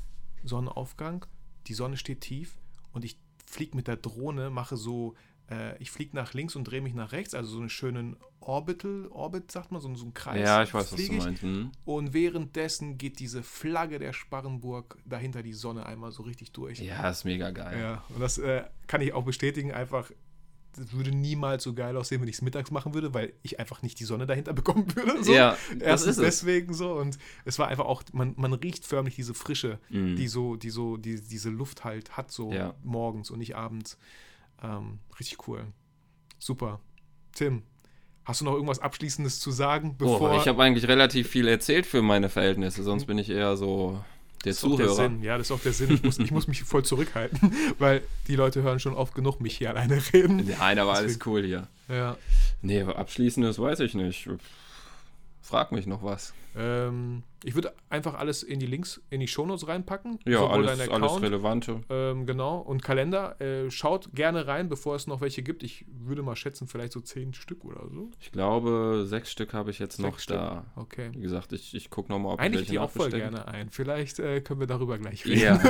Sonnenaufgang, 0.44 1.26
die 1.66 1.74
Sonne 1.74 1.96
steht 1.96 2.20
tief 2.20 2.57
und 2.92 3.05
ich 3.05 3.18
fliege 3.46 3.76
mit 3.76 3.88
der 3.88 3.96
Drohne, 3.96 4.50
mache 4.50 4.76
so 4.76 5.14
äh, 5.51 5.76
ich 5.78 5.90
fliege 5.90 6.16
nach 6.16 6.34
links 6.34 6.57
und 6.57 6.64
drehe 6.64 6.80
mich 6.80 6.95
nach 6.95 7.12
rechts, 7.12 7.34
also 7.34 7.51
so 7.51 7.59
einen 7.59 7.68
schönen 7.68 8.16
Orbital, 8.40 9.09
Orbit, 9.11 9.51
sagt 9.51 9.72
man, 9.72 9.80
so, 9.80 9.95
so 9.95 10.05
einen 10.05 10.14
Kreis. 10.14 10.40
Ja, 10.40 10.62
ich 10.62 10.74
weiß, 10.74 10.92
was 10.92 11.07
du 11.07 11.12
meinst. 11.12 11.42
Hm. 11.42 11.72
Und 11.84 12.12
währenddessen 12.12 12.99
geht 12.99 13.18
diese 13.18 13.42
Flagge 13.42 13.99
der 13.99 14.12
Sparrenburg 14.12 14.99
dahinter 15.05 15.42
die 15.42 15.55
Sonne 15.55 15.86
einmal 15.86 16.12
so 16.12 16.22
richtig 16.22 16.53
durch. 16.53 16.80
Ja, 16.80 17.09
ist 17.09 17.24
mega 17.24 17.51
geil. 17.51 17.78
Ja, 17.80 18.05
und 18.11 18.20
das 18.20 18.38
äh, 18.38 18.64
kann 18.86 19.01
ich 19.01 19.12
auch 19.14 19.24
bestätigen, 19.24 19.72
einfach 19.72 20.11
das 20.76 20.92
würde 20.92 21.11
niemals 21.11 21.62
so 21.62 21.72
geil 21.72 21.97
aussehen, 21.97 22.20
wenn 22.20 22.28
ich 22.28 22.36
es 22.36 22.42
mittags 22.42 22.70
machen 22.70 22.95
würde, 22.95 23.14
weil 23.14 23.32
ich 23.42 23.61
einfach 23.61 23.82
nicht 23.82 24.01
die 24.01 24.05
Sonne 24.05 24.26
dahinter 24.26 24.53
bekommen 24.55 24.95
würde. 24.95 25.22
So. 25.22 25.32
Ja, 25.32 25.57
das 25.78 26.05
ist 26.05 26.20
deswegen 26.20 26.72
es. 26.72 26.78
so. 26.78 26.95
Und 26.95 27.18
es 27.45 27.59
war 27.59 27.68
einfach 27.68 27.84
auch, 27.84 28.03
man, 28.12 28.34
man 28.36 28.53
riecht 28.53 28.84
förmlich 28.84 29.14
diese 29.14 29.34
Frische, 29.34 29.78
mm. 29.90 30.16
die 30.16 30.28
so, 30.28 30.57
die 30.57 30.70
so, 30.70 30.97
die, 30.97 31.20
diese 31.20 31.51
Luft 31.51 31.84
halt 31.84 32.16
hat, 32.16 32.30
so 32.30 32.53
ja. 32.53 32.74
morgens 32.82 33.30
und 33.30 33.38
nicht 33.38 33.57
abends. 33.57 33.99
Ähm, 34.62 35.00
richtig 35.18 35.48
cool. 35.48 35.66
Super. 36.38 36.80
Tim, 37.32 37.62
hast 38.24 38.40
du 38.40 38.44
noch 38.44 38.55
irgendwas 38.55 38.78
Abschließendes 38.78 39.40
zu 39.40 39.50
sagen? 39.50 39.96
Bevor 39.96 40.32
oh, 40.32 40.36
ich 40.36 40.48
habe 40.48 40.62
eigentlich 40.62 40.88
relativ 40.88 41.28
viel 41.28 41.48
erzählt 41.48 41.86
für 41.86 42.02
meine 42.02 42.28
Verhältnnisse, 42.28 42.82
sonst 42.82 43.07
bin 43.07 43.18
ich 43.18 43.30
eher 43.30 43.57
so 43.57 44.00
der 44.44 44.52
das 44.52 44.61
Zuhörer. 44.61 44.90
Ist 44.90 44.98
der 44.98 45.09
Sinn. 45.09 45.22
Ja, 45.22 45.38
das 45.38 45.48
ist 45.48 45.52
auch 45.52 45.61
der 45.61 45.72
Sinn. 45.72 45.94
Ich 45.94 46.02
muss, 46.02 46.18
ich 46.18 46.30
muss 46.30 46.46
mich 46.46 46.62
voll 46.62 46.84
zurückhalten, 46.84 47.55
weil 47.78 48.02
die 48.28 48.36
Leute 48.36 48.62
hören 48.62 48.78
schon 48.78 48.94
oft 48.94 49.14
genug 49.14 49.40
mich 49.40 49.57
hier 49.57 49.70
alleine 49.70 50.00
reden. 50.12 50.48
Nein, 50.59 50.78
aber 50.78 50.94
alles 50.94 51.18
cool 51.26 51.44
hier. 51.44 51.68
Ja. 51.88 52.16
Nee, 52.62 52.82
abschließendes 52.82 53.59
weiß 53.59 53.80
ich 53.80 53.94
nicht. 53.94 54.28
Frag 55.45 55.72
mich 55.72 55.86
noch 55.86 56.03
was. 56.03 56.32
Ähm, 56.57 57.22
ich 57.45 57.55
würde 57.55 57.74
einfach 57.90 58.14
alles 58.14 58.42
in 58.42 58.61
die 58.61 58.66
Links, 58.66 59.03
in 59.11 59.20
die 59.20 59.28
Shownotes 59.28 59.68
reinpacken. 59.68 60.18
Ja, 60.24 60.47
alles, 60.47 60.80
Account, 60.80 61.05
alles 61.05 61.20
Relevante. 61.20 61.80
Ähm, 61.90 62.24
genau. 62.24 62.61
Und 62.61 62.82
Kalender. 62.82 63.38
Äh, 63.42 63.70
schaut 63.70 64.09
gerne 64.14 64.47
rein, 64.47 64.70
bevor 64.70 64.97
es 64.97 65.07
noch 65.07 65.20
welche 65.20 65.42
gibt. 65.42 65.62
Ich 65.62 65.84
würde 65.86 66.22
mal 66.22 66.34
schätzen, 66.34 66.66
vielleicht 66.66 66.95
so 66.95 67.01
zehn 67.01 67.34
Stück 67.34 67.66
oder 67.66 67.86
so. 67.90 68.11
Ich 68.20 68.32
glaube, 68.32 69.05
sechs 69.07 69.30
Stück 69.30 69.53
habe 69.53 69.70
ich 69.70 69.78
jetzt 69.80 69.97
sechs 69.97 70.09
noch 70.09 70.18
Stück. 70.18 70.36
da. 70.36 70.64
Okay. 70.76 71.11
Wie 71.12 71.20
gesagt, 71.20 71.53
ich, 71.53 71.74
ich 71.74 71.90
gucke 71.90 72.11
nochmal, 72.11 72.32
ob 72.32 72.40
Eigentlich 72.40 72.62
ich 72.62 72.68
die 72.68 72.78
auch 72.78 72.90
voll 72.90 73.11
gerne 73.11 73.47
ein. 73.47 73.68
Vielleicht 73.68 74.20
äh, 74.20 74.40
können 74.40 74.61
wir 74.61 74.66
darüber 74.66 74.97
gleich 74.97 75.26
reden. 75.26 75.40
Ja. 75.42 75.61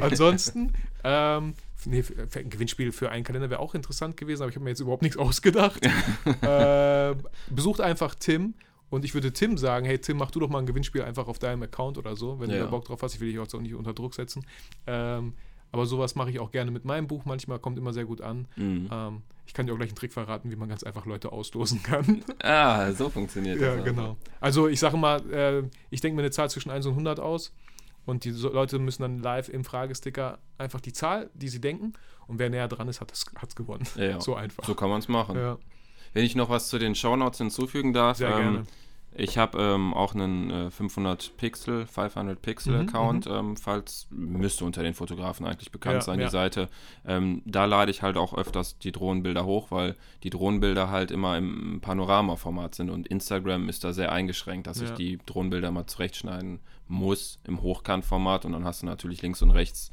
Ansonsten, 0.00 0.72
ähm, 1.04 1.54
nee, 1.84 2.02
ein 2.34 2.50
Gewinnspiel 2.50 2.90
für 2.90 3.10
einen 3.10 3.22
Kalender 3.22 3.48
wäre 3.48 3.60
auch 3.60 3.76
interessant 3.76 4.16
gewesen, 4.16 4.42
aber 4.42 4.50
ich 4.50 4.56
habe 4.56 4.64
mir 4.64 4.70
jetzt 4.70 4.80
überhaupt 4.80 5.02
nichts 5.02 5.16
ausgedacht. 5.16 5.80
äh, 6.42 7.14
besucht 7.48 7.80
einfach 7.80 8.16
Tim 8.16 8.54
und 8.90 9.04
ich 9.04 9.14
würde 9.14 9.32
Tim 9.32 9.58
sagen, 9.58 9.84
hey 9.84 9.98
Tim, 9.98 10.16
mach 10.16 10.30
du 10.30 10.40
doch 10.40 10.48
mal 10.48 10.58
ein 10.60 10.66
Gewinnspiel 10.66 11.02
einfach 11.02 11.28
auf 11.28 11.38
deinem 11.38 11.62
Account 11.62 11.98
oder 11.98 12.16
so, 12.16 12.40
wenn 12.40 12.50
ja. 12.50 12.56
du 12.56 12.64
da 12.64 12.70
Bock 12.70 12.84
drauf 12.84 13.02
hast. 13.02 13.14
Ich 13.14 13.20
will 13.20 13.30
dich 13.30 13.38
auch 13.38 13.60
nicht 13.60 13.74
unter 13.74 13.92
Druck 13.92 14.14
setzen. 14.14 14.44
Ähm, 14.86 15.34
aber 15.70 15.86
sowas 15.86 16.14
mache 16.14 16.30
ich 16.30 16.40
auch 16.40 16.50
gerne 16.50 16.70
mit 16.70 16.84
meinem 16.84 17.06
Buch. 17.06 17.24
Manchmal 17.26 17.58
kommt 17.58 17.76
immer 17.76 17.92
sehr 17.92 18.06
gut 18.06 18.22
an. 18.22 18.48
Mhm. 18.56 18.88
Ähm, 18.90 19.22
ich 19.46 19.54
kann 19.54 19.66
dir 19.66 19.72
auch 19.72 19.76
gleich 19.76 19.90
einen 19.90 19.96
Trick 19.96 20.12
verraten, 20.12 20.50
wie 20.50 20.56
man 20.56 20.68
ganz 20.68 20.82
einfach 20.82 21.06
Leute 21.06 21.32
auslosen 21.32 21.82
kann. 21.82 22.22
Ah, 22.42 22.92
so 22.92 23.10
funktioniert 23.10 23.60
das. 23.60 23.76
Ja, 23.76 23.82
genau. 23.82 24.16
Also 24.40 24.68
ich 24.68 24.80
sage 24.80 24.96
mal, 24.96 25.20
äh, 25.30 25.62
ich 25.90 26.00
denke 26.00 26.16
mir 26.16 26.22
eine 26.22 26.30
Zahl 26.30 26.48
zwischen 26.50 26.70
1 26.70 26.86
und 26.86 26.92
100 26.92 27.20
aus. 27.20 27.52
Und 28.06 28.24
die 28.24 28.30
Leute 28.30 28.78
müssen 28.78 29.02
dann 29.02 29.18
live 29.18 29.50
im 29.50 29.64
Fragesticker 29.64 30.38
einfach 30.56 30.80
die 30.80 30.94
Zahl, 30.94 31.28
die 31.34 31.48
sie 31.48 31.60
denken. 31.60 31.92
Und 32.26 32.38
wer 32.38 32.48
näher 32.48 32.68
dran 32.68 32.88
ist, 32.88 33.02
hat 33.02 33.12
es 33.12 33.54
gewonnen. 33.54 33.84
Ja, 33.96 34.18
so 34.20 34.34
einfach. 34.34 34.64
So 34.64 34.74
kann 34.74 34.88
man 34.88 35.00
es 35.00 35.08
machen. 35.08 35.36
Ja. 35.36 35.58
Wenn 36.12 36.24
ich 36.24 36.34
noch 36.36 36.48
was 36.48 36.68
zu 36.68 36.78
den 36.78 36.94
Shownotes 36.94 37.38
hinzufügen 37.38 37.92
darf. 37.92 38.18
Sehr 38.18 38.30
ähm, 38.30 38.36
gerne. 38.36 38.66
Ich 39.20 39.36
habe 39.36 39.58
ähm, 39.58 39.94
auch 39.94 40.14
einen 40.14 40.50
äh, 40.50 40.70
500 40.70 41.36
Pixel, 41.36 41.86
500 41.86 42.40
Pixel 42.40 42.74
mhm, 42.74 42.88
Account, 42.88 43.26
mhm. 43.26 43.32
ähm, 43.32 43.56
falls 43.56 44.06
müsste 44.10 44.64
unter 44.64 44.84
den 44.84 44.94
Fotografen 44.94 45.44
eigentlich 45.44 45.72
bekannt 45.72 45.96
ja, 45.96 46.00
sein, 46.02 46.18
die 46.18 46.24
ja. 46.24 46.30
Seite. 46.30 46.68
Ähm, 47.04 47.42
da 47.44 47.64
lade 47.64 47.90
ich 47.90 48.02
halt 48.02 48.16
auch 48.16 48.32
öfters 48.32 48.78
die 48.78 48.92
Drohnenbilder 48.92 49.44
hoch, 49.44 49.70
weil 49.70 49.96
die 50.22 50.30
Drohnenbilder 50.30 50.90
halt 50.90 51.10
immer 51.10 51.36
im 51.36 51.80
Panorama-Format 51.80 52.76
sind 52.76 52.90
und 52.90 53.08
Instagram 53.08 53.68
ist 53.68 53.82
da 53.82 53.92
sehr 53.92 54.12
eingeschränkt, 54.12 54.68
dass 54.68 54.80
ja. 54.80 54.86
ich 54.86 54.92
die 54.92 55.18
Drohnenbilder 55.26 55.72
mal 55.72 55.86
zurechtschneiden 55.86 56.60
muss 56.86 57.40
im 57.44 57.60
Hochkantformat 57.60 58.44
und 58.44 58.52
dann 58.52 58.64
hast 58.64 58.82
du 58.82 58.86
natürlich 58.86 59.20
links 59.22 59.42
und 59.42 59.50
rechts 59.50 59.90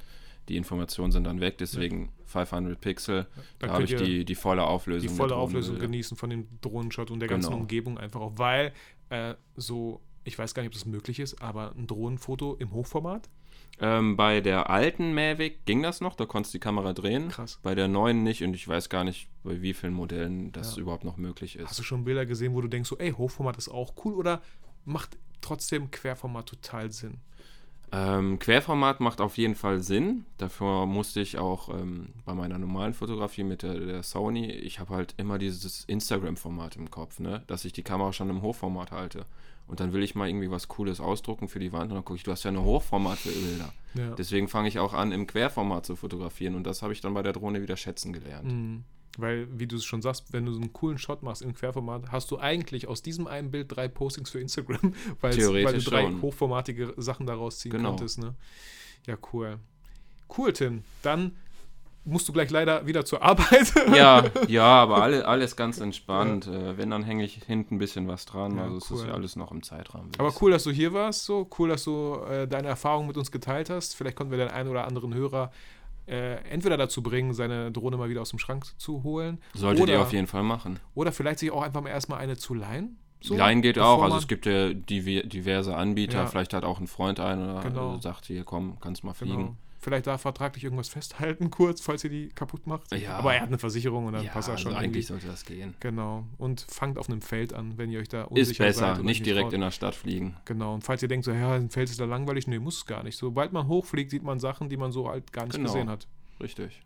die 0.49 0.57
Informationen 0.57 1.11
sind 1.11 1.25
dann 1.25 1.39
weg, 1.41 1.57
deswegen 1.57 2.11
500 2.25 2.79
Pixel. 2.79 3.27
Da, 3.59 3.67
da 3.67 3.73
habe 3.73 3.83
ich 3.83 3.95
die, 3.95 4.25
die 4.25 4.35
volle 4.35 4.63
Auflösung. 4.63 5.09
Die 5.09 5.15
volle 5.15 5.35
Auflösung 5.35 5.79
genießen 5.79 6.17
von 6.17 6.29
dem 6.29 6.47
Drohnenshot 6.61 7.11
und 7.11 7.19
der 7.19 7.29
ganzen 7.29 7.49
genau. 7.49 7.61
Umgebung 7.61 7.97
einfach 7.97 8.21
auch, 8.21 8.33
weil 8.37 8.73
äh, 9.09 9.35
so, 9.55 10.01
ich 10.23 10.37
weiß 10.37 10.53
gar 10.53 10.63
nicht, 10.63 10.69
ob 10.69 10.73
das 10.73 10.85
möglich 10.85 11.19
ist, 11.19 11.41
aber 11.41 11.73
ein 11.75 11.87
Drohnenfoto 11.87 12.55
im 12.55 12.71
Hochformat 12.71 13.29
ähm, 13.79 14.15
bei 14.15 14.39
der 14.39 14.69
alten 14.69 15.13
Mavic 15.13 15.65
ging 15.65 15.83
das 15.83 15.99
noch, 15.99 16.15
da 16.15 16.25
konntest 16.25 16.53
du 16.53 16.57
die 16.57 16.61
Kamera 16.61 16.93
drehen. 16.93 17.29
Krass. 17.29 17.59
Bei 17.61 17.75
der 17.75 17.87
neuen 17.87 18.23
nicht 18.23 18.43
und 18.43 18.53
ich 18.53 18.67
weiß 18.67 18.89
gar 18.89 19.03
nicht, 19.03 19.27
bei 19.43 19.61
wie 19.61 19.73
vielen 19.73 19.93
Modellen 19.93 20.51
das 20.53 20.75
ja. 20.75 20.81
überhaupt 20.81 21.03
noch 21.03 21.17
möglich 21.17 21.57
ist. 21.57 21.69
Hast 21.69 21.79
du 21.79 21.83
schon 21.83 22.05
Bilder 22.05 22.25
gesehen, 22.25 22.53
wo 22.53 22.61
du 22.61 22.69
denkst, 22.69 22.89
so, 22.89 22.97
ey, 22.97 23.11
Hochformat 23.11 23.57
ist 23.57 23.67
auch 23.67 23.93
cool 24.05 24.13
oder 24.13 24.41
macht 24.85 25.17
trotzdem 25.41 25.91
Querformat 25.91 26.45
total 26.47 26.91
Sinn? 26.91 27.19
Ähm, 27.95 28.39
Querformat 28.39 28.99
macht 28.99 29.21
auf 29.21 29.37
jeden 29.37 29.55
Fall 29.55 29.81
Sinn. 29.81 30.25
Dafür 30.37 30.85
musste 30.85 31.21
ich 31.21 31.37
auch 31.37 31.69
ähm, 31.69 32.09
bei 32.25 32.33
meiner 32.33 32.57
normalen 32.57 32.93
Fotografie 32.93 33.43
mit 33.43 33.63
der, 33.63 33.75
der 33.75 34.03
Sony, 34.03 34.51
ich 34.51 34.79
habe 34.79 34.93
halt 34.93 35.13
immer 35.15 35.37
dieses 35.37 35.85
Instagram-Format 35.85 36.75
im 36.75 36.91
Kopf, 36.91 37.19
ne? 37.19 37.43
dass 37.47 37.63
ich 37.63 37.71
die 37.71 37.83
Kamera 37.83 38.11
schon 38.11 38.29
im 38.29 38.41
Hochformat 38.41 38.91
halte 38.91 39.25
und 39.67 39.79
dann 39.79 39.93
will 39.93 40.03
ich 40.03 40.13
mal 40.13 40.27
irgendwie 40.27 40.51
was 40.51 40.67
Cooles 40.67 40.99
ausdrucken 40.99 41.47
für 41.47 41.59
die 41.59 41.71
Wand 41.71 41.91
und 41.91 41.95
dann 41.95 42.05
gucke 42.05 42.17
ich, 42.17 42.23
du 42.23 42.31
hast 42.31 42.43
ja 42.43 42.49
eine 42.49 42.63
Hochformat-Bilder. 42.63 43.73
Ja. 43.95 44.15
Deswegen 44.15 44.47
fange 44.47 44.67
ich 44.67 44.79
auch 44.79 44.93
an, 44.93 45.11
im 45.11 45.25
Querformat 45.25 45.85
zu 45.85 45.95
fotografieren 45.95 46.55
und 46.55 46.65
das 46.65 46.81
habe 46.81 46.91
ich 46.91 47.01
dann 47.01 47.13
bei 47.13 47.23
der 47.23 47.33
Drohne 47.33 47.61
wieder 47.61 47.77
schätzen 47.77 48.11
gelernt. 48.11 48.51
Mhm. 48.51 48.83
Weil, 49.17 49.47
wie 49.57 49.67
du 49.67 49.75
es 49.75 49.85
schon 49.85 50.01
sagst, 50.01 50.33
wenn 50.33 50.45
du 50.45 50.53
so 50.53 50.59
einen 50.59 50.73
coolen 50.73 50.97
Shot 50.97 51.23
machst 51.23 51.41
im 51.41 51.53
Querformat, 51.53 52.11
hast 52.11 52.31
du 52.31 52.39
eigentlich 52.39 52.87
aus 52.87 53.01
diesem 53.01 53.27
einen 53.27 53.51
Bild 53.51 53.75
drei 53.75 53.87
Postings 53.87 54.29
für 54.29 54.39
Instagram, 54.39 54.93
weil 55.21 55.35
du 55.35 55.79
drei 55.79 56.03
schon. 56.03 56.21
hochformatige 56.21 56.93
Sachen 56.97 57.25
daraus 57.25 57.59
ziehen 57.59 57.71
genau. 57.71 57.89
konntest. 57.89 58.19
Ne? 58.19 58.35
Ja, 59.07 59.17
cool. 59.33 59.59
Cool, 60.35 60.53
Tim. 60.53 60.83
Dann 61.01 61.33
musst 62.05 62.27
du 62.27 62.33
gleich 62.33 62.49
leider 62.51 62.85
wieder 62.85 63.03
zur 63.03 63.21
Arbeit. 63.21 63.73
ja, 63.95 64.23
ja, 64.47 64.63
aber 64.63 65.01
alle, 65.01 65.27
alles 65.27 65.55
ganz 65.55 65.79
entspannt. 65.79 66.45
Ja. 66.45 66.71
Äh, 66.71 66.77
wenn, 66.77 66.91
dann 66.91 67.03
hänge 67.03 67.23
ich 67.23 67.41
hinten 67.45 67.75
ein 67.75 67.77
bisschen 67.79 68.07
was 68.07 68.25
dran. 68.25 68.57
Ja, 68.57 68.63
also 68.63 68.77
es 68.77 68.91
ist 68.91 69.05
ja 69.05 69.13
alles 69.13 69.35
noch 69.35 69.51
im 69.51 69.63
Zeitrahmen. 69.63 70.11
Aber 70.17 70.33
cool, 70.41 70.51
dass 70.51 70.63
du 70.63 70.71
hier 70.71 70.93
warst. 70.93 71.25
So 71.25 71.49
cool, 71.57 71.69
dass 71.69 71.83
du 71.83 72.19
äh, 72.29 72.47
deine 72.47 72.67
Erfahrungen 72.67 73.07
mit 73.07 73.17
uns 73.17 73.31
geteilt 73.31 73.69
hast. 73.69 73.95
Vielleicht 73.95 74.15
konnten 74.15 74.31
wir 74.31 74.37
den 74.37 74.49
einen 74.49 74.69
oder 74.69 74.85
anderen 74.85 75.13
Hörer 75.13 75.51
äh, 76.07 76.35
entweder 76.49 76.77
dazu 76.77 77.01
bringen, 77.01 77.33
seine 77.33 77.71
Drohne 77.71 77.97
mal 77.97 78.09
wieder 78.09 78.21
aus 78.21 78.29
dem 78.29 78.39
Schrank 78.39 78.65
zu 78.77 79.03
holen. 79.03 79.39
Solltet 79.53 79.83
oder, 79.83 79.93
ihr 79.93 80.01
auf 80.01 80.13
jeden 80.13 80.27
Fall 80.27 80.43
machen. 80.43 80.79
Oder 80.93 81.11
vielleicht 81.11 81.39
sich 81.39 81.51
auch 81.51 81.63
einfach 81.63 81.81
mal 81.81 81.89
erstmal 81.89 82.19
eine 82.19 82.37
zu 82.37 82.53
leihen. 82.53 82.97
So, 83.21 83.35
Leihen 83.35 83.63
geht 83.63 83.79
auch, 83.79 84.03
also 84.03 84.17
es 84.17 84.27
gibt 84.27 84.45
ja 84.45 84.71
diverse 84.71 85.75
Anbieter, 85.75 86.19
ja. 86.19 86.25
vielleicht 86.27 86.53
hat 86.53 86.63
auch 86.63 86.79
ein 86.79 86.85
Freund 86.85 87.19
einen 87.19 87.49
oder 87.49 87.61
genau. 87.61 87.97
sagt 87.97 88.25
hier, 88.25 88.43
komm, 88.43 88.77
kannst 88.79 89.03
mal 89.03 89.15
fliegen. 89.15 89.37
Genau 89.37 89.57
vielleicht 89.85 90.07
da 90.07 90.17
vertraglich 90.17 90.63
irgendwas 90.63 90.89
festhalten, 90.89 91.51
kurz, 91.51 91.79
falls 91.79 92.03
ihr 92.03 92.09
die 92.09 92.29
kaputt 92.29 92.65
macht. 92.65 92.91
Ja. 92.93 93.17
Aber 93.17 93.35
er 93.35 93.41
hat 93.41 93.49
eine 93.49 93.59
Versicherung 93.59 94.07
und 94.07 94.13
dann 94.13 94.25
ja, 94.25 94.31
passt 94.31 94.49
er 94.49 94.57
schon. 94.57 94.73
Also 94.73 94.83
eigentlich 94.83 95.05
sollte 95.05 95.27
das 95.27 95.45
gehen. 95.45 95.75
Genau. 95.79 96.25
Und 96.39 96.65
fangt 96.67 96.97
auf 96.97 97.07
einem 97.07 97.21
Feld 97.21 97.53
an, 97.53 97.77
wenn 97.77 97.91
ihr 97.91 97.99
euch 97.99 98.09
da 98.09 98.23
unsicher 98.23 98.51
Ist 98.51 98.57
besser, 98.57 98.95
seid 98.95 99.05
nicht 99.05 99.25
direkt 99.25 99.43
traut. 99.43 99.53
in 99.53 99.61
der 99.61 99.69
Stadt 99.69 99.93
fliegen. 99.93 100.37
Genau. 100.45 100.73
Und 100.73 100.83
falls 100.83 101.03
ihr 101.03 101.07
denkt, 101.07 101.25
so, 101.25 101.31
ja, 101.31 101.53
ein 101.53 101.69
Feld 101.69 101.89
ist 101.89 101.99
da 101.99 102.05
langweilig, 102.05 102.47
nee, 102.47 102.57
muss 102.57 102.77
es 102.77 102.85
gar 102.87 103.03
nicht. 103.03 103.15
Sobald 103.15 103.53
man 103.53 103.67
hochfliegt, 103.67 104.09
sieht 104.09 104.23
man 104.23 104.39
Sachen, 104.39 104.69
die 104.69 104.77
man 104.77 104.91
so 104.91 105.07
halt 105.07 105.31
gar 105.31 105.43
nicht 105.43 105.55
genau. 105.55 105.71
gesehen 105.71 105.87
hat. 105.87 106.07
Richtig. 106.41 106.81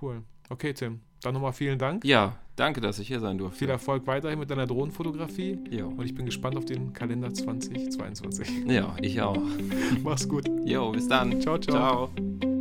Cool. 0.00 0.22
Okay, 0.48 0.72
Tim. 0.74 1.00
Dann 1.24 1.32
nochmal 1.32 1.54
vielen 1.54 1.78
Dank. 1.78 2.04
Ja, 2.04 2.36
danke, 2.54 2.82
dass 2.82 2.98
ich 2.98 3.08
hier 3.08 3.18
sein 3.18 3.38
durfte. 3.38 3.60
Viel 3.60 3.70
Erfolg 3.70 4.06
weiterhin 4.06 4.38
mit 4.38 4.50
deiner 4.50 4.66
Drohnenfotografie. 4.66 5.58
Ja. 5.70 5.86
Und 5.86 6.04
ich 6.04 6.14
bin 6.14 6.26
gespannt 6.26 6.56
auf 6.56 6.66
den 6.66 6.92
Kalender 6.92 7.32
2022. 7.32 8.66
Ja, 8.66 8.94
ich 9.00 9.22
auch. 9.22 9.38
Mach's 10.02 10.28
gut. 10.28 10.44
Jo, 10.66 10.92
bis 10.92 11.08
dann. 11.08 11.40
Ciao, 11.40 11.56
ciao. 11.58 12.10
Ciao. 12.10 12.53